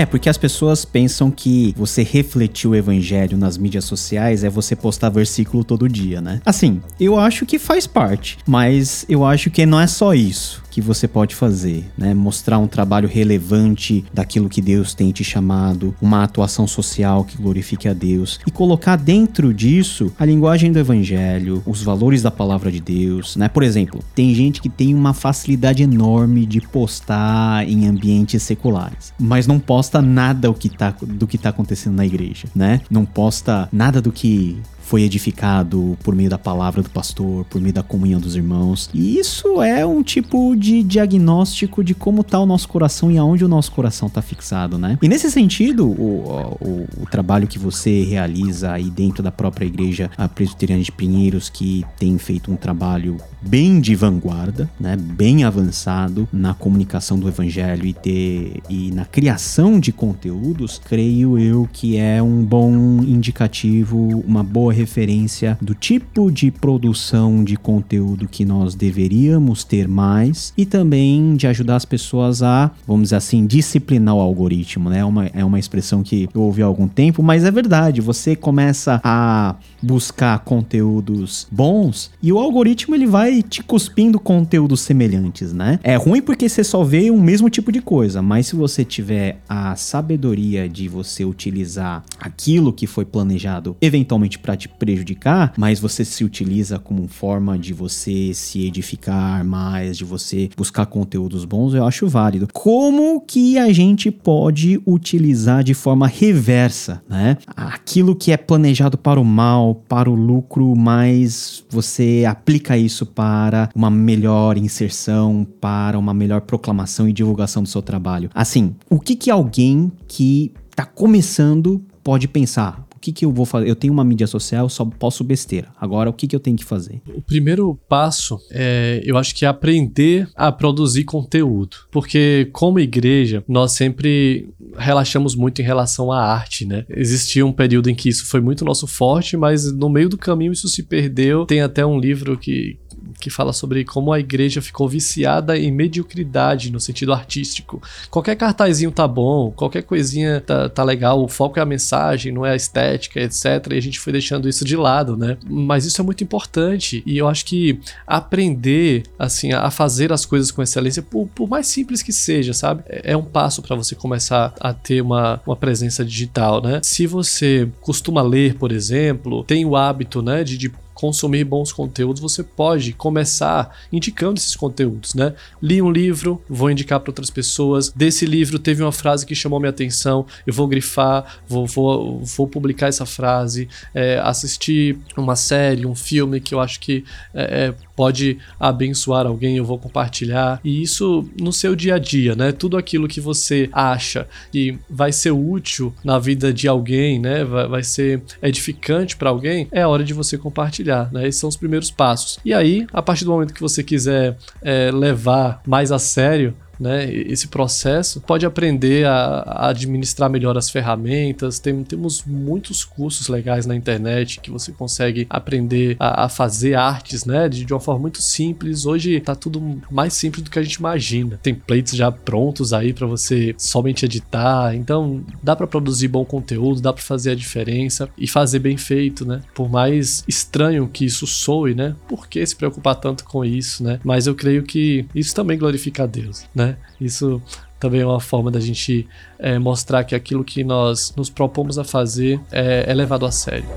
É, 0.00 0.06
porque 0.06 0.30
as 0.30 0.38
pessoas 0.38 0.82
pensam 0.82 1.30
que 1.30 1.74
você 1.76 2.02
refletir 2.02 2.66
o 2.66 2.74
evangelho 2.74 3.36
nas 3.36 3.58
mídias 3.58 3.84
sociais 3.84 4.42
é 4.42 4.48
você 4.48 4.74
postar 4.74 5.10
versículo 5.10 5.62
todo 5.62 5.86
dia, 5.86 6.22
né? 6.22 6.40
Assim, 6.42 6.80
eu 6.98 7.18
acho 7.18 7.44
que 7.44 7.58
faz 7.58 7.86
parte, 7.86 8.38
mas 8.46 9.04
eu 9.10 9.26
acho 9.26 9.50
que 9.50 9.66
não 9.66 9.78
é 9.78 9.86
só 9.86 10.14
isso 10.14 10.62
que 10.70 10.80
você 10.80 11.08
pode 11.08 11.34
fazer, 11.34 11.84
né? 11.96 12.14
Mostrar 12.14 12.58
um 12.58 12.66
trabalho 12.66 13.08
relevante 13.08 14.04
daquilo 14.12 14.48
que 14.48 14.62
Deus 14.62 14.94
tem 14.94 15.10
te 15.10 15.24
chamado, 15.24 15.94
uma 16.00 16.22
atuação 16.22 16.66
social 16.66 17.24
que 17.24 17.36
glorifique 17.36 17.88
a 17.88 17.92
Deus 17.92 18.38
e 18.46 18.50
colocar 18.50 18.96
dentro 18.96 19.52
disso 19.52 20.12
a 20.18 20.24
linguagem 20.24 20.70
do 20.70 20.78
evangelho, 20.78 21.62
os 21.66 21.82
valores 21.82 22.22
da 22.22 22.30
palavra 22.30 22.70
de 22.70 22.80
Deus, 22.80 23.36
né? 23.36 23.48
Por 23.48 23.62
exemplo, 23.62 24.00
tem 24.14 24.34
gente 24.34 24.60
que 24.60 24.68
tem 24.68 24.94
uma 24.94 25.12
facilidade 25.12 25.82
enorme 25.82 26.46
de 26.46 26.60
postar 26.60 27.68
em 27.68 27.88
ambientes 27.88 28.42
seculares, 28.42 29.12
mas 29.18 29.46
não 29.46 29.58
posta 29.58 30.00
nada 30.00 30.50
que 30.60 30.68
tá, 30.68 30.94
do 31.02 31.26
que 31.26 31.38
tá 31.38 31.48
acontecendo 31.48 31.96
na 31.96 32.06
igreja, 32.06 32.46
né? 32.54 32.80
Não 32.90 33.04
posta 33.04 33.68
nada 33.72 34.00
do 34.00 34.12
que 34.12 34.60
foi 34.90 35.02
edificado 35.02 35.96
por 36.02 36.16
meio 36.16 36.28
da 36.28 36.36
palavra 36.36 36.82
do 36.82 36.90
pastor, 36.90 37.44
por 37.44 37.60
meio 37.60 37.72
da 37.72 37.80
comunhão 37.82 38.20
dos 38.20 38.34
irmãos. 38.34 38.90
E 38.92 39.20
isso 39.20 39.62
é 39.62 39.86
um 39.86 40.02
tipo 40.02 40.56
de 40.56 40.82
diagnóstico 40.82 41.84
de 41.84 41.94
como 41.94 42.22
está 42.22 42.40
o 42.40 42.44
nosso 42.44 42.66
coração 42.66 43.08
e 43.08 43.16
aonde 43.16 43.44
o 43.44 43.48
nosso 43.48 43.70
coração 43.70 44.08
está 44.08 44.20
fixado, 44.20 44.76
né? 44.78 44.98
E 45.00 45.08
nesse 45.08 45.30
sentido, 45.30 45.86
o, 45.86 46.56
o, 46.60 47.02
o, 47.02 47.06
trabalho 47.08 47.46
que 47.46 47.56
você 47.56 48.02
realiza 48.02 48.72
aí 48.72 48.90
dentro 48.90 49.22
da 49.22 49.30
própria 49.30 49.64
igreja 49.64 50.10
Presbiteriana 50.34 50.82
de 50.82 50.90
Pinheiros, 50.90 51.48
que 51.48 51.84
tem 51.96 52.18
feito 52.18 52.50
um 52.50 52.56
trabalho 52.56 53.16
bem 53.40 53.80
de 53.80 53.94
vanguarda, 53.94 54.68
né? 54.78 54.96
Bem 54.96 55.44
avançado 55.44 56.28
na 56.32 56.52
comunicação 56.52 57.16
do 57.16 57.28
evangelho 57.28 57.86
e, 57.86 57.92
ter, 57.92 58.60
e 58.68 58.90
na 58.90 59.04
criação 59.04 59.78
de 59.78 59.92
conteúdos, 59.92 60.80
creio 60.84 61.38
eu 61.38 61.68
que 61.72 61.96
é 61.96 62.20
um 62.20 62.44
bom 62.44 62.72
indicativo, 63.04 64.24
uma 64.26 64.42
boa 64.42 64.79
referência 64.80 65.58
do 65.60 65.74
tipo 65.74 66.30
de 66.30 66.50
produção 66.50 67.44
de 67.44 67.56
conteúdo 67.56 68.26
que 68.28 68.44
nós 68.44 68.74
deveríamos 68.74 69.62
ter 69.62 69.86
mais 69.86 70.52
e 70.56 70.64
também 70.64 71.36
de 71.36 71.46
ajudar 71.46 71.76
as 71.76 71.84
pessoas 71.84 72.42
a, 72.42 72.70
vamos 72.86 73.04
dizer 73.04 73.16
assim, 73.16 73.46
disciplinar 73.46 74.14
o 74.14 74.20
algoritmo, 74.20 74.90
né? 74.90 75.00
É 75.00 75.04
uma, 75.04 75.26
é 75.26 75.44
uma 75.44 75.58
expressão 75.58 76.02
que 76.02 76.28
eu 76.34 76.40
ouvi 76.40 76.62
há 76.62 76.66
algum 76.66 76.88
tempo, 76.88 77.22
mas 77.22 77.44
é 77.44 77.50
verdade. 77.50 78.00
Você 78.00 78.34
começa 78.34 79.00
a 79.04 79.56
buscar 79.82 80.38
conteúdos 80.40 81.46
bons 81.50 82.10
e 82.22 82.32
o 82.32 82.38
algoritmo 82.38 82.94
ele 82.94 83.06
vai 83.06 83.42
te 83.42 83.62
cuspindo 83.62 84.18
conteúdos 84.18 84.80
semelhantes, 84.80 85.52
né? 85.52 85.78
É 85.82 85.96
ruim 85.96 86.22
porque 86.22 86.48
você 86.48 86.64
só 86.64 86.82
vê 86.82 87.10
o 87.10 87.20
mesmo 87.20 87.50
tipo 87.50 87.70
de 87.70 87.80
coisa, 87.80 88.22
mas 88.22 88.46
se 88.46 88.56
você 88.56 88.84
tiver 88.84 89.40
a 89.48 89.76
sabedoria 89.76 90.68
de 90.68 90.88
você 90.88 91.24
utilizar 91.24 92.02
aquilo 92.18 92.72
que 92.72 92.86
foi 92.86 93.04
planejado 93.04 93.76
eventualmente 93.80 94.38
para 94.38 94.56
te 94.56 94.68
prejudicar, 94.78 95.52
mas 95.56 95.80
você 95.80 96.04
se 96.04 96.24
utiliza 96.24 96.78
como 96.78 97.06
forma 97.08 97.58
de 97.58 97.72
você 97.72 98.32
se 98.34 98.66
edificar 98.66 99.44
mais, 99.44 99.96
de 99.96 100.04
você 100.04 100.48
buscar 100.56 100.86
conteúdos 100.86 101.44
bons, 101.44 101.74
eu 101.74 101.84
acho 101.84 102.08
válido. 102.08 102.48
Como 102.52 103.20
que 103.20 103.58
a 103.58 103.72
gente 103.72 104.10
pode 104.10 104.80
utilizar 104.86 105.62
de 105.62 105.74
forma 105.74 106.06
reversa, 106.06 107.02
né? 107.08 107.36
Aquilo 107.56 108.14
que 108.14 108.32
é 108.32 108.36
planejado 108.36 108.96
para 108.96 109.20
o 109.20 109.24
mal, 109.24 109.74
para 109.74 110.10
o 110.10 110.14
lucro, 110.14 110.74
mas 110.76 111.64
você 111.68 112.24
aplica 112.28 112.76
isso 112.76 113.06
para 113.06 113.68
uma 113.74 113.90
melhor 113.90 114.56
inserção, 114.56 115.46
para 115.60 115.98
uma 115.98 116.14
melhor 116.14 116.42
proclamação 116.42 117.08
e 117.08 117.12
divulgação 117.12 117.62
do 117.62 117.68
seu 117.68 117.82
trabalho. 117.82 118.30
Assim, 118.34 118.74
o 118.88 118.98
que 118.98 119.14
que 119.14 119.30
alguém 119.30 119.90
que 120.06 120.52
está 120.70 120.84
começando 120.84 121.82
pode 122.02 122.26
pensar? 122.26 122.86
O 123.00 123.02
que, 123.02 123.12
que 123.12 123.24
eu 123.24 123.32
vou 123.32 123.46
fazer? 123.46 123.66
Eu 123.66 123.74
tenho 123.74 123.94
uma 123.94 124.04
mídia 124.04 124.26
social, 124.26 124.68
só 124.68 124.84
posso 124.84 125.24
besteira. 125.24 125.68
Agora, 125.80 126.10
o 126.10 126.12
que, 126.12 126.26
que 126.26 126.36
eu 126.36 126.40
tenho 126.40 126.54
que 126.54 126.66
fazer? 126.66 127.00
O 127.14 127.22
primeiro 127.22 127.74
passo 127.88 128.38
é, 128.50 129.00
eu 129.02 129.16
acho 129.16 129.34
que 129.34 129.46
é 129.46 129.48
aprender 129.48 130.28
a 130.34 130.52
produzir 130.52 131.04
conteúdo. 131.04 131.78
Porque, 131.90 132.50
como 132.52 132.78
igreja, 132.78 133.42
nós 133.48 133.72
sempre 133.72 134.50
relaxamos 134.76 135.34
muito 135.34 135.62
em 135.62 135.64
relação 135.64 136.12
à 136.12 136.22
arte, 136.22 136.66
né? 136.66 136.84
Existia 136.90 137.44
um 137.46 137.52
período 137.52 137.88
em 137.88 137.94
que 137.94 138.10
isso 138.10 138.26
foi 138.26 138.42
muito 138.42 138.66
nosso 138.66 138.86
forte, 138.86 139.34
mas 139.34 139.72
no 139.72 139.88
meio 139.88 140.10
do 140.10 140.18
caminho 140.18 140.52
isso 140.52 140.68
se 140.68 140.82
perdeu. 140.82 141.46
Tem 141.46 141.62
até 141.62 141.86
um 141.86 141.98
livro 141.98 142.36
que, 142.36 142.78
que 143.20 143.30
fala 143.30 143.52
sobre 143.52 143.84
como 143.84 144.12
a 144.12 144.20
igreja 144.20 144.62
ficou 144.62 144.88
viciada 144.88 145.58
em 145.58 145.70
mediocridade 145.70 146.70
no 146.70 146.80
sentido 146.80 147.12
artístico. 147.12 147.82
Qualquer 148.10 148.36
cartazinho 148.36 148.90
tá 148.90 149.06
bom, 149.06 149.50
qualquer 149.50 149.82
coisinha 149.82 150.40
tá, 150.40 150.68
tá 150.68 150.84
legal, 150.84 151.22
o 151.22 151.28
foco 151.28 151.58
é 151.58 151.62
a 151.62 151.66
mensagem, 151.66 152.32
não 152.32 152.44
é 152.44 152.52
a 152.52 152.56
estética, 152.56 153.20
etc. 153.20 153.68
E 153.72 153.76
a 153.76 153.82
gente 153.82 154.00
foi 154.00 154.12
deixando 154.12 154.48
isso 154.48 154.64
de 154.64 154.76
lado, 154.76 155.16
né? 155.16 155.36
Mas 155.48 155.84
isso 155.84 156.00
é 156.00 156.04
muito 156.04 156.24
importante 156.24 157.02
e 157.06 157.18
eu 157.18 157.28
acho 157.28 157.44
que 157.44 157.80
aprender, 158.06 159.04
assim, 159.18 159.52
a 159.52 159.70
fazer 159.70 160.12
as 160.12 160.24
coisas 160.24 160.50
com 160.50 160.62
excelência, 160.62 161.02
por, 161.02 161.28
por 161.28 161.48
mais 161.48 161.66
simples 161.66 162.02
que 162.02 162.12
seja, 162.12 162.52
sabe? 162.52 162.82
É, 162.86 163.12
é 163.12 163.16
um 163.16 163.24
passo 163.24 163.62
para 163.62 163.76
você 163.76 163.94
começar 163.94 164.54
a 164.60 164.72
ter 164.72 165.00
uma, 165.00 165.40
uma 165.46 165.56
presença 165.56 166.04
digital, 166.04 166.62
né? 166.62 166.80
Se 166.82 167.06
você 167.06 167.68
costuma 167.80 168.22
ler, 168.22 168.54
por 168.54 168.72
exemplo, 168.72 169.44
tem 169.44 169.64
o 169.64 169.76
hábito, 169.76 170.22
né, 170.22 170.44
de, 170.44 170.56
de 170.56 170.72
consumir 171.00 171.44
bons 171.44 171.72
conteúdos, 171.72 172.20
você 172.20 172.42
pode 172.42 172.92
começar 172.92 173.74
indicando 173.90 174.38
esses 174.38 174.54
conteúdos, 174.54 175.14
né? 175.14 175.32
Li 175.62 175.80
um 175.80 175.90
livro, 175.90 176.42
vou 176.46 176.70
indicar 176.70 177.00
para 177.00 177.10
outras 177.10 177.30
pessoas. 177.30 177.88
Desse 177.88 178.26
livro 178.26 178.58
teve 178.58 178.82
uma 178.82 178.92
frase 178.92 179.24
que 179.24 179.34
chamou 179.34 179.58
minha 179.58 179.70
atenção, 179.70 180.26
eu 180.46 180.52
vou 180.52 180.68
grifar, 180.68 181.40
vou, 181.48 181.66
vou, 181.66 182.22
vou 182.22 182.46
publicar 182.46 182.88
essa 182.88 183.06
frase. 183.06 183.66
É, 183.94 184.20
assistir 184.22 184.98
uma 185.16 185.36
série, 185.36 185.86
um 185.86 185.94
filme 185.94 186.38
que 186.38 186.54
eu 186.54 186.60
acho 186.60 186.78
que 186.78 187.02
é, 187.32 187.68
é 187.68 187.74
pode 188.00 188.38
abençoar 188.58 189.26
alguém, 189.26 189.58
eu 189.58 189.64
vou 189.66 189.78
compartilhar. 189.78 190.58
E 190.64 190.80
isso 190.80 191.28
no 191.38 191.52
seu 191.52 191.76
dia 191.76 191.96
a 191.96 191.98
dia, 191.98 192.34
né? 192.34 192.50
Tudo 192.50 192.78
aquilo 192.78 193.06
que 193.06 193.20
você 193.20 193.68
acha 193.74 194.26
que 194.50 194.78
vai 194.88 195.12
ser 195.12 195.32
útil 195.32 195.92
na 196.02 196.18
vida 196.18 196.50
de 196.50 196.66
alguém, 196.66 197.18
né? 197.18 197.44
Vai, 197.44 197.68
vai 197.68 197.82
ser 197.82 198.22
edificante 198.40 199.18
para 199.18 199.28
alguém, 199.28 199.68
é 199.70 199.86
hora 199.86 200.02
de 200.02 200.14
você 200.14 200.38
compartilhar, 200.38 201.12
né? 201.12 201.28
Esses 201.28 201.38
são 201.38 201.50
os 201.50 201.58
primeiros 201.58 201.90
passos. 201.90 202.38
E 202.42 202.54
aí, 202.54 202.86
a 202.90 203.02
partir 203.02 203.26
do 203.26 203.32
momento 203.32 203.52
que 203.52 203.60
você 203.60 203.82
quiser 203.82 204.38
é, 204.62 204.90
levar 204.90 205.60
mais 205.66 205.92
a 205.92 205.98
sério 205.98 206.56
né, 206.80 207.12
esse 207.12 207.48
processo, 207.48 208.20
pode 208.22 208.46
aprender 208.46 209.06
a, 209.06 209.68
administrar 209.68 210.30
melhor 210.30 210.56
as 210.56 210.70
ferramentas. 210.70 211.58
Tem, 211.58 211.84
temos 211.84 212.24
muitos 212.24 212.84
cursos 212.84 213.28
legais 213.28 213.66
na 213.66 213.76
internet 213.76 214.40
que 214.40 214.50
você 214.50 214.72
consegue 214.72 215.26
aprender 215.28 215.96
a, 216.00 216.24
a 216.24 216.28
fazer 216.28 216.74
artes 216.74 217.24
né, 217.26 217.48
de, 217.48 217.64
de, 217.64 217.72
uma 217.72 217.80
forma 217.80 218.00
muito 218.00 218.22
simples. 218.22 218.86
Hoje 218.86 219.12
está 219.12 219.34
tudo 219.34 219.80
mais 219.90 220.14
simples 220.14 220.42
do 220.42 220.50
que 220.50 220.58
a 220.58 220.62
gente 220.62 220.74
imagina. 220.74 221.38
Templates 221.42 221.94
já 221.94 222.10
prontos 222.10 222.72
aí 222.72 222.92
para 222.92 223.06
você 223.06 223.54
somente 223.58 224.06
editar. 224.06 224.74
Então 224.74 225.22
dá 225.42 225.54
para 225.54 225.66
produzir 225.66 226.08
bom 226.08 226.24
conteúdo, 226.24 226.80
dá 226.80 226.92
para 226.92 227.02
fazer 227.02 227.32
a 227.32 227.34
diferença 227.34 228.08
e 228.16 228.26
fazer 228.26 228.58
bem 228.58 228.76
feito, 228.76 229.26
né? 229.26 229.42
Por 229.54 229.68
mais 229.68 230.24
estranho 230.26 230.88
que 230.88 231.04
isso 231.04 231.26
soe, 231.26 231.74
né? 231.74 231.94
Por 232.08 232.26
que 232.26 232.44
se 232.46 232.56
preocupar 232.56 232.94
tanto 232.94 233.24
com 233.24 233.44
isso, 233.44 233.82
né? 233.82 234.00
Mas 234.02 234.26
eu 234.26 234.34
creio 234.34 234.62
que 234.62 235.04
isso 235.14 235.34
também 235.34 235.58
glorifica 235.58 236.04
a 236.04 236.06
Deus, 236.06 236.44
né? 236.54 236.69
Isso 237.00 237.40
também 237.78 238.02
é 238.02 238.06
uma 238.06 238.20
forma 238.20 238.50
da 238.50 238.60
gente 238.60 239.08
é, 239.38 239.58
mostrar 239.58 240.04
que 240.04 240.14
aquilo 240.14 240.44
que 240.44 240.62
nós 240.62 241.14
nos 241.16 241.30
propomos 241.30 241.78
a 241.78 241.84
fazer 241.84 242.40
é, 242.52 242.84
é 242.86 242.94
levado 242.94 243.24
a 243.24 243.32
sério. 243.32 243.68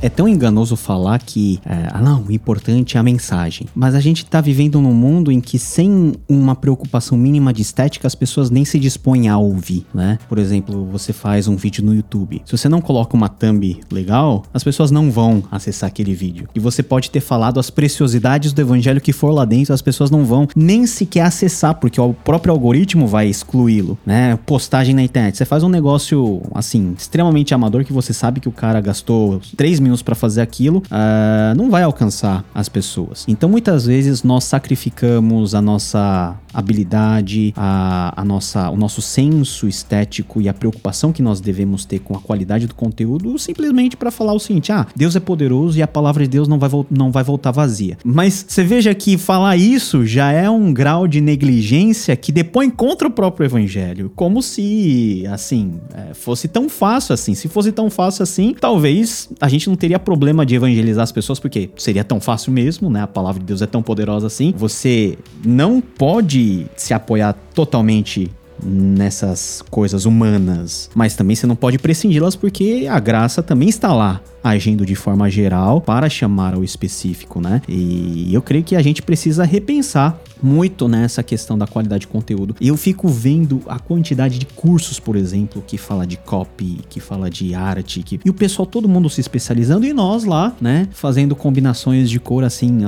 É 0.00 0.08
tão 0.08 0.28
enganoso 0.28 0.76
falar 0.76 1.18
que, 1.18 1.58
é, 1.66 1.88
ah 1.90 2.00
não, 2.00 2.22
o 2.22 2.32
importante 2.32 2.96
é 2.96 3.00
a 3.00 3.02
mensagem. 3.02 3.66
Mas 3.74 3.96
a 3.96 4.00
gente 4.00 4.24
tá 4.24 4.40
vivendo 4.40 4.80
num 4.80 4.94
mundo 4.94 5.32
em 5.32 5.40
que 5.40 5.58
sem 5.58 6.14
uma 6.28 6.54
preocupação 6.54 7.18
mínima 7.18 7.52
de 7.52 7.62
estética, 7.62 8.06
as 8.06 8.14
pessoas 8.14 8.48
nem 8.48 8.64
se 8.64 8.78
dispõem 8.78 9.28
a 9.28 9.36
ouvir, 9.36 9.84
né? 9.92 10.18
Por 10.28 10.38
exemplo, 10.38 10.86
você 10.86 11.12
faz 11.12 11.48
um 11.48 11.56
vídeo 11.56 11.84
no 11.84 11.92
YouTube. 11.92 12.40
Se 12.44 12.56
você 12.56 12.68
não 12.68 12.80
coloca 12.80 13.16
uma 13.16 13.28
thumb 13.28 13.80
legal, 13.90 14.44
as 14.54 14.62
pessoas 14.62 14.92
não 14.92 15.10
vão 15.10 15.42
acessar 15.50 15.88
aquele 15.88 16.14
vídeo. 16.14 16.48
E 16.54 16.60
você 16.60 16.80
pode 16.80 17.10
ter 17.10 17.20
falado 17.20 17.58
as 17.58 17.68
preciosidades 17.68 18.52
do 18.52 18.60
evangelho 18.60 19.00
que 19.00 19.12
for 19.12 19.32
lá 19.32 19.44
dentro, 19.44 19.74
as 19.74 19.82
pessoas 19.82 20.12
não 20.12 20.24
vão 20.24 20.46
nem 20.54 20.86
sequer 20.86 21.22
acessar, 21.22 21.74
porque 21.74 22.00
o 22.00 22.14
próprio 22.14 22.52
algoritmo 22.52 23.08
vai 23.08 23.26
excluí-lo, 23.26 23.98
né? 24.06 24.38
Postagem 24.46 24.94
na 24.94 25.02
internet. 25.02 25.36
Você 25.36 25.44
faz 25.44 25.64
um 25.64 25.68
negócio, 25.68 26.40
assim, 26.54 26.94
extremamente 26.96 27.52
amador 27.52 27.84
que 27.84 27.92
você 27.92 28.12
sabe 28.12 28.38
que 28.38 28.48
o 28.48 28.52
cara 28.52 28.80
gastou 28.80 29.40
3 29.56 29.80
minutos 29.80 29.87
para 30.02 30.14
fazer 30.14 30.40
aquilo, 30.40 30.78
uh, 30.78 31.56
não 31.56 31.70
vai 31.70 31.82
alcançar 31.82 32.44
as 32.54 32.68
pessoas. 32.68 33.24
Então 33.28 33.48
muitas 33.48 33.86
vezes 33.86 34.22
nós 34.22 34.44
sacrificamos 34.44 35.54
a 35.54 35.62
nossa 35.62 36.34
habilidade, 36.58 37.54
a, 37.56 38.12
a 38.20 38.24
nossa, 38.24 38.68
o 38.68 38.76
nosso 38.76 39.00
senso 39.00 39.68
estético 39.68 40.40
e 40.40 40.48
a 40.48 40.54
preocupação 40.54 41.12
que 41.12 41.22
nós 41.22 41.40
devemos 41.40 41.84
ter 41.84 42.00
com 42.00 42.16
a 42.16 42.20
qualidade 42.20 42.66
do 42.66 42.74
conteúdo 42.74 43.38
simplesmente 43.38 43.96
para 43.96 44.10
falar 44.10 44.32
o 44.32 44.40
seguinte: 44.40 44.72
ah, 44.72 44.84
Deus 44.96 45.14
é 45.14 45.20
poderoso 45.20 45.78
e 45.78 45.82
a 45.82 45.86
palavra 45.86 46.24
de 46.24 46.30
Deus 46.30 46.48
não 46.48 46.58
vai, 46.58 46.68
não 46.90 47.12
vai 47.12 47.22
voltar 47.22 47.52
vazia. 47.52 47.96
Mas 48.04 48.44
você 48.48 48.64
veja 48.64 48.92
que 48.92 49.16
falar 49.16 49.56
isso 49.56 50.04
já 50.04 50.32
é 50.32 50.50
um 50.50 50.72
grau 50.72 51.06
de 51.06 51.20
negligência 51.20 52.16
que 52.16 52.32
depõe 52.32 52.68
contra 52.68 53.06
o 53.06 53.10
próprio 53.10 53.44
evangelho, 53.44 54.10
como 54.16 54.42
se, 54.42 55.24
assim, 55.30 55.74
é, 55.94 56.12
fosse 56.12 56.48
tão 56.48 56.68
fácil 56.68 57.14
assim. 57.14 57.34
Se 57.34 57.48
fosse 57.48 57.70
tão 57.70 57.88
fácil 57.88 58.24
assim, 58.24 58.52
talvez 58.58 59.28
a 59.40 59.48
gente 59.48 59.68
não 59.68 59.76
teria 59.76 59.98
problema 59.98 60.44
de 60.44 60.56
evangelizar 60.56 61.04
as 61.04 61.12
pessoas, 61.12 61.38
porque 61.38 61.70
seria 61.76 62.02
tão 62.02 62.20
fácil 62.20 62.52
mesmo, 62.52 62.90
né? 62.90 63.02
A 63.02 63.06
palavra 63.06 63.38
de 63.38 63.46
Deus 63.46 63.62
é 63.62 63.66
tão 63.66 63.82
poderosa 63.82 64.26
assim. 64.26 64.52
Você 64.56 65.16
não 65.44 65.80
pode 65.80 66.47
se 66.76 66.94
apoiar 66.94 67.34
totalmente 67.54 68.30
nessas 68.62 69.62
coisas 69.70 70.04
humanas, 70.04 70.90
mas 70.94 71.14
também 71.14 71.36
você 71.36 71.46
não 71.46 71.56
pode 71.56 71.78
prescindi-las 71.78 72.34
porque 72.34 72.86
a 72.90 72.98
graça 72.98 73.42
também 73.42 73.68
está 73.68 73.92
lá 73.92 74.20
agindo 74.42 74.84
de 74.84 74.94
forma 74.94 75.30
geral 75.30 75.80
para 75.80 76.08
chamar 76.08 76.54
ao 76.54 76.64
específico, 76.64 77.40
né? 77.40 77.62
E 77.68 78.32
eu 78.32 78.42
creio 78.42 78.64
que 78.64 78.76
a 78.76 78.82
gente 78.82 79.02
precisa 79.02 79.44
repensar 79.44 80.20
muito 80.42 80.88
nessa 80.88 81.22
questão 81.22 81.58
da 81.58 81.66
qualidade 81.66 82.02
de 82.02 82.08
conteúdo. 82.08 82.54
Eu 82.60 82.76
fico 82.76 83.08
vendo 83.08 83.62
a 83.66 83.78
quantidade 83.78 84.38
de 84.38 84.46
cursos, 84.46 85.00
por 85.00 85.16
exemplo, 85.16 85.62
que 85.66 85.76
fala 85.76 86.06
de 86.06 86.16
copy, 86.16 86.80
que 86.88 87.00
fala 87.00 87.30
de 87.30 87.54
arte, 87.54 88.02
que... 88.02 88.20
e 88.24 88.30
o 88.30 88.34
pessoal, 88.34 88.66
todo 88.66 88.88
mundo 88.88 89.10
se 89.10 89.20
especializando 89.20 89.86
e 89.86 89.92
nós 89.92 90.24
lá, 90.24 90.54
né, 90.60 90.88
fazendo 90.92 91.34
combinações 91.34 92.08
de 92.08 92.20
cor 92.20 92.44
assim 92.44 92.80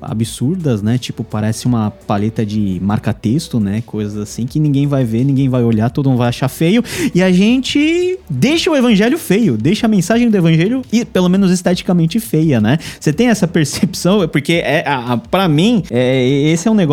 absurdas, 0.00 0.82
né? 0.82 0.98
Tipo, 0.98 1.22
parece 1.22 1.66
uma 1.66 1.90
paleta 1.90 2.44
de 2.44 2.78
marca-texto, 2.82 3.60
né? 3.60 3.82
Coisas 3.84 4.16
assim 4.16 4.46
que 4.46 4.58
ninguém 4.58 4.86
vai 4.86 5.04
ver, 5.04 5.24
ninguém 5.24 5.48
vai 5.48 5.62
olhar, 5.62 5.90
todo 5.90 6.08
mundo 6.08 6.18
vai 6.18 6.28
achar 6.28 6.48
feio 6.48 6.82
e 7.14 7.22
a 7.22 7.30
gente 7.30 8.18
deixa 8.28 8.70
o 8.70 8.76
evangelho 8.76 9.18
feio, 9.18 9.56
deixa 9.56 9.86
a 9.86 9.88
mensagem 9.88 10.30
do 10.30 10.36
evangelho 10.36 10.82
e 10.92 11.04
pelo 11.04 11.28
menos 11.28 11.50
esteticamente 11.50 12.18
feia, 12.20 12.60
né? 12.60 12.78
Você 12.98 13.12
tem 13.12 13.28
essa 13.28 13.46
percepção? 13.48 14.26
Porque 14.28 14.54
é, 14.64 14.84
para 15.30 15.48
mim, 15.48 15.82
é, 15.90 16.26
esse 16.28 16.68
é 16.68 16.70
um 16.70 16.74
negócio 16.74 16.85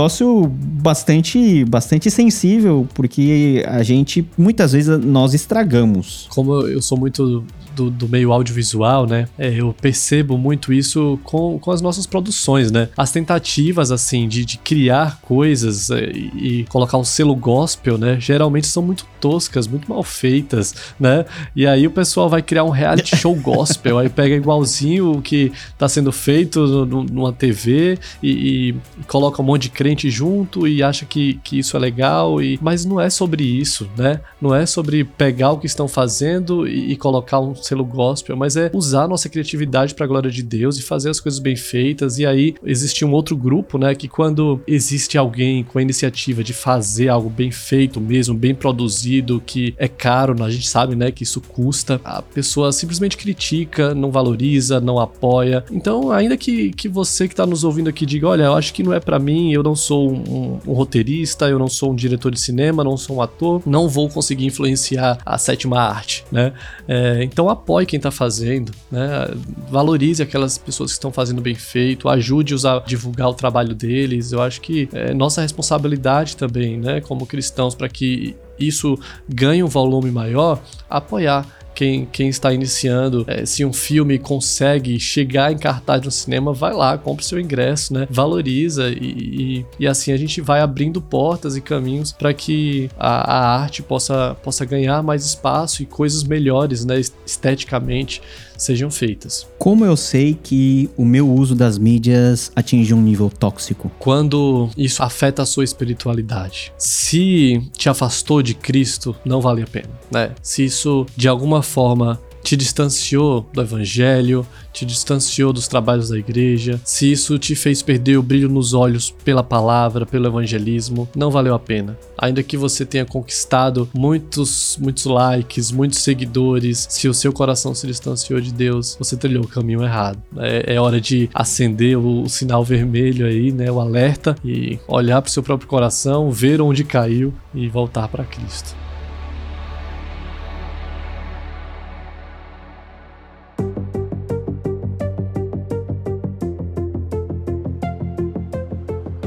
bastante, 0.45 1.63
bastante 1.65 2.09
sensível, 2.09 2.87
porque 2.93 3.63
a 3.67 3.83
gente, 3.83 4.27
muitas 4.37 4.73
vezes, 4.73 4.97
nós 4.99 5.33
estragamos. 5.33 6.27
Como 6.29 6.67
eu 6.67 6.81
sou 6.81 6.97
muito 6.97 7.43
do, 7.75 7.89
do 7.89 8.07
meio 8.07 8.31
audiovisual, 8.31 9.05
né? 9.05 9.27
É, 9.37 9.49
eu 9.53 9.73
percebo 9.79 10.37
muito 10.37 10.71
isso 10.71 11.19
com, 11.23 11.59
com 11.59 11.71
as 11.71 11.81
nossas 11.81 12.05
produções, 12.05 12.71
né? 12.71 12.89
As 12.97 13.11
tentativas, 13.11 13.91
assim, 13.91 14.27
de, 14.27 14.45
de 14.45 14.57
criar 14.57 15.19
coisas 15.21 15.89
é, 15.89 16.05
e, 16.05 16.61
e, 16.61 16.63
colocar 16.65 16.97
um 16.97 17.03
selo 17.03 17.35
gospel, 17.35 17.97
né? 17.97 18.19
Geralmente 18.19 18.67
são 18.67 18.83
muito 18.83 19.05
toscas, 19.19 19.67
muito 19.67 19.89
mal 19.89 20.03
feitas, 20.03 20.75
né? 20.99 21.25
E 21.55 21.65
aí 21.65 21.87
o 21.87 21.91
pessoal 21.91 22.29
vai 22.29 22.41
criar 22.41 22.63
um 22.63 22.69
reality 22.69 23.15
show 23.17 23.33
gospel, 23.35 23.97
aí 23.97 24.09
pega 24.09 24.35
igualzinho 24.35 25.13
o 25.13 25.21
que 25.21 25.51
tá 25.77 25.87
sendo 25.87 26.11
feito 26.11 26.85
no, 26.85 27.03
numa 27.03 27.31
TV 27.31 27.97
e, 28.21 28.29
e, 28.69 28.75
coloca 29.07 29.41
um 29.41 29.45
monte 29.45 29.63
de 29.63 29.69
crente 29.69 30.09
junto 30.09 30.67
e 30.67 30.83
acha 30.83 31.05
que, 31.05 31.39
que 31.43 31.59
isso 31.59 31.75
é 31.77 31.79
legal, 31.79 32.41
e 32.41 32.59
mas 32.61 32.85
não 32.85 32.99
é 32.99 33.09
sobre 33.09 33.43
isso, 33.43 33.89
né? 33.97 34.19
Não 34.41 34.53
é 34.53 34.65
sobre 34.65 35.03
pegar 35.03 35.51
o 35.51 35.57
que 35.57 35.65
estão 35.65 35.87
fazendo 35.87 36.67
e, 36.67 36.91
e 36.91 36.95
colocar 36.97 37.39
um 37.39 37.55
selo 37.65 37.85
gospel, 37.85 38.35
mas 38.35 38.55
é 38.55 38.69
usar 38.73 39.07
nossa 39.07 39.29
criatividade 39.29 39.93
para 39.93 40.05
a 40.05 40.07
glória 40.07 40.31
de 40.31 40.43
Deus 40.43 40.77
e 40.77 40.81
fazer 40.81 41.09
as 41.09 41.19
coisas 41.19 41.39
bem 41.39 41.55
feitas. 41.55 42.19
E 42.19 42.25
aí 42.25 42.55
existe 42.63 43.05
um 43.05 43.11
outro 43.11 43.35
grupo, 43.35 43.77
né, 43.77 43.95
que 43.95 44.07
quando 44.07 44.61
existe 44.67 45.17
alguém 45.17 45.63
com 45.63 45.79
a 45.79 45.81
iniciativa 45.81 46.43
de 46.43 46.53
fazer 46.53 47.09
algo 47.09 47.29
bem 47.29 47.51
feito 47.51 47.99
mesmo, 47.99 48.35
bem 48.35 48.53
produzido, 48.53 49.41
que 49.45 49.73
é 49.77 49.87
caro, 49.87 50.41
a 50.43 50.49
gente 50.49 50.67
sabe, 50.67 50.95
né, 50.95 51.11
que 51.11 51.23
isso 51.23 51.41
custa, 51.41 51.99
a 52.03 52.21
pessoa 52.21 52.71
simplesmente 52.71 53.17
critica, 53.17 53.93
não 53.93 54.11
valoriza, 54.11 54.79
não 54.79 54.99
apoia. 54.99 55.63
Então, 55.71 56.11
ainda 56.11 56.35
que, 56.37 56.71
que 56.73 56.87
você 56.87 57.27
que 57.27 57.33
está 57.33 57.45
nos 57.45 57.63
ouvindo 57.63 57.89
aqui 57.89 58.05
diga, 58.05 58.27
olha, 58.27 58.43
eu 58.43 58.53
acho 58.53 58.73
que 58.73 58.83
não 58.83 58.93
é 58.93 58.99
para 58.99 59.19
mim, 59.19 59.51
eu 59.51 59.63
não 59.63 59.75
sou 59.75 60.11
um, 60.11 60.59
um, 60.65 60.73
roteirista, 60.73 61.47
eu 61.47 61.59
não 61.59 61.67
sou 61.67 61.91
um 61.91 61.95
diretor 61.95 62.31
de 62.31 62.39
cinema, 62.39 62.83
não 62.83 62.97
sou 62.97 63.17
um 63.17 63.21
ator, 63.21 63.61
não 63.65 63.87
vou 63.87 64.09
conseguir 64.09 64.45
influenciar 64.45 65.17
a 65.25 65.37
sétima 65.37 65.79
arte, 65.79 66.25
né? 66.31 66.53
É, 66.87 67.23
então 67.23 67.49
apoie 67.53 67.85
quem 67.85 67.97
está 67.97 68.11
fazendo, 68.11 68.71
né? 68.91 69.27
Valorize 69.69 70.21
aquelas 70.21 70.57
pessoas 70.57 70.91
que 70.91 70.95
estão 70.95 71.11
fazendo 71.11 71.41
bem 71.41 71.55
feito, 71.55 72.09
ajude-os 72.09 72.65
a 72.65 72.79
divulgar 72.79 73.29
o 73.29 73.33
trabalho 73.33 73.73
deles. 73.73 74.31
Eu 74.31 74.41
acho 74.41 74.61
que 74.61 74.89
é 74.93 75.13
nossa 75.13 75.41
responsabilidade 75.41 76.35
também, 76.35 76.77
né, 76.77 77.01
como 77.01 77.25
cristãos, 77.25 77.73
para 77.75 77.87
que 77.89 78.35
isso 78.59 78.99
ganhe 79.27 79.63
um 79.63 79.67
volume 79.67 80.11
maior, 80.11 80.61
apoiar 80.89 81.47
quem, 81.73 82.05
quem 82.05 82.29
está 82.29 82.53
iniciando, 82.53 83.23
é, 83.27 83.45
se 83.45 83.65
um 83.65 83.73
filme 83.73 84.17
consegue 84.19 84.99
chegar 84.99 85.51
em 85.51 85.57
cartaz 85.57 86.01
no 86.01 86.11
cinema, 86.11 86.53
vai 86.53 86.73
lá, 86.73 86.97
compra 86.97 87.23
seu 87.23 87.39
ingresso, 87.39 87.93
né? 87.93 88.07
Valoriza 88.09 88.89
e, 88.89 88.95
e, 88.99 89.65
e 89.79 89.87
assim 89.87 90.11
a 90.11 90.17
gente 90.17 90.41
vai 90.41 90.61
abrindo 90.61 91.01
portas 91.01 91.55
e 91.57 91.61
caminhos 91.61 92.11
para 92.11 92.33
que 92.33 92.89
a, 92.97 93.31
a, 93.31 93.61
arte 93.61 93.81
possa, 93.81 94.35
possa 94.43 94.65
ganhar 94.65 95.01
mais 95.03 95.25
espaço 95.25 95.83
e 95.83 95.85
coisas 95.85 96.23
melhores, 96.23 96.85
né? 96.85 96.99
Esteticamente 97.25 98.21
sejam 98.63 98.89
feitas. 98.89 99.47
Como 99.57 99.85
eu 99.85 99.95
sei 99.95 100.37
que 100.41 100.89
o 100.97 101.05
meu 101.05 101.29
uso 101.31 101.55
das 101.55 101.77
mídias 101.77 102.51
atinge 102.55 102.93
um 102.93 103.01
nível 103.01 103.29
tóxico? 103.29 103.91
Quando 103.99 104.69
isso 104.77 105.03
afeta 105.03 105.41
a 105.41 105.45
sua 105.45 105.63
espiritualidade. 105.63 106.71
Se 106.77 107.61
te 107.77 107.89
afastou 107.89 108.41
de 108.41 108.53
Cristo, 108.53 109.15
não 109.25 109.41
vale 109.41 109.61
a 109.61 109.67
pena, 109.67 109.89
né? 110.11 110.31
Se 110.41 110.65
isso 110.65 111.05
de 111.15 111.27
alguma 111.27 111.61
forma 111.61 112.19
te 112.43 112.57
distanciou 112.57 113.47
do 113.53 113.61
evangelho, 113.61 114.45
te 114.73 114.85
distanciou 114.85 115.53
dos 115.53 115.67
trabalhos 115.67 116.09
da 116.09 116.17
igreja, 116.17 116.79
se 116.83 117.11
isso 117.11 117.39
te 117.39 117.55
fez 117.55 117.81
perder 117.81 118.17
o 118.17 118.23
brilho 118.23 118.49
nos 118.49 118.73
olhos 118.73 119.09
pela 119.23 119.43
palavra, 119.43 120.05
pelo 120.05 120.27
evangelismo, 120.27 121.07
não 121.15 121.31
valeu 121.31 121.55
a 121.55 121.59
pena. 121.59 121.97
Ainda 122.17 122.43
que 122.43 122.57
você 122.57 122.85
tenha 122.85 123.05
conquistado 123.05 123.89
muitos, 123.93 124.77
muitos 124.79 125.05
likes, 125.05 125.71
muitos 125.71 125.99
seguidores, 125.99 126.85
se 126.89 127.07
o 127.07 127.13
seu 127.13 127.31
coração 127.31 127.73
se 127.73 127.87
distanciou 127.87 128.41
de 128.41 128.53
Deus, 128.53 128.95
você 128.99 129.15
trilhou 129.15 129.45
o 129.45 129.47
caminho 129.47 129.83
errado. 129.83 130.21
É, 130.37 130.75
é 130.75 130.81
hora 130.81 130.99
de 130.99 131.29
acender 131.33 131.97
o, 131.97 132.23
o, 132.23 132.29
sinal 132.29 132.63
vermelho 132.63 133.25
aí, 133.25 133.51
né, 133.51 133.71
o 133.71 133.79
alerta 133.79 134.35
e 134.43 134.79
olhar 134.87 135.21
para 135.21 135.29
o 135.29 135.31
seu 135.31 135.43
próprio 135.43 135.67
coração, 135.67 136.31
ver 136.31 136.61
onde 136.61 136.83
caiu 136.83 137.33
e 137.53 137.69
voltar 137.69 138.07
para 138.07 138.23
Cristo. 138.23 138.75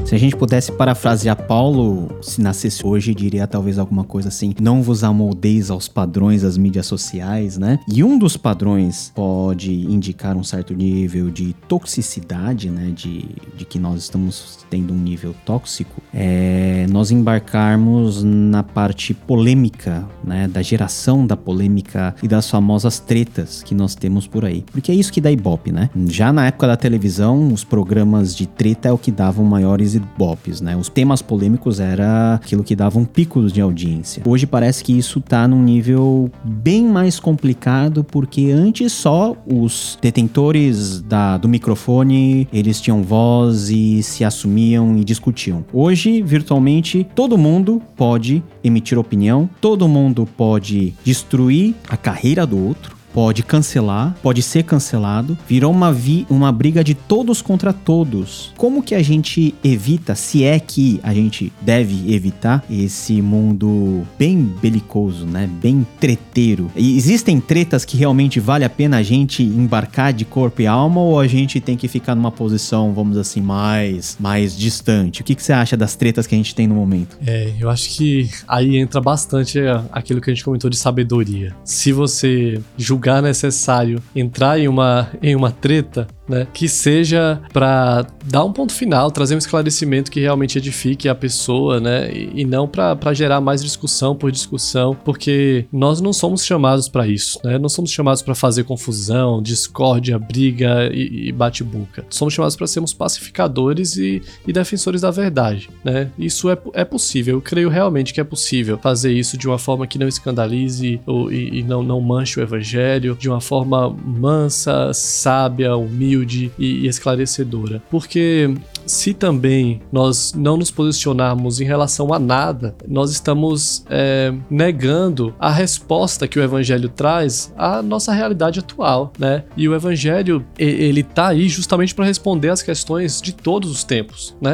Se 0.07 0.15
a 0.15 0.17
gente 0.17 0.37
pudesse 0.37 0.71
parafrasear 0.71 1.35
Paulo, 1.35 2.07
se 2.21 2.41
nascesse 2.41 2.87
hoje, 2.87 3.13
diria 3.13 3.45
talvez 3.45 3.77
alguma 3.77 4.05
coisa 4.05 4.29
assim: 4.29 4.53
não 4.57 4.81
vos 4.81 5.03
amoldeis 5.03 5.69
aos 5.69 5.89
padrões 5.89 6.43
das 6.43 6.57
mídias 6.57 6.85
sociais, 6.85 7.57
né? 7.57 7.77
E 7.91 8.01
um 8.05 8.17
dos 8.17 8.37
padrões 8.37 9.11
pode 9.13 9.69
indicar 9.69 10.37
um 10.37 10.45
certo 10.45 10.73
nível 10.73 11.29
de 11.29 11.51
toxicidade, 11.67 12.69
né? 12.69 12.93
De, 12.95 13.25
de 13.57 13.65
que 13.65 13.77
nós 13.77 14.03
estamos 14.03 14.59
tendo 14.69 14.93
um 14.93 14.97
nível 14.97 15.35
tóxico, 15.45 16.01
é 16.13 16.85
nós 16.89 17.11
embarcarmos 17.11 18.23
na 18.23 18.63
parte 18.63 19.13
polêmica, 19.13 20.07
né? 20.23 20.47
Da 20.47 20.61
geração 20.61 21.27
da 21.27 21.35
polêmica 21.35 22.15
e 22.23 22.29
das 22.29 22.49
famosas 22.49 22.97
tretas 22.97 23.61
que 23.61 23.75
nós 23.75 23.93
temos 23.93 24.25
por 24.25 24.45
aí. 24.45 24.63
Porque 24.71 24.89
é 24.89 24.95
isso 24.95 25.11
que 25.11 25.19
dá 25.19 25.29
ibope, 25.29 25.73
né? 25.73 25.89
Já 26.05 26.31
na 26.31 26.47
época 26.47 26.65
da 26.65 26.77
televisão, 26.77 27.51
os 27.51 27.65
programas 27.65 28.33
de 28.33 28.47
treta 28.47 28.87
é 28.87 28.91
o 28.93 28.97
que 28.97 29.11
davam 29.11 29.43
maiores 29.43 29.96
bobs, 30.17 30.61
né? 30.61 30.75
Os 30.75 30.89
temas 30.89 31.21
polêmicos 31.21 31.79
era 31.79 32.35
aquilo 32.35 32.63
que 32.63 32.75
dava 32.75 32.99
um 32.99 33.05
pico 33.05 33.45
de 33.47 33.61
audiência. 33.61 34.23
Hoje 34.25 34.45
parece 34.45 34.83
que 34.83 34.97
isso 34.97 35.21
tá 35.21 35.47
num 35.47 35.61
nível 35.61 36.29
bem 36.43 36.85
mais 36.85 37.19
complicado, 37.19 38.03
porque 38.03 38.51
antes 38.51 38.91
só 38.91 39.35
os 39.45 39.97
detentores 40.01 41.01
da, 41.01 41.37
do 41.37 41.47
microfone, 41.47 42.47
eles 42.51 42.81
tinham 42.81 43.03
voz 43.03 43.69
e 43.69 44.01
se 44.03 44.23
assumiam 44.23 44.97
e 44.97 45.03
discutiam. 45.03 45.63
Hoje, 45.71 46.21
virtualmente, 46.21 47.07
todo 47.15 47.37
mundo 47.37 47.81
pode 47.95 48.43
emitir 48.63 48.97
opinião, 48.97 49.49
todo 49.61 49.87
mundo 49.87 50.27
pode 50.37 50.93
destruir 51.03 51.75
a 51.87 51.95
carreira 51.95 52.45
do 52.45 52.57
outro, 52.57 52.96
pode 53.17 53.41
cancelar, 53.41 54.15
pode 54.21 54.43
ser 54.43 54.61
cancelado, 54.61 55.35
virou 55.47 55.71
uma, 55.71 55.91
vi, 55.91 56.27
uma 56.29 56.51
briga 56.51 56.83
de 56.83 56.93
todos 56.93 57.41
contra 57.41 57.73
todos. 57.73 58.53
Como 58.55 58.83
que 58.83 58.93
a 58.93 59.01
gente 59.01 59.55
evita, 59.63 60.13
se 60.13 60.43
é 60.43 60.59
que 60.59 60.99
a 61.01 61.11
gente 61.15 61.51
deve 61.59 62.13
evitar 62.13 62.63
esse 62.69 63.19
mundo 63.19 64.05
bem 64.19 64.43
belicoso, 64.61 65.25
né? 65.25 65.49
Bem 65.59 65.83
treteiro. 65.99 66.69
E 66.75 66.95
existem 66.95 67.39
tretas 67.39 67.83
que 67.83 67.97
realmente 67.97 68.39
vale 68.39 68.63
a 68.63 68.69
pena 68.69 68.97
a 68.97 69.01
gente 69.01 69.41
embarcar 69.41 70.13
de 70.13 70.23
corpo 70.23 70.61
e 70.61 70.67
alma 70.67 71.01
ou 71.01 71.19
a 71.19 71.25
gente 71.25 71.59
tem 71.59 71.75
que 71.75 71.87
ficar 71.87 72.13
numa 72.13 72.31
posição, 72.31 72.93
vamos 72.93 73.17
assim, 73.17 73.41
mais, 73.41 74.15
mais 74.19 74.55
distante? 74.55 75.21
O 75.21 75.23
que, 75.23 75.33
que 75.33 75.41
você 75.41 75.53
acha 75.53 75.75
das 75.75 75.95
tretas 75.95 76.27
que 76.27 76.35
a 76.35 76.37
gente 76.37 76.53
tem 76.53 76.67
no 76.67 76.75
momento? 76.75 77.17
É, 77.25 77.51
eu 77.59 77.67
acho 77.67 77.89
que 77.89 78.29
aí 78.47 78.77
entra 78.77 79.01
bastante 79.01 79.57
aquilo 79.91 80.21
que 80.21 80.29
a 80.29 80.33
gente 80.35 80.45
comentou 80.45 80.69
de 80.69 80.77
sabedoria. 80.77 81.55
Se 81.63 81.91
você 81.91 82.61
julgar 82.77 83.06
julgar 83.07 83.21
necessário 83.21 84.03
entrar 84.13 84.59
em 84.59 84.67
uma, 84.67 85.09
em 85.21 85.33
uma 85.33 85.49
treta, 85.49 86.07
né? 86.27 86.47
Que 86.53 86.67
seja 86.67 87.41
para 87.53 88.05
dar 88.25 88.43
um 88.43 88.51
ponto 88.51 88.73
final, 88.73 89.09
trazer 89.09 89.35
um 89.35 89.37
esclarecimento 89.37 90.11
que 90.11 90.19
realmente 90.19 90.57
edifique 90.57 91.07
a 91.07 91.15
pessoa, 91.15 91.79
né? 91.79 92.11
E, 92.11 92.41
e 92.41 92.45
não 92.45 92.67
para 92.67 93.13
gerar 93.13 93.39
mais 93.41 93.63
discussão 93.63 94.15
por 94.15 94.31
discussão, 94.31 94.95
porque 95.05 95.65
nós 95.71 96.01
não 96.01 96.11
somos 96.11 96.43
chamados 96.43 96.89
para 96.89 97.07
isso, 97.07 97.39
né? 97.43 97.57
Não 97.57 97.69
somos 97.69 97.91
chamados 97.91 98.21
para 98.21 98.35
fazer 98.35 98.63
confusão, 98.63 99.41
discórdia, 99.41 100.19
briga 100.19 100.89
e, 100.93 101.29
e 101.29 101.31
bate-boca. 101.31 102.05
Somos 102.09 102.33
chamados 102.33 102.55
para 102.55 102.67
sermos 102.67 102.93
pacificadores 102.93 103.95
e, 103.95 104.21
e, 104.45 104.53
defensores 104.53 105.01
da 105.01 105.11
verdade, 105.11 105.69
né? 105.83 106.09
Isso 106.17 106.49
é, 106.49 106.57
é 106.73 106.85
possível, 106.85 107.35
eu 107.35 107.41
creio 107.41 107.69
realmente 107.69 108.13
que 108.13 108.19
é 108.19 108.23
possível 108.23 108.77
fazer 108.77 109.11
isso 109.11 109.37
de 109.37 109.47
uma 109.47 109.57
forma 109.57 109.87
que 109.87 109.99
não 109.99 110.07
escandalize 110.07 110.99
ou, 111.05 111.31
e, 111.31 111.59
e 111.59 111.63
não, 111.63 111.83
não 111.83 112.01
manche 112.01 112.39
o 112.39 112.43
evangelho, 112.43 113.15
de 113.19 113.29
uma 113.29 113.41
forma 113.41 113.89
mansa, 113.89 114.91
sábia, 114.93 115.75
humilde 115.75 116.16
humilde 116.17 116.51
e, 116.57 116.87
esclarecedora. 116.87 117.81
Porque 117.89 118.53
se 118.85 119.13
também 119.13 119.81
nós 119.91 120.33
não 120.33 120.57
nos 120.57 120.71
posicionarmos 120.71 121.59
em 121.59 121.65
relação 121.65 122.13
a 122.13 122.19
nada, 122.19 122.75
nós 122.87 123.11
estamos 123.11 123.83
é, 123.89 124.33
negando 124.49 125.33
a 125.39 125.51
resposta 125.51 126.27
que 126.27 126.39
o 126.39 126.43
Evangelho 126.43 126.89
traz 126.89 127.53
à 127.57 127.81
nossa 127.81 128.13
realidade 128.13 128.59
atual, 128.59 129.11
né? 129.19 129.43
E 129.55 129.67
o 129.67 129.75
Evangelho 129.75 130.45
ele 130.57 131.03
tá 131.03 131.27
aí 131.27 131.49
justamente 131.49 131.93
para 131.93 132.05
responder 132.05 132.49
às 132.49 132.61
questões 132.61 133.21
de 133.21 133.33
todos 133.33 133.69
os 133.69 133.83
tempos, 133.83 134.35
né? 134.41 134.53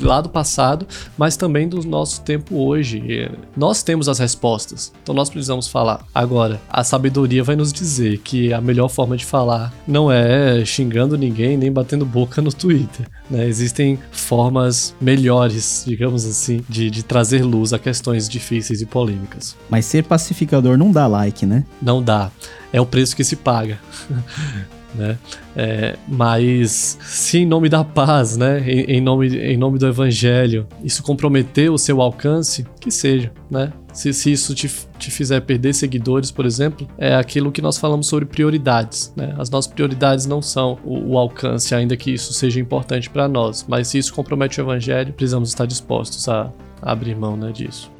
Lá 0.00 0.20
do 0.20 0.28
passado, 0.28 0.86
mas 1.16 1.36
também 1.36 1.68
do 1.68 1.82
nosso 1.86 2.22
tempo 2.22 2.56
hoje. 2.56 3.30
Nós 3.56 3.82
temos 3.82 4.08
as 4.08 4.18
respostas, 4.18 4.92
então 5.02 5.14
nós 5.14 5.30
precisamos 5.30 5.66
falar. 5.68 6.04
Agora, 6.14 6.60
a 6.68 6.84
sabedoria 6.84 7.42
vai 7.42 7.56
nos 7.56 7.72
dizer 7.72 8.18
que 8.18 8.52
a 8.52 8.60
melhor 8.60 8.88
forma 8.88 9.16
de 9.16 9.24
falar 9.24 9.72
não 9.86 10.12
é 10.12 10.64
xingando 10.64 10.91
ninguém 11.16 11.56
nem 11.56 11.70
batendo 11.70 12.04
boca 12.04 12.42
no 12.42 12.52
Twitter, 12.52 13.06
né? 13.30 13.46
existem 13.46 13.98
formas 14.10 14.94
melhores, 15.00 15.84
digamos 15.86 16.24
assim, 16.24 16.64
de, 16.68 16.90
de 16.90 17.02
trazer 17.02 17.42
luz 17.42 17.72
a 17.72 17.78
questões 17.78 18.28
difíceis 18.28 18.80
e 18.80 18.86
polêmicas. 18.86 19.56
Mas 19.68 19.86
ser 19.86 20.04
pacificador 20.04 20.76
não 20.76 20.90
dá 20.90 21.06
like, 21.06 21.46
né? 21.46 21.64
Não 21.80 22.02
dá. 22.02 22.30
É 22.72 22.80
o 22.80 22.86
preço 22.86 23.16
que 23.16 23.24
se 23.24 23.36
paga. 23.36 23.78
né? 24.94 25.18
É, 25.56 25.96
mas 26.08 26.98
se 27.02 27.38
em 27.38 27.46
nome 27.46 27.68
da 27.68 27.84
paz, 27.84 28.36
né, 28.36 28.60
em, 28.66 28.96
em, 28.96 29.00
nome, 29.00 29.28
em 29.36 29.56
nome 29.56 29.78
do 29.78 29.86
evangelho, 29.86 30.66
isso 30.82 31.02
comprometer 31.02 31.70
o 31.70 31.78
seu 31.78 32.00
alcance, 32.00 32.66
que 32.80 32.90
seja, 32.90 33.32
né? 33.50 33.72
Se, 33.92 34.12
se 34.12 34.32
isso 34.32 34.54
te, 34.54 34.70
te 34.98 35.10
fizer 35.10 35.40
perder 35.40 35.74
seguidores, 35.74 36.30
por 36.30 36.46
exemplo, 36.46 36.88
é 36.96 37.14
aquilo 37.14 37.52
que 37.52 37.60
nós 37.60 37.76
falamos 37.76 38.06
sobre 38.06 38.24
prioridades, 38.24 39.12
né? 39.14 39.34
As 39.38 39.50
nossas 39.50 39.70
prioridades 39.70 40.24
não 40.24 40.40
são 40.40 40.78
o, 40.84 41.12
o 41.12 41.18
alcance, 41.18 41.74
ainda 41.74 41.96
que 41.96 42.10
isso 42.10 42.32
seja 42.32 42.58
importante 42.58 43.10
para 43.10 43.28
nós, 43.28 43.66
mas 43.68 43.88
se 43.88 43.98
isso 43.98 44.14
compromete 44.14 44.60
o 44.60 44.62
evangelho, 44.62 45.12
precisamos 45.12 45.50
estar 45.50 45.66
dispostos 45.66 46.26
a, 46.28 46.50
a 46.80 46.92
abrir 46.92 47.14
mão 47.14 47.36
né, 47.36 47.52
disso. 47.52 47.90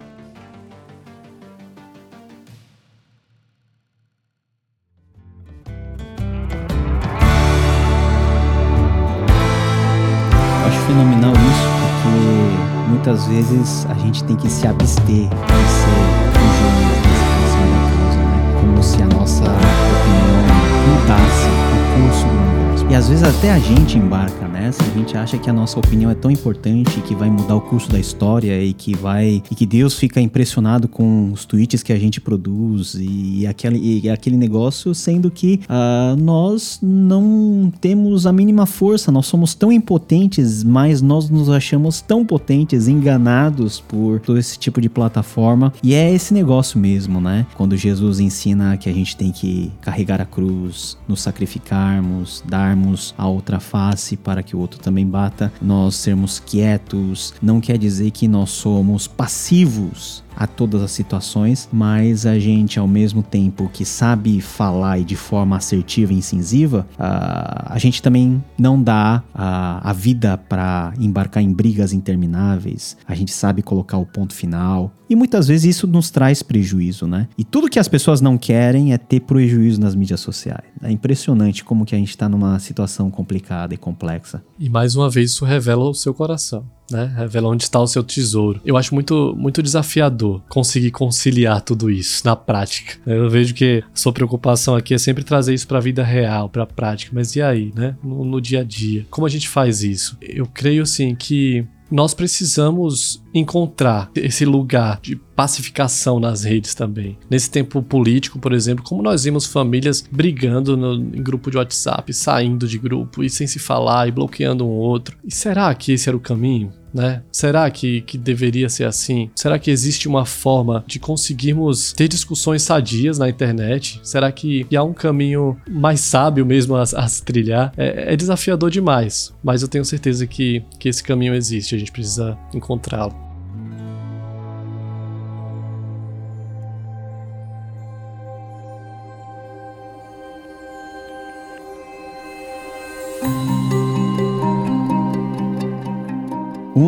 terminar 11.13 11.33
isso, 11.33 11.69
porque 11.81 12.89
muitas 12.89 13.27
vezes 13.27 13.87
a 13.91 13.95
gente 13.95 14.25
tem 14.25 14.37
que 14.37 14.49
se 14.49 14.67
abster 14.67 15.05
de 15.05 15.29
ser 15.29 15.29
um 15.29 16.43
ingênuo 16.49 16.93
nessa 17.03 17.25
situação 17.29 17.65
da 17.71 17.77
causa, 17.97 18.19
né? 18.19 18.39
Como 18.61 18.83
se 18.83 19.03
a 19.03 19.07
nossa 19.07 19.45
opinião 19.45 20.41
mudasse 20.89 21.49
o 21.49 22.03
curso 22.03 22.27
do 22.27 22.33
universo. 22.33 22.87
E 22.89 22.95
às 22.95 23.09
vezes 23.09 23.25
até 23.25 23.53
a 23.53 23.59
gente 23.59 23.99
embarca 23.99 24.47
né? 24.49 24.52
Nessa, 24.63 24.85
a 24.85 24.97
gente 24.97 25.17
acha 25.17 25.37
que 25.39 25.51
a 25.51 25.53
nossa 25.53 25.77
opinião 25.77 26.09
é 26.09 26.15
tão 26.15 26.31
importante 26.31 27.01
que 27.01 27.17
vai 27.17 27.29
mudar 27.29 27.57
o 27.57 27.61
curso 27.61 27.91
da 27.91 27.99
história 27.99 28.63
e 28.63 28.73
que 28.73 28.95
vai 28.95 29.43
e 29.51 29.55
que 29.57 29.67
Deus 29.67 29.99
fica 29.99 30.21
impressionado 30.21 30.87
com 30.87 31.33
os 31.33 31.45
tweets 31.45 31.83
que 31.83 31.93
a 31.93 31.99
gente 31.99 32.21
produz 32.21 32.97
e 32.97 33.45
aquele, 33.45 34.01
e 34.05 34.09
aquele 34.09 34.37
negócio, 34.37 34.95
sendo 34.95 35.33
que 35.33 35.61
uh, 35.65 36.17
nós 36.17 36.79
não 36.81 37.73
temos 37.81 38.25
a 38.25 38.33
mínima 38.33 38.65
força, 38.65 39.11
nós 39.11 39.27
somos 39.27 39.53
tão 39.53 39.73
impotentes, 39.73 40.63
mas 40.63 41.03
nós 41.03 41.29
nos 41.29 41.51
achamos 41.51 42.01
tão 42.01 42.25
potentes, 42.25 42.87
enganados 42.87 43.81
por 43.81 44.21
todo 44.21 44.39
esse 44.39 44.57
tipo 44.57 44.81
de 44.81 44.89
plataforma. 44.89 45.73
E 45.83 45.93
é 45.93 46.15
esse 46.15 46.33
negócio 46.33 46.79
mesmo, 46.79 47.21
né? 47.21 47.47
Quando 47.57 47.77
Jesus 47.77 48.21
ensina 48.21 48.77
que 48.77 48.89
a 48.89 48.93
gente 48.93 49.17
tem 49.17 49.33
que 49.33 49.73
carregar 49.81 50.21
a 50.21 50.25
cruz, 50.25 50.97
nos 51.09 51.21
sacrificarmos, 51.21 52.45
darmos 52.47 53.13
a 53.19 53.27
outra 53.27 53.59
face 53.59 54.17
para 54.17 54.43
que 54.43 54.52
o 54.57 54.59
outro 54.59 54.81
também 54.81 55.07
bata, 55.07 55.53
nós 55.61 55.97
sermos 55.97 56.39
quietos, 56.39 57.35
não 57.43 57.61
quer 57.61 57.79
dizer 57.79 58.11
que 58.11 58.29
nós 58.29 58.51
somos 58.51 59.07
passivos 59.07 60.23
a 60.37 60.47
todas 60.47 60.83
as 60.83 60.91
situações, 60.91 61.69
mas 61.73 62.27
a 62.27 62.39
gente, 62.39 62.79
ao 62.79 62.89
mesmo 62.89 63.23
tempo 63.23 63.71
que 63.73 63.85
sabe 63.85 64.41
falar 64.41 64.99
e 64.99 65.05
de 65.05 65.17
forma 65.17 65.57
assertiva 65.57 66.13
e 66.13 66.17
incisiva, 66.17 66.87
a, 66.99 67.75
a 67.75 67.79
gente 67.79 68.03
também 68.03 68.43
não 68.59 68.83
dá 68.83 69.23
a, 69.35 69.91
a 69.91 69.93
vida 69.93 70.37
para 70.37 70.93
embarcar 70.99 71.43
em 71.43 71.53
brigas 71.53 71.93
intermináveis, 71.93 72.97
a 73.07 73.15
gente 73.15 73.33
sabe 73.33 73.63
colocar 73.63 73.99
o 73.99 74.07
ponto 74.07 74.35
final. 74.35 74.93
E 75.13 75.15
muitas 75.15 75.47
vezes 75.47 75.77
isso 75.77 75.87
nos 75.87 76.09
traz 76.09 76.43
prejuízo, 76.43 77.07
né? 77.07 77.29
E 77.37 77.45
tudo 77.45 77.69
que 77.69 77.79
as 77.79 77.87
pessoas 77.87 78.23
não 78.23 78.39
querem 78.39 78.95
é 78.95 78.97
ter 78.97 79.21
prejuízo 79.21 79.79
nas 79.79 79.95
mídias 79.95 80.21
sociais. 80.21 80.65
É 80.83 80.91
impressionante 80.91 81.63
como 81.63 81.85
que 81.85 81.95
a 81.95 81.99
gente 81.99 82.09
está 82.09 82.31
numa 82.31 82.59
situação 82.59 83.11
complicada 83.11 83.75
e 83.75 83.77
complexa. 83.77 84.43
E 84.59 84.71
mais 84.71 84.97
uma 84.97 85.11
vez 85.11 85.33
isso 85.33 85.45
revela 85.45 85.85
o 85.85 85.93
seu 85.93 86.15
coração 86.15 86.65
né? 86.91 87.11
Revela 87.17 87.49
onde 87.49 87.63
está 87.63 87.81
o 87.81 87.87
seu 87.87 88.03
tesouro. 88.03 88.61
Eu 88.65 88.77
acho 88.77 88.93
muito, 88.95 89.35
muito 89.37 89.63
desafiador 89.63 90.43
conseguir 90.49 90.91
conciliar 90.91 91.63
tudo 91.63 91.91
isso 91.91 92.21
na 92.25 92.37
prática. 92.37 92.99
Eu 93.07 93.31
vejo 93.31 93.55
que 93.55 93.83
a 93.83 93.97
sua 93.97 94.13
preocupação 94.13 94.77
aqui 94.77 94.93
é 94.93 94.99
sempre 94.99 95.25
trazer 95.25 95.55
isso 95.55 95.67
para 95.67 95.79
a 95.79 95.81
vida 95.81 96.05
real, 96.05 96.51
para 96.51 96.65
a 96.65 96.67
prática. 96.67 97.11
Mas 97.15 97.35
e 97.35 97.41
aí, 97.41 97.73
né? 97.75 97.97
No, 98.05 98.25
no 98.25 98.41
dia 98.41 98.61
a 98.61 98.65
dia, 98.65 99.07
como 99.11 99.27
a 99.27 99.31
gente 99.31 99.49
faz 99.49 99.83
isso? 99.83 100.19
Eu 100.21 100.47
creio 100.47 100.83
assim 100.83 101.15
que 101.15 101.67
nós 101.93 102.15
precisamos 102.15 103.23
encontrar 103.35 104.11
esse 104.17 104.47
lugar 104.47 104.99
de 105.03 105.15
pacificação 105.35 106.21
nas 106.21 106.45
redes 106.45 106.75
também. 106.75 107.19
Nesse 107.29 107.51
tempo 107.51 107.83
político, 107.83 108.39
por 108.39 108.53
exemplo, 108.53 108.85
como 108.85 109.03
nós 109.03 109.25
vimos 109.25 109.47
famílias 109.47 110.05
brigando 110.11 110.77
no, 110.77 110.95
em 110.95 111.23
grupo 111.23 111.51
de 111.51 111.57
WhatsApp, 111.57 112.13
saindo 112.13 112.67
de 112.67 112.79
grupo 112.79 113.23
e 113.23 113.31
sem 113.31 113.47
se 113.47 113.59
falar 113.59 114.09
e 114.09 114.13
bloqueando 114.13 114.65
um 114.65 114.71
outro. 114.71 115.17
E 115.25 115.35
será 115.35 115.75
que 115.75 115.93
esse 115.93 116.09
era 116.09 116.17
o 116.17 116.21
caminho? 116.21 116.73
Né? 116.93 117.23
Será 117.33 117.71
que, 117.71 118.03
que 118.03 118.19
deveria 118.19 118.69
ser 118.69 118.85
assim? 118.85 119.31
Será 119.35 119.59
que 119.59 119.71
existe 119.71 120.07
uma 120.07 120.27
forma 120.27 120.85
de 120.87 120.99
conseguirmos 120.99 121.95
ter 121.95 122.07
discussões 122.07 122.63
sadias 122.63 123.19
na 123.19 123.31
internet? 123.31 123.99
Será 124.03 124.31
que, 124.31 124.67
há 124.77 124.83
um 124.83 124.93
caminho 124.93 125.57
mais 125.67 126.01
sábio 126.01 126.45
mesmo 126.45 126.77
a, 126.77 126.83
a 126.83 127.09
se 127.09 127.23
trilhar? 127.23 127.73
É, 127.79 128.13
é, 128.13 128.17
desafiador 128.17 128.71
demais, 128.71 129.33
mas 129.43 129.63
eu 129.63 129.69
tenho 129.69 129.85
certeza 129.87 130.27
que, 130.27 130.63
que 130.79 130.89
esse 130.89 131.03
caminho 131.03 131.35
existe, 131.35 131.75
a 131.75 131.79
gente 131.79 131.93
precisa 131.93 132.37
encontrá-lo. 132.53 133.32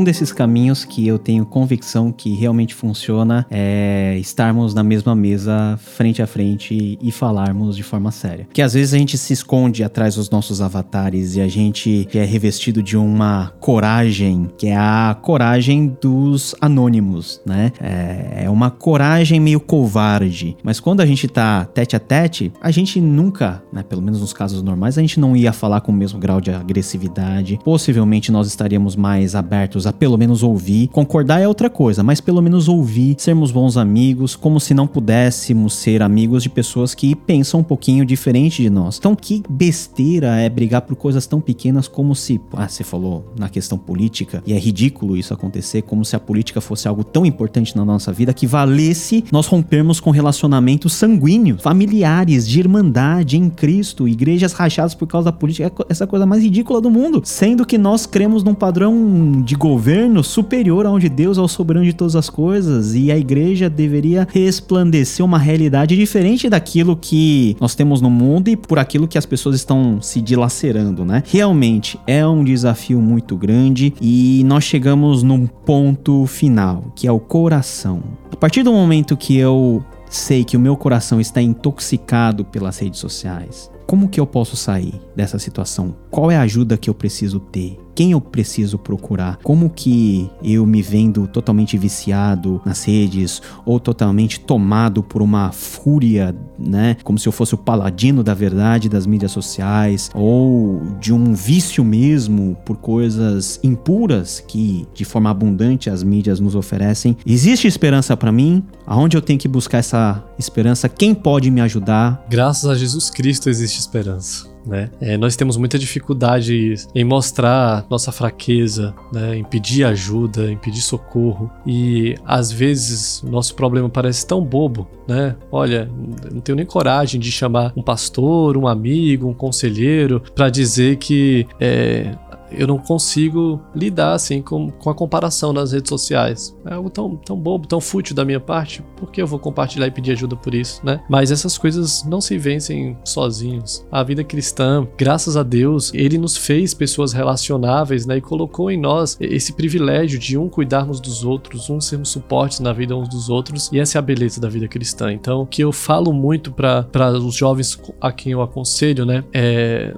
Um 0.05 0.13
desses 0.15 0.33
caminhos 0.33 0.85
que 0.85 1.07
eu 1.07 1.19
tenho 1.19 1.47
convicção 1.47 2.13
que 2.13 2.35
realmente 2.35 2.75
funciona 2.75 3.47
é 3.51 4.19
estarmos 4.21 4.75
na 4.75 4.83
mesma 4.83 5.15
mesa, 5.15 5.79
frente 5.79 6.21
a 6.21 6.27
frente 6.27 6.99
e 7.01 7.11
falarmos 7.11 7.75
de 7.75 7.83
forma 7.83 8.11
séria. 8.11 8.47
Que 8.53 8.61
às 8.61 8.75
vezes 8.75 8.93
a 8.93 8.99
gente 8.99 9.17
se 9.17 9.33
esconde 9.33 9.83
atrás 9.83 10.17
dos 10.17 10.29
nossos 10.29 10.61
avatares 10.61 11.37
e 11.37 11.41
a 11.41 11.49
gente 11.49 12.07
é 12.13 12.23
revestido 12.23 12.83
de 12.83 12.99
uma 12.99 13.55
coragem, 13.61 14.51
que 14.59 14.67
é 14.67 14.77
a 14.77 15.17
coragem 15.23 15.97
dos 16.03 16.55
anônimos, 16.61 17.41
né? 17.47 17.73
É, 17.81 18.45
é 18.45 18.51
uma 18.51 18.71
coragem 18.71 19.41
meio 19.41 19.59
covarde. 19.59 20.55
Mas 20.63 20.81
quando 20.81 21.01
a 21.01 21.07
gente 21.07 21.27
tá 21.29 21.65
tete 21.65 21.97
a 21.97 21.99
tete, 21.99 22.53
a 22.61 22.71
gente 22.71 23.01
nunca, 23.01 23.63
né, 23.73 23.83
pelo 23.83 24.03
menos 24.03 24.21
nos 24.21 24.35
casos 24.35 24.63
normais, 24.63 24.99
a 24.99 25.01
gente 25.01 25.19
não 25.19 25.35
ia 25.35 25.51
falar 25.51 25.81
com 25.81 25.91
o 25.91 25.95
mesmo 25.95 26.19
grau 26.19 26.43
de 26.43 26.51
agressividade. 26.51 27.59
Possivelmente 27.65 28.31
nós 28.31 28.47
estaríamos 28.47 28.95
mais 28.95 29.35
abertos 29.35 29.87
a 29.87 29.94
pelo 29.99 30.17
menos 30.17 30.43
ouvir. 30.43 30.89
Concordar 30.89 31.41
é 31.41 31.49
outra 31.49 31.71
coisa, 31.71 32.03
mas 32.03 32.21
pelo 32.21 32.43
menos 32.43 32.69
ouvir, 32.69 33.15
sermos 33.19 33.51
bons 33.51 33.77
amigos, 33.77 34.37
como 34.37 34.61
se 34.61 34.75
não 34.75 34.87
pudéssemos 34.87 35.75
ser 35.75 36.03
amigos 36.03 36.43
de 36.43 36.49
pessoas 36.49 36.95
que 36.95 37.15
pensam 37.15 37.61
um 37.61 37.65
pouquinho 37.65 38.05
diferente 38.05 38.63
de 38.63 38.71
nós. 38.71 38.99
Então, 38.99 39.15
que 39.15 39.43
besteira 39.49 40.37
é 40.37 40.49
brigar 40.49 40.83
por 40.83 40.97
coisas 40.97 41.27
tão 41.27 41.41
pequenas 41.41 41.89
como 41.89 42.15
se, 42.15 42.41
ah, 42.53 42.69
você 42.69 42.85
falou 42.85 43.25
na 43.39 43.49
questão 43.49 43.79
política, 43.79 44.43
e 44.47 44.53
é 44.53 44.59
ridículo 44.59 45.17
isso 45.17 45.33
acontecer, 45.33 45.83
como 45.83 46.05
se 46.05 46.17
a 46.17 46.21
política 46.21 46.61
fosse 46.61 46.89
algo 46.89 47.05
tão 47.05 47.25
importante 47.25 47.77
na 47.77 47.85
nossa 47.85 48.13
vida 48.13 48.35
que 48.35 48.47
valesse 48.47 49.25
nós 49.31 49.47
rompermos 49.47 50.01
com 50.01 50.11
relacionamentos 50.11 50.93
sanguíneos, 50.93 51.63
familiares, 51.63 52.49
de 52.49 52.59
irmandade 52.59 53.37
em 53.37 53.49
Cristo, 53.49 54.09
igrejas 54.09 54.53
rachadas 54.53 54.95
por 54.95 55.07
causa 55.07 55.27
da 55.27 55.33
política, 55.33 55.67
é 55.67 55.87
essa 55.89 56.07
coisa 56.07 56.27
mais 56.27 56.43
ridícula 56.43 56.81
do 56.81 56.91
mundo, 56.91 57.23
sendo 57.25 57.65
que 57.65 57.79
nós 57.79 58.07
cremos 58.07 58.43
num 58.43 58.55
padrão 58.55 59.43
de 59.43 59.55
governo 59.55 59.84
governo 59.85 60.25
superior 60.25 60.87
aonde 60.87 61.11
Deus 61.11 61.37
é 61.37 61.43
o 61.43 61.47
soberano 61.47 61.85
de 61.85 61.93
todas 61.93 62.17
as 62.17 62.31
coisas 62.31 62.95
e 62.95 63.13
a 63.13 63.19
igreja 63.19 63.69
deveria 63.69 64.27
resplandecer 64.33 65.23
uma 65.23 65.37
realidade 65.37 65.95
diferente 65.95 66.49
daquilo 66.49 66.97
que 66.97 67.55
nós 67.61 67.75
temos 67.75 68.01
no 68.01 68.09
mundo 68.09 68.49
e 68.49 68.57
por 68.57 68.79
aquilo 68.79 69.07
que 69.07 69.19
as 69.19 69.27
pessoas 69.27 69.57
estão 69.57 70.01
se 70.01 70.23
dilacerando, 70.23 71.05
né? 71.05 71.23
Realmente 71.27 72.01
é 72.07 72.27
um 72.27 72.43
desafio 72.43 72.99
muito 72.99 73.37
grande 73.37 73.93
e 74.01 74.43
nós 74.47 74.65
chegamos 74.65 75.23
num 75.23 75.47
ponto 75.47 76.25
final, 76.25 76.91
que 76.97 77.07
é 77.07 77.13
o 77.13 77.21
coração. 77.21 78.03
A 78.33 78.37
partir 78.37 78.63
do 78.63 78.73
momento 78.73 79.19
que 79.19 79.37
eu 79.37 79.85
sei 80.09 80.45
que 80.45 80.57
o 80.57 80.61
meu 80.61 80.79
coração 80.79 81.21
está 81.21 81.43
intoxicado 81.43 82.43
pelas 82.43 82.79
redes 82.79 83.01
sociais, 83.01 83.71
como 83.87 84.09
que 84.09 84.21
eu 84.21 84.27
posso 84.27 84.57
sair 84.57 84.95
dessa 85.15 85.39
situação? 85.39 85.95
Qual 86.11 86.31
é 86.31 86.37
a 86.37 86.43
ajuda 86.43 86.77
que 86.77 86.89
eu 86.89 86.95
preciso 86.95 87.39
ter? 87.39 87.79
quem 87.95 88.13
eu 88.13 88.21
preciso 88.21 88.79
procurar, 88.79 89.39
como 89.43 89.71
que 89.71 90.29
eu 90.43 90.67
me 90.67 90.83
vendo 90.83 91.27
totalmente 91.29 91.79
viciado 91.79 92.61
nas 92.65 92.85
redes 92.85 93.41
ou 93.65 93.79
totalmente 93.79 94.41
tomado 94.41 95.03
por 95.03 95.23
uma 95.23 95.53
fúria, 95.53 96.35
né, 96.59 96.97
como 97.05 97.19
se 97.19 97.29
eu 97.29 97.33
fosse 97.33 97.55
o 97.55 97.59
paladino 97.59 98.23
da 98.23 98.35
verdade 98.35 98.89
das 98.89 99.07
mídias 99.07 99.33
sociais 99.33 100.11
ou 100.15 100.83
de 101.01 101.13
um 101.13 101.35
vício 101.35 101.85
mesmo 101.85 102.57
por 102.65 102.77
coisas 102.77 103.61
impuras 103.63 104.41
que 104.41 104.87
de 104.95 105.05
forma 105.05 105.31
abundante 105.31 105.89
as 105.89 106.03
mídias 106.03 106.41
nos 106.41 106.55
oferecem. 106.55 107.17
Existe 107.25 107.69
esperança 107.69 108.17
para 108.17 108.33
mim? 108.33 108.65
Aonde 108.87 109.17
eu 109.17 109.23
tenho 109.23 109.39
que 109.39 109.49
buscar 109.49 109.79
essa 109.79 110.25
esperança? 110.39 110.89
Quem 110.89 111.15
pode 111.15 111.51
me 111.51 111.61
ajudar? 111.61 112.25
Graças 112.29 112.69
a 112.69 112.75
Jesus 112.75 113.11
Cristo 113.11 113.49
existe 113.49 113.74
esperança 113.79 114.55
né? 114.67 114.91
É, 115.01 115.17
nós 115.17 115.37
temos 115.37 115.57
muita 115.57 115.79
dificuldade 115.79 116.75
em 116.95 117.05
mostrar 117.05 117.87
nossa 117.91 118.11
fraqueza, 118.11 118.95
né? 119.13 119.37
Em 119.37 119.45
pedir 119.45 119.85
ajuda, 119.85 120.51
em 120.51 120.57
pedir 120.57 120.81
socorro. 120.81 121.51
E 121.67 122.15
às 122.25 122.51
vezes 122.51 123.23
nosso 123.23 123.55
problema 123.55 123.89
parece 123.89 124.27
tão 124.27 124.43
bobo, 124.43 124.89
né? 125.07 125.37
Olha, 125.51 125.89
não 126.33 126.41
tenho 126.41 126.57
nem 126.57 126.67
coragem 126.67 127.21
de 127.21 127.31
chamar 127.31 127.73
um 127.77 127.83
pastor, 127.83 128.57
um 128.57 128.67
amigo, 128.67 129.29
um 129.29 129.35
conselheiro 129.35 130.23
para 130.35 130.49
dizer 130.49 130.97
que 130.97 131.47
é, 131.61 132.15
eu 132.59 132.67
não 132.67 132.79
consigo 132.79 133.61
lidar 133.75 134.15
assim 134.15 134.43
com, 134.43 134.71
com 134.71 134.91
a 134.91 134.95
comparação 134.95 135.53
nas 135.53 135.73
redes 135.73 135.89
sociais. 135.89 136.57
É 136.67 136.75
algo 136.75 136.91
tão, 136.91 137.17
tão 137.17 137.37
bobo, 137.37 137.67
tão 137.67 137.81
fútil 137.81 138.15
da 138.15 138.25
minha 138.25 138.41
parte, 138.41 138.83
por 138.97 139.11
que 139.11 139.21
eu 139.21 139.27
vou 139.27 139.39
compartilhar 139.39 139.87
e 139.87 139.91
pedir 139.91 140.13
ajuda 140.13 140.37
por 140.37 140.55
isso, 140.55 140.81
né? 140.85 141.01
Mas 141.09 141.31
essas 141.31 141.59
coisas 141.59 142.05
não 142.05 142.21
se 142.21 142.39
vencem 142.39 142.97
sozinhos. 143.05 143.87
A 143.91 144.03
vida 144.03 144.25
cristã, 144.25 144.87
graças 144.97 145.37
a 145.37 145.43
Deus, 145.43 145.93
ele 145.95 146.19
nos 146.19 146.37
fez 146.37 146.75
pessoas 146.75 147.13
relacionáveis, 147.13 148.07
né? 148.07 148.17
E 148.17 148.21
colocou 148.21 148.71
em 148.71 148.79
nós 148.79 149.17
esse 149.21 149.53
privilégio 149.53 150.19
de 150.19 150.37
um 150.39 150.49
cuidarmos 150.49 151.01
dos 151.01 151.25
outros, 151.25 151.71
um 151.71 151.81
sermos 151.81 152.11
suportes 152.11 152.61
na 152.61 152.73
vida 152.73 152.97
uns 152.97 153.09
dos 153.09 153.29
outros, 153.29 153.71
e 153.73 153.79
essa 153.79 153.99
é 153.99 154.01
a 154.01 154.03
beleza 154.03 154.41
da 154.41 154.49
vida 154.49 154.69
cristã. 154.69 155.13
Então, 155.13 155.43
o 155.43 155.47
que 155.47 155.63
eu 155.63 155.73
falo 155.73 156.13
muito 156.13 156.53
para 156.53 156.87
os 157.19 157.35
jovens 157.35 157.79
a 158.01 158.13
quem 158.13 158.33
eu 158.33 158.43
aconselho, 158.43 159.05
né? 159.05 159.25
É 159.33 159.95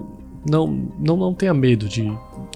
não, 0.48 0.66
não, 0.98 1.16
não 1.16 1.34
tenha 1.34 1.52
medo 1.52 1.88
de 1.88 2.02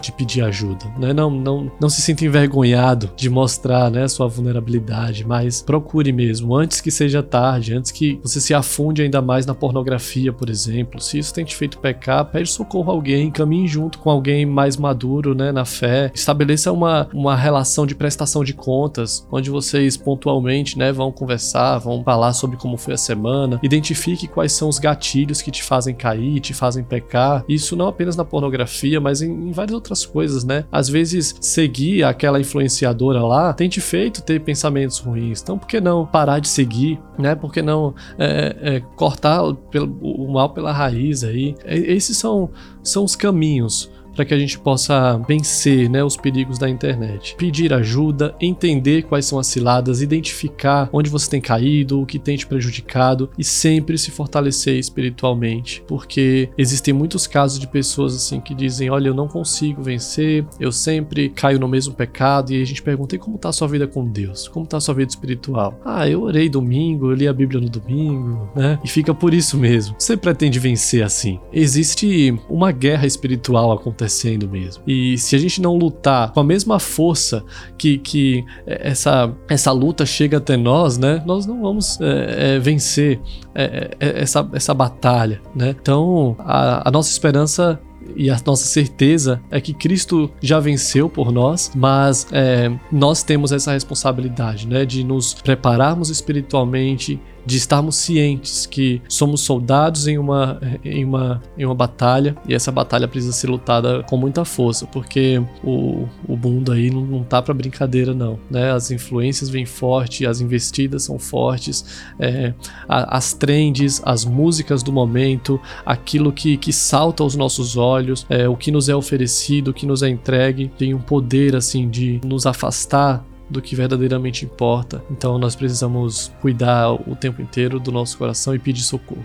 de 0.01 0.13
pedir 0.13 0.43
ajuda, 0.43 0.87
né? 0.99 1.13
Não, 1.13 1.31
não, 1.31 1.71
não 1.81 1.89
se 1.89 2.01
sinta 2.01 2.25
envergonhado 2.25 3.11
de 3.17 3.29
mostrar, 3.29 3.91
né, 3.91 4.07
sua 4.09 4.29
vulnerabilidade, 4.29 5.27
mas 5.27 5.63
procure 5.63 6.13
mesmo 6.13 6.55
antes 6.55 6.81
que 6.81 6.91
seja 6.91 7.23
tarde, 7.23 7.75
antes 7.75 7.91
que 7.91 8.19
você 8.23 8.41
se 8.41 8.55
afunde 8.55 9.03
ainda 9.03 9.21
mais 9.21 9.47
na 9.47 9.55
pornografia, 9.55 10.33
por 10.33 10.49
exemplo. 10.49 11.01
Se 11.01 11.19
isso 11.19 11.35
tem 11.35 11.45
te 11.45 11.57
feito 11.57 11.79
pecar, 11.79 12.25
pede 12.25 12.49
socorro 12.49 12.91
a 12.91 12.95
alguém, 12.95 13.31
caminhe 13.31 13.69
junto 13.69 13.99
com 13.99 14.11
alguém 14.11 14.47
mais 14.47 14.77
maduro, 14.77 15.35
né, 15.35 15.53
na 15.53 15.65
fé. 15.65 16.11
Estabeleça 16.15 16.73
uma, 16.73 17.09
uma 17.13 17.37
relação 17.37 17.87
de 17.87 17.95
prestação 17.95 18.45
de 18.45 18.55
contas, 18.55 19.27
onde 19.31 19.51
vocês 19.51 19.97
pontualmente, 19.97 20.79
né, 20.79 20.93
vão 20.93 21.13
conversar, 21.13 21.79
vão 21.79 22.03
falar 22.03 22.33
sobre 22.33 22.57
como 22.57 22.77
foi 22.77 22.95
a 22.95 22.99
semana, 22.99 23.59
identifique 23.63 24.27
quais 24.27 24.53
são 24.53 24.69
os 24.69 24.79
gatilhos 24.79 25.43
que 25.43 25.51
te 25.51 25.63
fazem 25.63 25.95
cair, 25.95 26.41
te 26.41 26.55
fazem 26.55 26.83
pecar. 26.83 27.45
Isso 27.49 27.77
não 27.77 27.89
apenas 27.89 28.17
na 28.17 28.25
pornografia, 28.25 29.01
mas 29.01 29.23
em, 29.23 29.31
em 29.49 29.53
várias 29.71 29.73
outras 29.73 30.05
coisas, 30.05 30.45
né? 30.45 30.65
Às 30.71 30.89
vezes 30.89 31.35
seguir 31.41 32.03
aquela 32.03 32.41
influenciadora 32.41 33.23
lá 33.23 33.53
tem 33.53 33.69
te 33.69 33.81
feito 33.81 34.23
ter 34.23 34.41
pensamentos 34.41 34.99
ruins. 34.99 35.41
Então, 35.41 35.59
por 35.59 35.67
que 35.67 35.81
não 35.81 36.05
parar 36.05 36.41
de 36.41 36.49
seguir, 36.49 37.01
né? 37.19 37.35
Por 37.35 37.53
que 37.53 37.63
não 37.63 37.95
é, 38.19 38.57
é, 38.61 38.81
cortar 38.97 39.43
o, 39.45 39.57
o 40.01 40.33
mal 40.33 40.51
pela 40.51 40.73
raiz 40.73 41.25
aí? 41.25 41.55
Esses 41.65 42.17
são, 42.17 42.51
são 42.83 43.05
os 43.05 43.15
caminhos 43.17 43.91
para 44.21 44.27
que 44.27 44.35
a 44.35 44.39
gente 44.39 44.59
possa 44.59 45.17
vencer 45.27 45.89
né, 45.89 46.05
os 46.05 46.15
perigos 46.15 46.59
da 46.59 46.69
internet. 46.69 47.35
Pedir 47.39 47.73
ajuda, 47.73 48.35
entender 48.39 49.05
quais 49.05 49.25
são 49.25 49.39
as 49.39 49.47
ciladas, 49.47 50.03
identificar 50.03 50.91
onde 50.93 51.09
você 51.09 51.31
tem 51.31 51.41
caído, 51.41 52.03
o 52.03 52.05
que 52.05 52.19
tem 52.19 52.37
te 52.37 52.47
prejudicado 52.47 53.31
e 53.39 53.43
sempre 53.43 53.97
se 53.97 54.11
fortalecer 54.11 54.77
espiritualmente, 54.79 55.83
porque 55.89 56.51
existem 56.59 56.93
muitos 56.93 57.27
casos 57.27 57.59
de 57.59 57.67
pessoas 57.67 58.15
assim 58.15 58.41
que 58.41 58.55
dizem: 58.55 58.91
Olha, 58.91 59.09
eu 59.09 59.15
não 59.15 59.27
consigo 59.27 59.83
vencer, 59.83 60.45
eu 60.59 60.71
sempre 60.71 61.31
caio 61.31 61.59
no 61.59 61.67
mesmo 61.67 61.95
pecado. 61.95 62.53
E 62.53 62.61
a 62.61 62.67
gente 62.67 62.83
pergunta: 62.83 63.17
e 63.17 63.19
como 63.19 63.37
está 63.37 63.49
a 63.49 63.53
sua 63.53 63.69
vida 63.69 63.87
com 63.87 64.07
Deus? 64.07 64.49
Como 64.49 64.67
está 64.67 64.77
a 64.77 64.81
sua 64.81 64.93
vida 64.93 65.09
espiritual? 65.09 65.81
Ah, 65.83 66.07
eu 66.07 66.21
orei 66.21 66.51
domingo, 66.51 67.11
eu 67.11 67.15
li 67.15 67.27
a 67.27 67.33
Bíblia 67.33 67.59
no 67.59 67.71
domingo, 67.71 68.51
né? 68.55 68.79
E 68.85 68.89
fica 68.89 69.15
por 69.15 69.33
isso 69.33 69.57
mesmo. 69.57 69.97
Você 69.99 70.15
pretende 70.15 70.59
vencer 70.59 71.03
assim? 71.03 71.41
Existe 71.51 72.39
uma 72.51 72.71
guerra 72.71 73.07
espiritual 73.07 73.73
acontecendo 73.73 74.10
acontecendo 74.11 74.49
mesmo. 74.49 74.83
E 74.87 75.17
se 75.17 75.37
a 75.37 75.39
gente 75.39 75.63
não 75.63 75.77
lutar 75.77 76.33
com 76.33 76.41
a 76.41 76.45
mesma 76.45 76.79
força 76.81 77.45
que, 77.79 77.99
que 77.99 78.45
essa, 78.67 79.33
essa 79.49 79.71
luta 79.71 80.05
chega 80.05 80.39
até 80.39 80.57
nós, 80.57 80.99
né? 80.99 81.23
Nós 81.25 81.47
não 81.47 81.63
vamos 81.63 82.01
é, 82.01 82.57
é, 82.57 82.59
vencer 82.59 83.21
é, 83.55 83.91
é 84.01 84.21
essa, 84.21 84.49
essa 84.53 84.75
batalha, 84.75 85.41
né? 85.55 85.75
Então, 85.81 86.37
a, 86.41 86.89
a 86.89 86.91
nossa 86.91 87.11
esperança 87.11 87.81
e 88.17 88.29
a 88.31 88.39
nossa 88.45 88.65
certeza 88.65 89.41
é 89.51 89.61
que 89.61 89.73
Cristo 89.73 90.31
já 90.43 90.59
venceu 90.59 91.09
por 91.09 91.31
nós, 91.31 91.71
mas 91.75 92.27
é, 92.33 92.71
nós 92.91 93.23
temos 93.23 93.53
essa 93.53 93.73
responsabilidade, 93.73 94.67
né, 94.67 94.85
de 94.85 95.05
nos 95.05 95.35
prepararmos 95.35 96.11
espiritualmente 96.11 97.21
de 97.45 97.57
estarmos 97.57 97.97
cientes 97.97 98.67
que 98.67 99.01
somos 99.09 99.41
soldados 99.41 100.07
em 100.07 100.19
uma, 100.19 100.61
em 100.85 101.05
uma, 101.05 101.43
em 101.57 101.65
uma 101.65 101.75
batalha 101.75 102.37
e 102.47 102.55
essa 102.55 102.71
batalha 102.71 103.09
precisa 103.09 103.33
ser 103.33 103.49
lutada 103.49 104.03
com 104.05 104.17
muita 104.17 104.45
força, 104.45 104.87
porque 104.87 105.43
o, 105.65 106.07
o 106.29 106.37
mundo 106.37 106.73
aí 106.73 106.91
não, 106.91 107.03
não 107.03 107.25
tá 107.25 107.41
para 107.41 107.55
brincadeira, 107.55 108.15
não. 108.15 108.39
Né? 108.51 108.71
As 108.71 108.91
influências 108.91 109.49
vêm 109.49 109.65
forte, 109.65 110.27
as 110.27 110.41
investidas 110.41 111.05
são 111.05 111.19
fortes, 111.19 111.85
é, 112.19 112.55
a, 112.89 113.17
as 113.17 113.33
trends, 113.33 114.03
as 114.05 114.25
músicas 114.25 114.83
do 114.83 114.93
momento, 114.93 115.61
aquilo 115.85 116.33
que, 116.33 116.57
que 116.57 116.73
salta 116.73 117.23
aos 117.23 117.35
nossos 117.35 117.77
olhos, 117.77 118.27
é, 118.29 118.49
o 118.49 118.57
que 118.57 118.71
nos 118.71 118.89
é 118.89 118.95
oferecido, 118.95 119.69
o 119.69 119.75
que 119.75 119.87
nos 119.87 120.03
é 120.03 120.09
entregue, 120.09 120.71
tem 120.79 120.95
um 120.95 121.01
poder 121.01 121.57
assim 121.57 121.89
de 121.89 122.21
nos 122.25 122.47
afastar 122.47 123.25
do 123.51 123.61
que 123.61 123.75
verdadeiramente 123.75 124.45
importa. 124.45 125.05
Então 125.11 125.37
nós 125.39 125.57
precisamos 125.57 126.33
cuidar 126.41 126.93
o 126.93 127.17
tempo 127.17 127.43
inteiro 127.43 127.81
do 127.81 127.91
nosso 127.91 128.17
coração 128.17 128.55
e 128.55 128.59
pedir 128.59 128.83
socorro. 128.83 129.25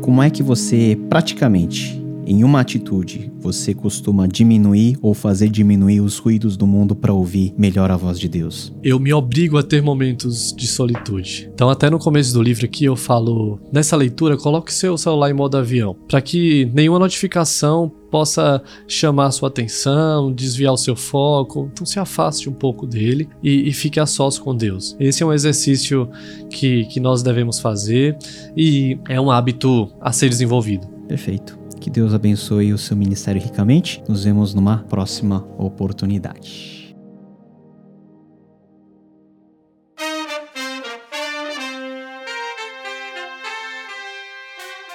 Como 0.00 0.22
é 0.22 0.30
que 0.30 0.42
você 0.42 0.98
praticamente 1.08 2.01
em 2.26 2.44
uma 2.44 2.60
atitude, 2.60 3.32
você 3.40 3.74
costuma 3.74 4.26
diminuir 4.26 4.96
ou 5.02 5.14
fazer 5.14 5.48
diminuir 5.48 6.00
os 6.00 6.18
ruídos 6.18 6.56
do 6.56 6.66
mundo 6.66 6.94
para 6.94 7.12
ouvir 7.12 7.54
melhor 7.58 7.90
a 7.90 7.96
voz 7.96 8.18
de 8.18 8.28
Deus? 8.28 8.72
Eu 8.82 8.98
me 8.98 9.12
obrigo 9.12 9.58
a 9.58 9.62
ter 9.62 9.82
momentos 9.82 10.52
de 10.56 10.66
solitude. 10.66 11.50
Então, 11.52 11.68
até 11.68 11.90
no 11.90 11.98
começo 11.98 12.32
do 12.32 12.42
livro 12.42 12.64
aqui, 12.64 12.84
eu 12.84 12.96
falo: 12.96 13.60
nessa 13.72 13.96
leitura, 13.96 14.36
coloque 14.36 14.72
seu 14.72 14.96
celular 14.96 15.30
em 15.30 15.34
modo 15.34 15.56
avião, 15.56 15.96
para 16.08 16.20
que 16.20 16.70
nenhuma 16.72 16.98
notificação 16.98 17.90
possa 18.10 18.62
chamar 18.86 19.30
sua 19.30 19.48
atenção, 19.48 20.30
desviar 20.30 20.74
o 20.74 20.76
seu 20.76 20.94
foco. 20.94 21.70
Então 21.72 21.86
se 21.86 21.98
afaste 21.98 22.48
um 22.48 22.52
pouco 22.52 22.86
dele 22.86 23.26
e, 23.42 23.68
e, 23.68 23.72
fique 23.72 23.98
a 23.98 24.04
sós 24.04 24.38
com 24.38 24.54
Deus. 24.54 24.94
Esse 25.00 25.22
é 25.22 25.26
um 25.26 25.32
exercício 25.32 26.08
que, 26.50 26.84
que 26.84 27.00
nós 27.00 27.22
devemos 27.22 27.58
fazer 27.58 28.16
e 28.54 28.98
é 29.08 29.18
um 29.18 29.30
hábito 29.30 29.90
a 29.98 30.12
ser 30.12 30.28
desenvolvido. 30.28 30.86
Perfeito. 31.08 31.61
Que 31.82 31.90
Deus 31.90 32.14
abençoe 32.14 32.72
o 32.72 32.78
seu 32.78 32.96
ministério 32.96 33.42
ricamente. 33.42 34.00
Nos 34.08 34.22
vemos 34.22 34.54
numa 34.54 34.78
próxima 34.84 35.44
oportunidade. 35.58 36.94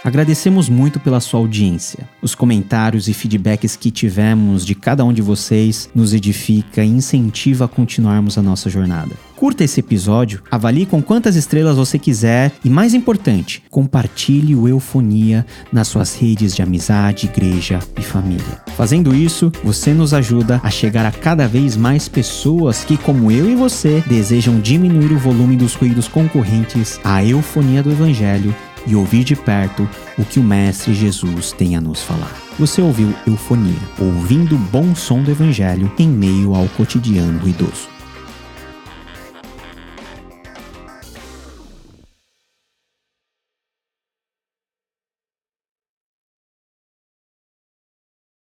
Agradecemos 0.01 0.69
muito 0.69 0.97
pela 0.97 1.19
sua 1.19 1.41
audiência. 1.41 2.07
Os 2.21 2.33
comentários 2.33 3.09
e 3.09 3.13
feedbacks 3.13 3.75
que 3.75 3.91
tivemos 3.91 4.65
de 4.65 4.73
cada 4.73 5.03
um 5.03 5.11
de 5.11 5.21
vocês 5.21 5.89
nos 5.93 6.13
edifica 6.13 6.85
e 6.85 6.88
incentiva 6.88 7.65
a 7.65 7.67
continuarmos 7.67 8.38
a 8.38 8.41
nossa 8.41 8.69
jornada. 8.69 9.26
Curta 9.38 9.63
esse 9.63 9.81
episódio, 9.81 10.41
avalie 10.49 10.88
com 10.88 10.99
quantas 10.99 11.35
estrelas 11.35 11.77
você 11.77 11.99
quiser 11.99 12.51
e, 12.65 12.71
mais 12.71 12.95
importante, 12.95 13.61
compartilhe 13.69 14.55
o 14.55 14.67
Eufonia 14.67 15.45
nas 15.71 15.88
suas 15.88 16.15
redes 16.15 16.55
de 16.55 16.63
amizade, 16.63 17.27
igreja 17.27 17.77
e 17.95 18.01
família. 18.01 18.63
Fazendo 18.75 19.13
isso, 19.13 19.51
você 19.63 19.93
nos 19.93 20.11
ajuda 20.11 20.59
a 20.63 20.71
chegar 20.71 21.05
a 21.05 21.11
cada 21.11 21.47
vez 21.47 21.77
mais 21.77 22.09
pessoas 22.09 22.83
que, 22.83 22.97
como 22.97 23.31
eu 23.31 23.47
e 23.47 23.53
você, 23.53 24.03
desejam 24.07 24.59
diminuir 24.59 25.11
o 25.11 25.19
volume 25.19 25.55
dos 25.55 25.75
ruídos 25.75 26.07
concorrentes 26.07 26.99
à 27.03 27.23
eufonia 27.23 27.83
do 27.83 27.91
Evangelho 27.91 28.55
e 28.88 28.95
ouvir 28.95 29.23
de 29.23 29.35
perto 29.35 29.88
o 30.17 30.25
que 30.25 30.39
o 30.39 30.43
Mestre 30.43 30.95
Jesus 30.95 31.51
tem 31.51 31.75
a 31.75 31.81
nos 31.81 32.01
falar. 32.01 32.35
Você 32.57 32.81
ouviu 32.81 33.13
Eufonia, 33.27 33.77
ouvindo 33.99 34.55
o 34.55 34.59
bom 34.59 34.95
som 34.95 35.21
do 35.21 35.29
Evangelho 35.29 35.91
em 35.99 36.07
meio 36.07 36.55
ao 36.55 36.67
cotidiano 36.69 37.38
ruidoso. 37.38 37.96